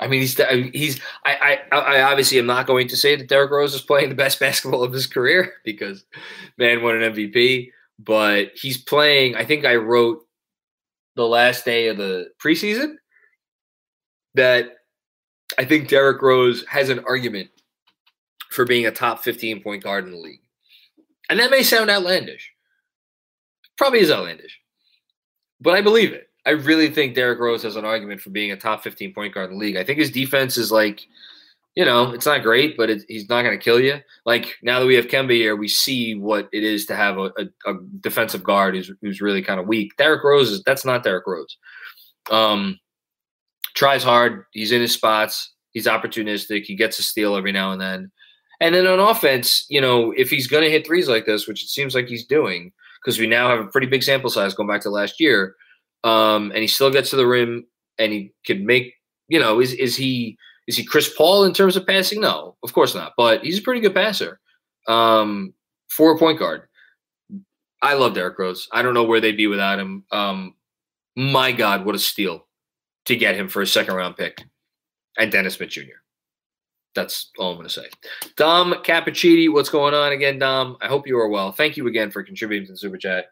I 0.00 0.06
mean, 0.06 0.20
he's 0.20 0.40
he's. 0.72 1.00
I, 1.24 1.60
I 1.72 1.76
I 1.76 2.02
obviously 2.02 2.38
am 2.38 2.46
not 2.46 2.66
going 2.66 2.86
to 2.88 2.96
say 2.96 3.16
that 3.16 3.28
Derrick 3.28 3.50
Rose 3.50 3.74
is 3.74 3.80
playing 3.80 4.10
the 4.10 4.14
best 4.14 4.38
basketball 4.40 4.84
of 4.84 4.92
his 4.92 5.06
career 5.06 5.54
because 5.64 6.04
man 6.56 6.82
won 6.82 7.02
an 7.02 7.12
MVP, 7.14 7.70
but 7.98 8.52
he's 8.54 8.78
playing. 8.78 9.34
I 9.34 9.44
think 9.44 9.64
I 9.64 9.76
wrote 9.76 10.24
the 11.16 11.26
last 11.26 11.64
day 11.64 11.88
of 11.88 11.96
the 11.96 12.28
preseason 12.40 12.96
that 14.34 14.76
I 15.58 15.64
think 15.64 15.88
Derrick 15.88 16.22
Rose 16.22 16.64
has 16.68 16.90
an 16.90 17.00
argument 17.00 17.50
for 18.50 18.64
being 18.64 18.86
a 18.86 18.92
top 18.92 19.24
15 19.24 19.62
point 19.62 19.82
guard 19.82 20.04
in 20.04 20.12
the 20.12 20.18
league. 20.18 20.42
And 21.28 21.40
that 21.40 21.50
may 21.50 21.62
sound 21.62 21.90
outlandish. 21.90 22.52
Probably 23.78 24.00
is 24.00 24.10
outlandish. 24.10 24.60
But 25.60 25.74
I 25.74 25.80
believe 25.80 26.12
it. 26.12 26.28
I 26.44 26.50
really 26.50 26.90
think 26.90 27.14
Derrick 27.14 27.40
Rose 27.40 27.62
has 27.62 27.76
an 27.76 27.84
argument 27.84 28.20
for 28.20 28.30
being 28.30 28.52
a 28.52 28.56
top 28.56 28.82
15 28.82 29.14
point 29.14 29.34
guard 29.34 29.50
in 29.50 29.58
the 29.58 29.64
league. 29.64 29.76
I 29.76 29.84
think 29.84 29.98
his 29.98 30.10
defense 30.10 30.56
is 30.56 30.72
like, 30.72 31.06
you 31.74 31.84
know, 31.84 32.10
it's 32.10 32.26
not 32.26 32.42
great, 32.42 32.76
but 32.76 32.90
it, 32.90 33.02
he's 33.06 33.28
not 33.28 33.42
going 33.42 33.56
to 33.56 33.62
kill 33.62 33.80
you. 33.80 33.98
Like 34.24 34.56
now 34.62 34.80
that 34.80 34.86
we 34.86 34.94
have 34.94 35.08
Kemba 35.08 35.32
here, 35.32 35.54
we 35.56 35.68
see 35.68 36.14
what 36.14 36.48
it 36.52 36.64
is 36.64 36.86
to 36.86 36.96
have 36.96 37.18
a, 37.18 37.32
a, 37.36 37.70
a 37.70 37.78
defensive 38.00 38.42
guard 38.42 38.74
who's, 38.74 38.90
who's 39.00 39.20
really 39.20 39.42
kind 39.42 39.60
of 39.60 39.66
weak. 39.66 39.96
Derrick 39.96 40.24
Rose 40.24 40.50
is 40.50 40.62
that's 40.64 40.84
not 40.84 41.04
Derrick 41.04 41.26
Rose. 41.26 41.56
Um, 42.30 42.80
tries 43.74 44.02
hard. 44.02 44.44
He's 44.52 44.72
in 44.72 44.80
his 44.80 44.92
spots. 44.92 45.52
He's 45.70 45.86
opportunistic. 45.86 46.64
He 46.64 46.74
gets 46.74 46.98
a 46.98 47.02
steal 47.02 47.36
every 47.36 47.52
now 47.52 47.72
and 47.72 47.80
then. 47.80 48.10
And 48.60 48.74
then 48.74 48.86
on 48.86 48.98
offense, 48.98 49.66
you 49.68 49.80
know, 49.80 50.12
if 50.16 50.30
he's 50.30 50.48
going 50.48 50.64
to 50.64 50.70
hit 50.70 50.86
threes 50.86 51.08
like 51.08 51.26
this, 51.26 51.46
which 51.46 51.62
it 51.62 51.68
seems 51.68 51.94
like 51.94 52.08
he's 52.08 52.26
doing, 52.26 52.72
because 53.02 53.18
we 53.18 53.26
now 53.26 53.48
have 53.48 53.60
a 53.60 53.68
pretty 53.68 53.86
big 53.86 54.02
sample 54.02 54.30
size 54.30 54.54
going 54.54 54.68
back 54.68 54.82
to 54.82 54.90
last 54.90 55.20
year, 55.20 55.54
um, 56.04 56.50
and 56.52 56.60
he 56.60 56.66
still 56.66 56.90
gets 56.90 57.10
to 57.10 57.16
the 57.16 57.26
rim 57.26 57.66
and 57.98 58.12
he 58.12 58.32
could 58.46 58.62
make, 58.62 58.94
you 59.28 59.38
know, 59.38 59.60
is 59.60 59.72
is 59.74 59.96
he 59.96 60.36
is 60.66 60.76
he 60.76 60.84
Chris 60.84 61.12
Paul 61.16 61.44
in 61.44 61.52
terms 61.52 61.76
of 61.76 61.86
passing? 61.86 62.20
No, 62.20 62.56
of 62.62 62.72
course 62.72 62.94
not. 62.94 63.14
But 63.16 63.42
he's 63.42 63.58
a 63.58 63.62
pretty 63.62 63.80
good 63.80 63.94
passer 63.94 64.40
um, 64.86 65.54
for 65.88 66.14
a 66.14 66.18
point 66.18 66.38
guard. 66.38 66.62
I 67.80 67.94
love 67.94 68.14
Derrick 68.14 68.38
Rose. 68.38 68.68
I 68.72 68.82
don't 68.82 68.94
know 68.94 69.04
where 69.04 69.20
they'd 69.20 69.36
be 69.36 69.46
without 69.46 69.78
him. 69.78 70.04
Um, 70.10 70.54
my 71.16 71.52
God, 71.52 71.84
what 71.84 71.94
a 71.94 71.98
steal 71.98 72.46
to 73.06 73.16
get 73.16 73.36
him 73.36 73.48
for 73.48 73.62
a 73.62 73.66
second 73.66 73.94
round 73.94 74.16
pick 74.16 74.42
and 75.16 75.32
Dennis 75.32 75.54
Smith 75.54 75.70
Jr. 75.70 76.00
That's 76.94 77.30
all 77.38 77.50
I'm 77.50 77.56
going 77.56 77.68
to 77.68 77.72
say. 77.72 77.88
Dom 78.36 78.72
Cappuccini, 78.84 79.52
what's 79.52 79.68
going 79.68 79.94
on 79.94 80.12
again, 80.12 80.38
Dom? 80.38 80.76
I 80.80 80.88
hope 80.88 81.06
you 81.06 81.18
are 81.18 81.28
well. 81.28 81.52
Thank 81.52 81.76
you 81.76 81.86
again 81.86 82.10
for 82.10 82.22
contributing 82.22 82.66
to 82.66 82.72
the 82.72 82.78
super 82.78 82.96
chat. 82.96 83.26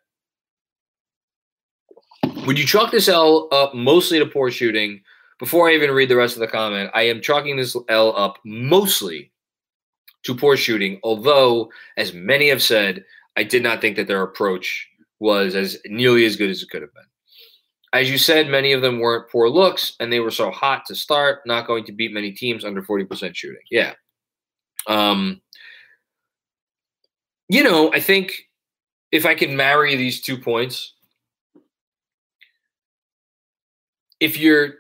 Would 2.47 2.59
you 2.59 2.67
chalk 2.67 2.93
this 2.93 3.09
L 3.09 3.49
up 3.51 3.75
mostly 3.75 4.19
to 4.19 4.27
poor 4.27 4.51
shooting? 4.51 5.03
Before 5.39 5.69
I 5.69 5.75
even 5.75 5.91
read 5.91 6.09
the 6.09 6.17
rest 6.17 6.35
of 6.35 6.41
the 6.41 6.47
comment, 6.47 6.91
I 6.95 7.03
am 7.03 7.21
chalking 7.21 7.57
this 7.57 7.77
L 7.89 8.17
up 8.17 8.39
mostly 8.45 9.33
to 10.23 10.35
poor 10.35 10.57
shooting, 10.57 11.01
although, 11.03 11.71
as 11.97 12.13
many 12.13 12.49
have 12.49 12.63
said, 12.63 13.05
I 13.37 13.43
did 13.43 13.63
not 13.63 13.81
think 13.81 13.97
that 13.97 14.07
their 14.07 14.23
approach 14.23 14.89
was 15.19 15.55
as 15.55 15.79
nearly 15.87 16.25
as 16.25 16.37
good 16.37 16.51
as 16.51 16.63
it 16.63 16.71
could 16.71 16.83
have 16.83 16.95
been. 16.95 17.05
As 17.97 18.11
you 18.11 18.19
said, 18.19 18.49
many 18.49 18.73
of 18.73 18.83
them 18.83 19.01
weren't 19.01 19.31
poor 19.31 19.49
looks, 19.49 19.97
and 20.01 20.13
they 20.13 20.21
were 20.21 20.31
so 20.31 20.51
hot 20.51 20.85
to 20.87 20.95
start, 20.95 21.41
not 21.47 21.67
going 21.67 21.85
to 21.85 21.93
beat 21.93 22.13
many 22.13 22.31
teams 22.31 22.63
under 22.63 22.83
40% 22.83 23.35
shooting. 23.35 23.63
Yeah. 23.71 23.95
Um, 24.87 25.41
you 27.49 27.65
know, 27.65 27.91
I 27.95 28.01
think 28.01 28.49
if 29.13 29.25
I 29.25 29.35
can 29.35 29.57
marry 29.57 29.97
these 29.97 30.21
two 30.21 30.37
points, 30.37 30.93
if 34.21 34.39
you're 34.39 34.75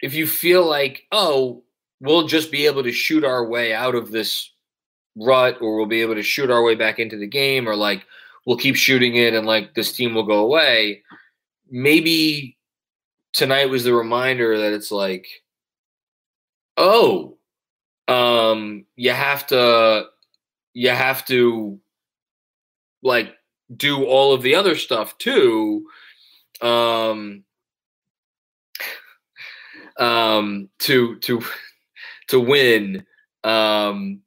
if 0.00 0.14
you 0.14 0.26
feel 0.26 0.64
like, 0.64 1.02
oh, 1.12 1.64
we'll 2.00 2.26
just 2.26 2.50
be 2.50 2.64
able 2.64 2.82
to 2.84 2.92
shoot 2.92 3.24
our 3.24 3.46
way 3.46 3.74
out 3.74 3.94
of 3.94 4.10
this 4.10 4.52
rut 5.16 5.58
or 5.60 5.76
we'll 5.76 5.86
be 5.86 6.00
able 6.00 6.14
to 6.14 6.22
shoot 6.22 6.50
our 6.50 6.62
way 6.62 6.74
back 6.74 6.98
into 6.98 7.18
the 7.18 7.26
game 7.26 7.68
or 7.68 7.76
like 7.76 8.06
we'll 8.46 8.56
keep 8.56 8.76
shooting 8.76 9.16
it 9.16 9.34
and 9.34 9.46
like 9.46 9.74
this 9.74 9.92
team 9.92 10.14
will 10.14 10.24
go 10.24 10.38
away 10.38 11.02
maybe 11.70 12.56
tonight 13.32 13.66
was 13.66 13.84
the 13.84 13.94
reminder 13.94 14.58
that 14.58 14.72
it's 14.72 14.90
like, 14.90 15.26
oh, 16.76 17.36
um, 18.08 18.86
you 18.96 19.10
have 19.10 19.46
to, 19.48 20.06
you 20.74 20.90
have 20.90 21.24
to, 21.26 21.78
like, 23.02 23.34
do 23.76 24.04
all 24.04 24.32
of 24.32 24.42
the 24.42 24.54
other 24.54 24.74
stuff 24.76 25.16
too, 25.18 25.86
um, 26.62 27.44
um, 29.98 30.68
to 30.80 31.16
to 31.20 31.42
to 32.28 32.40
win, 32.40 33.04
um, 33.44 34.20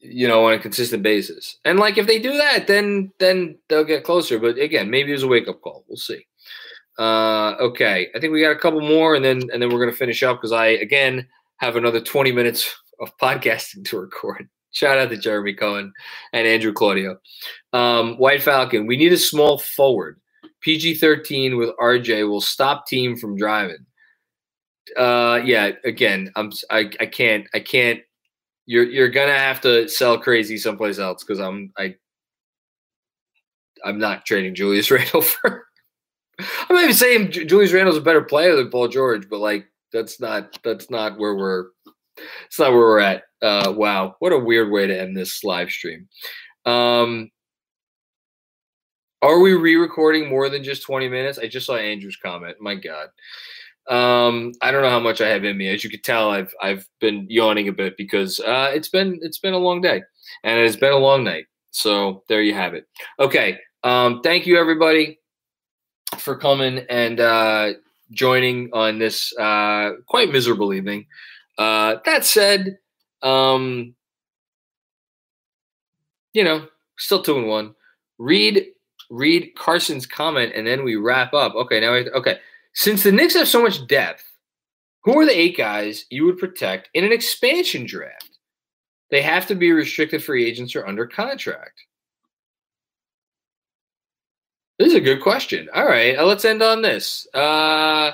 you 0.00 0.26
know, 0.28 0.46
on 0.46 0.54
a 0.54 0.58
consistent 0.58 1.02
basis. 1.02 1.58
And 1.64 1.78
like, 1.78 1.98
if 1.98 2.06
they 2.06 2.18
do 2.18 2.36
that, 2.36 2.66
then 2.66 3.12
then 3.18 3.58
they'll 3.68 3.84
get 3.84 4.04
closer. 4.04 4.38
But 4.38 4.58
again, 4.58 4.90
maybe 4.90 5.10
it 5.10 5.14
was 5.14 5.22
a 5.24 5.28
wake 5.28 5.48
up 5.48 5.60
call. 5.60 5.84
We'll 5.88 5.96
see. 5.96 6.26
Uh, 7.00 7.56
okay, 7.58 8.08
I 8.14 8.20
think 8.20 8.30
we 8.30 8.42
got 8.42 8.52
a 8.52 8.58
couple 8.58 8.82
more, 8.82 9.14
and 9.14 9.24
then 9.24 9.48
and 9.52 9.62
then 9.62 9.72
we're 9.72 9.80
gonna 9.80 9.96
finish 9.96 10.22
up 10.22 10.36
because 10.36 10.52
I 10.52 10.66
again 10.66 11.26
have 11.56 11.76
another 11.76 12.00
20 12.00 12.30
minutes 12.30 12.70
of 13.00 13.16
podcasting 13.16 13.86
to 13.86 13.98
record. 13.98 14.48
Shout 14.72 14.98
out 14.98 15.08
to 15.08 15.16
Jeremy 15.16 15.54
Cohen 15.54 15.92
and 16.34 16.46
Andrew 16.46 16.74
Claudio. 16.74 17.16
Um, 17.72 18.18
White 18.18 18.42
Falcon, 18.42 18.86
we 18.86 18.98
need 18.98 19.14
a 19.14 19.18
small 19.18 19.58
forward. 19.58 20.20
PG 20.60 20.96
13 20.96 21.56
with 21.56 21.70
RJ 21.80 22.28
will 22.28 22.42
stop 22.42 22.86
team 22.86 23.16
from 23.16 23.34
driving. 23.34 23.86
Uh, 24.94 25.40
yeah, 25.42 25.70
again, 25.84 26.30
I'm 26.36 26.52
I, 26.70 26.90
I 27.00 27.06
can't 27.06 27.46
I 27.54 27.60
can't. 27.60 28.00
You're 28.66 28.84
you're 28.84 29.08
gonna 29.08 29.38
have 29.38 29.62
to 29.62 29.88
sell 29.88 30.18
crazy 30.18 30.58
someplace 30.58 30.98
else 30.98 31.24
because 31.24 31.40
I'm 31.40 31.72
I 31.78 31.94
I'm 33.86 33.98
not 33.98 34.26
trading 34.26 34.54
Julius 34.54 34.90
Randle 34.90 35.22
for 35.22 35.66
I'm 36.68 36.76
not 36.76 36.82
even 36.84 36.94
saying 36.94 37.32
Julius 37.32 37.72
Randle's 37.72 37.96
a 37.96 38.02
better 38.02 38.22
player 38.22 38.56
than 38.56 38.70
Paul 38.70 38.88
George, 38.88 39.28
but 39.28 39.40
like 39.40 39.66
that's 39.92 40.20
not 40.20 40.58
that's 40.62 40.90
not 40.90 41.18
where 41.18 41.34
we're 41.34 41.66
it's 42.46 42.58
not 42.58 42.70
where 42.70 42.80
we're 42.80 43.00
at. 43.00 43.24
Uh, 43.42 43.72
wow, 43.76 44.16
what 44.18 44.32
a 44.32 44.38
weird 44.38 44.70
way 44.70 44.86
to 44.86 45.00
end 45.00 45.16
this 45.16 45.42
live 45.44 45.70
stream. 45.70 46.08
Um, 46.66 47.30
are 49.22 49.40
we 49.40 49.54
re-recording 49.54 50.28
more 50.28 50.48
than 50.48 50.64
just 50.64 50.82
20 50.82 51.08
minutes? 51.08 51.38
I 51.38 51.46
just 51.46 51.66
saw 51.66 51.76
Andrew's 51.76 52.16
comment. 52.16 52.56
My 52.60 52.74
God. 52.74 53.08
Um, 53.88 54.52
I 54.62 54.70
don't 54.70 54.82
know 54.82 54.90
how 54.90 55.00
much 55.00 55.20
I 55.20 55.28
have 55.28 55.44
in 55.44 55.56
me. 55.56 55.68
As 55.68 55.82
you 55.82 55.90
can 55.90 56.02
tell, 56.02 56.30
I've 56.30 56.54
I've 56.62 56.86
been 57.00 57.26
yawning 57.28 57.68
a 57.68 57.72
bit 57.72 57.96
because 57.96 58.40
uh, 58.40 58.70
it's 58.72 58.88
been 58.88 59.18
it's 59.22 59.38
been 59.38 59.54
a 59.54 59.58
long 59.58 59.80
day 59.80 60.02
and 60.44 60.60
it's 60.60 60.76
been 60.76 60.92
a 60.92 60.98
long 60.98 61.24
night. 61.24 61.46
So 61.70 62.24
there 62.28 62.42
you 62.42 62.54
have 62.54 62.74
it. 62.74 62.86
Okay. 63.18 63.58
Um, 63.82 64.20
thank 64.22 64.46
you 64.46 64.58
everybody 64.58 65.19
for 66.18 66.36
coming 66.36 66.84
and 66.88 67.20
uh, 67.20 67.72
joining 68.10 68.70
on 68.72 68.98
this 68.98 69.36
uh, 69.38 69.92
quite 70.06 70.32
miserable 70.32 70.72
evening. 70.72 71.06
Uh, 71.58 71.96
that 72.04 72.24
said, 72.24 72.78
um, 73.22 73.94
you 76.32 76.44
know, 76.44 76.66
still 76.98 77.22
two 77.22 77.38
and 77.38 77.48
one. 77.48 77.74
Read 78.18 78.66
read 79.10 79.54
Carson's 79.56 80.06
comment 80.06 80.52
and 80.54 80.66
then 80.66 80.84
we 80.84 80.96
wrap 80.96 81.34
up. 81.34 81.54
Okay, 81.54 81.80
now 81.80 81.94
I, 81.94 82.04
okay. 82.14 82.38
Since 82.74 83.02
the 83.02 83.12
Knicks 83.12 83.34
have 83.34 83.48
so 83.48 83.62
much 83.62 83.86
depth, 83.88 84.24
who 85.02 85.18
are 85.18 85.26
the 85.26 85.36
eight 85.36 85.56
guys 85.56 86.04
you 86.10 86.24
would 86.24 86.38
protect 86.38 86.88
in 86.94 87.04
an 87.04 87.12
expansion 87.12 87.84
draft? 87.84 88.38
They 89.10 89.22
have 89.22 89.46
to 89.48 89.56
be 89.56 89.72
restricted 89.72 90.22
free 90.22 90.46
agents 90.46 90.76
or 90.76 90.86
under 90.86 91.06
contract. 91.06 91.80
This 94.80 94.92
is 94.92 94.94
a 94.94 95.00
good 95.02 95.20
question. 95.20 95.68
All 95.74 95.84
right, 95.84 96.18
uh, 96.18 96.24
let's 96.24 96.46
end 96.46 96.62
on 96.62 96.80
this. 96.80 97.26
Uh, 97.34 98.12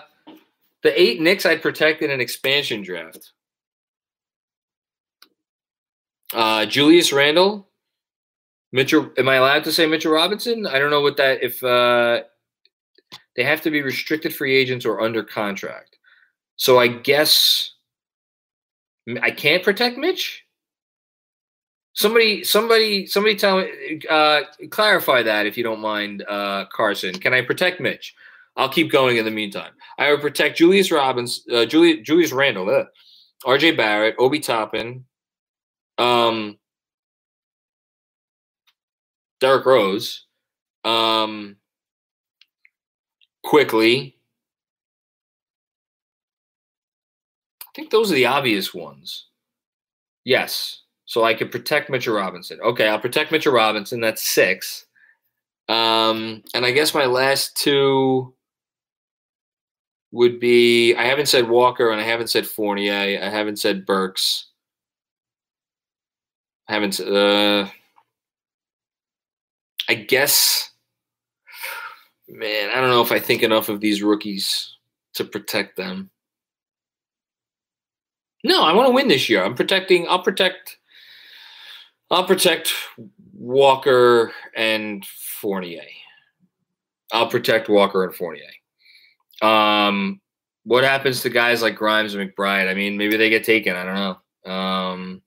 the 0.82 1.00
eight 1.00 1.20
Knicks 1.20 1.46
I'd 1.46 1.62
protect 1.62 2.02
in 2.02 2.10
an 2.10 2.20
expansion 2.20 2.82
draft. 2.82 3.30
Uh, 6.34 6.66
Julius 6.66 7.12
Randle, 7.12 7.68
Mitchell. 8.72 9.12
Am 9.16 9.28
I 9.28 9.36
allowed 9.36 9.62
to 9.62 9.72
say 9.72 9.86
Mitchell 9.86 10.10
Robinson? 10.10 10.66
I 10.66 10.80
don't 10.80 10.90
know 10.90 11.02
what 11.02 11.18
that. 11.18 11.40
If 11.40 11.62
uh, 11.62 12.22
they 13.36 13.44
have 13.44 13.60
to 13.60 13.70
be 13.70 13.82
restricted 13.82 14.34
free 14.34 14.56
agents 14.56 14.84
or 14.84 15.00
under 15.00 15.22
contract, 15.22 15.98
so 16.56 16.80
I 16.80 16.88
guess 16.88 17.74
I 19.22 19.30
can't 19.30 19.62
protect 19.62 19.98
Mitch. 19.98 20.45
Somebody, 21.96 22.44
somebody, 22.44 23.06
somebody 23.06 23.36
tell 23.36 23.58
me, 23.58 24.00
uh, 24.10 24.42
clarify 24.68 25.22
that 25.22 25.46
if 25.46 25.56
you 25.56 25.64
don't 25.64 25.80
mind, 25.80 26.22
uh, 26.28 26.66
Carson. 26.66 27.14
Can 27.14 27.32
I 27.32 27.40
protect 27.40 27.80
Mitch? 27.80 28.14
I'll 28.54 28.68
keep 28.68 28.92
going 28.92 29.16
in 29.16 29.24
the 29.24 29.30
meantime. 29.30 29.72
I 29.98 30.10
would 30.10 30.20
protect 30.20 30.58
Julius 30.58 30.90
Robbins, 30.90 31.42
uh, 31.50 31.64
Julius, 31.64 32.06
Julius 32.06 32.32
Randle, 32.32 32.68
uh, 32.68 32.84
RJ 33.46 33.78
Barrett, 33.78 34.14
Obi 34.18 34.40
Toppin, 34.40 35.06
um, 35.96 36.58
Derrick 39.40 39.64
Rose, 39.64 40.26
um, 40.84 41.56
Quickley. 43.42 44.18
I 47.62 47.70
think 47.74 47.90
those 47.90 48.12
are 48.12 48.14
the 48.14 48.26
obvious 48.26 48.74
ones. 48.74 49.28
Yes. 50.24 50.82
So 51.06 51.24
I 51.24 51.34
could 51.34 51.52
protect 51.52 51.88
Mitchell 51.88 52.16
Robinson. 52.16 52.58
Okay, 52.60 52.88
I'll 52.88 52.98
protect 53.00 53.32
Mitchell 53.32 53.52
Robinson. 53.52 54.00
That's 54.00 54.22
six. 54.22 54.86
Um, 55.68 56.42
and 56.54 56.66
I 56.66 56.72
guess 56.72 56.94
my 56.94 57.06
last 57.06 57.56
two 57.56 58.34
would 60.12 60.38
be 60.40 60.94
I 60.94 61.04
haven't 61.04 61.26
said 61.26 61.48
Walker 61.48 61.90
and 61.90 62.00
I 62.00 62.04
haven't 62.04 62.28
said 62.28 62.46
Fournier. 62.46 63.20
I 63.22 63.28
haven't 63.28 63.58
said 63.58 63.86
Burks. 63.86 64.46
I 66.68 66.74
haven't. 66.74 66.98
Uh, 67.00 67.68
I 69.88 69.94
guess, 69.94 70.70
man, 72.28 72.70
I 72.70 72.80
don't 72.80 72.90
know 72.90 73.02
if 73.02 73.12
I 73.12 73.20
think 73.20 73.42
enough 73.42 73.68
of 73.68 73.80
these 73.80 74.02
rookies 74.02 74.76
to 75.14 75.24
protect 75.24 75.76
them. 75.76 76.10
No, 78.42 78.64
I 78.64 78.72
want 78.72 78.88
to 78.88 78.94
win 78.94 79.08
this 79.08 79.28
year. 79.28 79.44
I'm 79.44 79.54
protecting. 79.54 80.06
I'll 80.08 80.22
protect. 80.22 80.78
I'll 82.10 82.26
protect 82.26 82.72
Walker 83.32 84.32
and 84.54 85.04
Fournier. 85.40 85.82
I'll 87.12 87.28
protect 87.28 87.68
Walker 87.68 88.04
and 88.04 88.14
Fournier. 88.14 88.44
Um, 89.42 90.20
what 90.64 90.84
happens 90.84 91.22
to 91.22 91.30
guys 91.30 91.62
like 91.62 91.76
Grimes 91.76 92.14
and 92.14 92.30
McBride? 92.30 92.68
I 92.68 92.74
mean, 92.74 92.96
maybe 92.96 93.16
they 93.16 93.30
get 93.30 93.44
taken. 93.44 93.76
I 93.76 93.84
don't 93.84 93.94
know. 93.94 94.52
Um, 94.52 95.22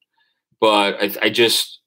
but 0.59 1.01
I, 1.01 1.11
I 1.23 1.29
just 1.29 1.79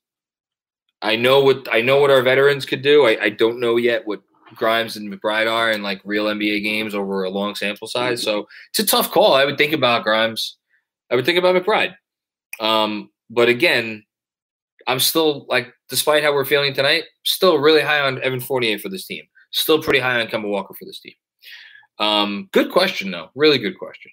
I 1.03 1.16
know 1.16 1.40
what 1.40 1.68
I 1.70 1.80
know 1.80 2.01
what 2.01 2.11
our 2.11 2.22
veterans 2.22 2.64
could 2.64 2.82
do. 2.82 3.07
I, 3.07 3.24
I 3.24 3.28
don't 3.30 3.61
know 3.61 3.76
yet 3.76 4.07
what 4.07 4.22
Grimes 4.55 4.97
and 4.97 5.12
McBride 5.12 5.51
are 5.51 5.70
in 5.70 5.82
like 5.82 6.01
real 6.05 6.26
NBA 6.26 6.62
games 6.62 6.95
over 6.95 7.24
a 7.24 7.30
long 7.30 7.55
sample 7.55 7.88
size. 7.88 8.22
So 8.22 8.47
it's 8.70 8.78
a 8.78 8.86
tough 8.86 9.11
call. 9.11 9.34
I 9.34 9.45
would 9.45 9.59
think 9.59 9.72
about 9.72 10.05
Grimes. 10.05 10.57
I 11.11 11.16
would 11.16 11.26
think 11.26 11.38
about 11.38 11.57
McBride. 11.57 11.95
Um, 12.61 13.11
but 13.28 13.49
again, 13.49 14.05
I'm 14.87 15.01
still 15.01 15.47
like, 15.49 15.72
despite 15.89 16.22
how 16.22 16.33
we're 16.33 16.45
feeling 16.45 16.74
tonight, 16.74 17.05
still 17.24 17.59
really 17.59 17.83
high 17.83 18.01
on 18.01 18.22
Evan 18.22 18.41
Fournier 18.41 18.78
for 18.78 18.89
this 18.89 19.07
team. 19.07 19.24
Still 19.51 19.83
pretty 19.83 20.01
high 20.01 20.20
on 20.20 20.28
Kemba 20.28 20.49
Walker 20.49 20.74
for 20.74 20.85
this 20.85 21.01
team. 21.01 21.14
Um, 21.99 22.49
good 22.53 22.72
question 22.72 23.11
though. 23.11 23.30
Really 23.35 23.59
good 23.59 23.78
question. 23.78 24.11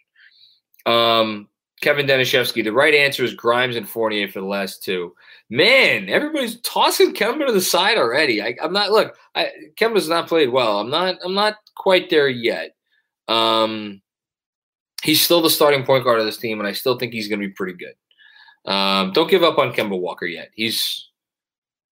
Um, 0.86 1.48
Kevin 1.82 2.08
Denishevsky. 2.08 2.64
The 2.64 2.74
right 2.74 2.94
answer 2.94 3.24
is 3.24 3.34
Grimes 3.34 3.76
and 3.76 3.88
Fournier 3.88 4.28
for 4.28 4.42
the 4.42 4.48
last 4.48 4.84
two. 4.84 5.16
Man, 5.50 6.10
everybody's 6.10 6.60
tossing 6.62 7.14
Kemba 7.14 7.48
to 7.48 7.54
the 7.54 7.62
side 7.62 7.98
already. 7.98 8.42
I, 8.42 8.56
am 8.62 8.74
not. 8.74 8.92
Look, 8.92 9.16
I, 9.34 9.50
Kemba's 9.80 10.10
not 10.10 10.28
played 10.28 10.50
well. 10.50 10.80
I'm 10.80 10.90
not. 10.90 11.16
I'm 11.24 11.34
not 11.34 11.56
quite 11.76 12.10
there 12.10 12.28
yet. 12.28 12.76
Um, 13.28 14.02
he's 15.04 15.22
still 15.22 15.42
the 15.42 15.50
starting 15.50 15.86
point 15.86 16.04
guard 16.04 16.20
of 16.20 16.26
this 16.26 16.38
team, 16.38 16.60
and 16.60 16.68
I 16.68 16.74
still 16.74 16.98
think 16.98 17.14
he's 17.14 17.30
going 17.30 17.40
to 17.40 17.48
be 17.48 17.54
pretty 17.54 17.74
good. 17.74 17.94
Um, 18.66 19.12
don't 19.14 19.30
give 19.30 19.44
up 19.44 19.58
on 19.58 19.74
Kemba 19.74 20.00
Walker 20.00 20.26
yet. 20.26 20.50
He's 20.54 21.10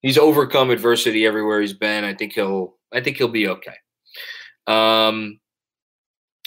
he's 0.02 0.18
overcome 0.18 0.70
adversity 0.70 1.26
everywhere 1.26 1.62
he's 1.62 1.74
been. 1.74 2.04
I 2.04 2.14
think 2.14 2.34
he'll. 2.34 2.76
I 2.94 3.02
think 3.02 3.18
he'll 3.18 3.28
be 3.28 3.48
okay. 3.48 3.76
Um, 4.68 5.40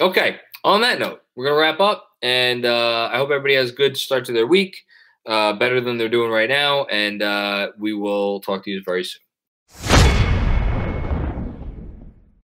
okay. 0.00 0.38
On 0.64 0.80
that 0.82 0.98
note, 0.98 1.22
we're 1.34 1.46
gonna 1.46 1.60
wrap 1.60 1.80
up. 1.80 2.06
And 2.22 2.66
uh, 2.66 3.08
I 3.12 3.16
hope 3.16 3.30
everybody 3.30 3.54
has 3.54 3.70
a 3.70 3.74
good 3.74 3.96
start 3.96 4.26
to 4.26 4.32
their 4.32 4.46
week, 4.46 4.76
uh, 5.26 5.54
better 5.54 5.80
than 5.80 5.96
they're 5.96 6.08
doing 6.08 6.30
right 6.30 6.48
now. 6.48 6.84
And 6.84 7.22
uh, 7.22 7.72
we 7.78 7.94
will 7.94 8.40
talk 8.40 8.64
to 8.64 8.70
you 8.70 8.82
very 8.84 9.04
soon. 9.04 9.22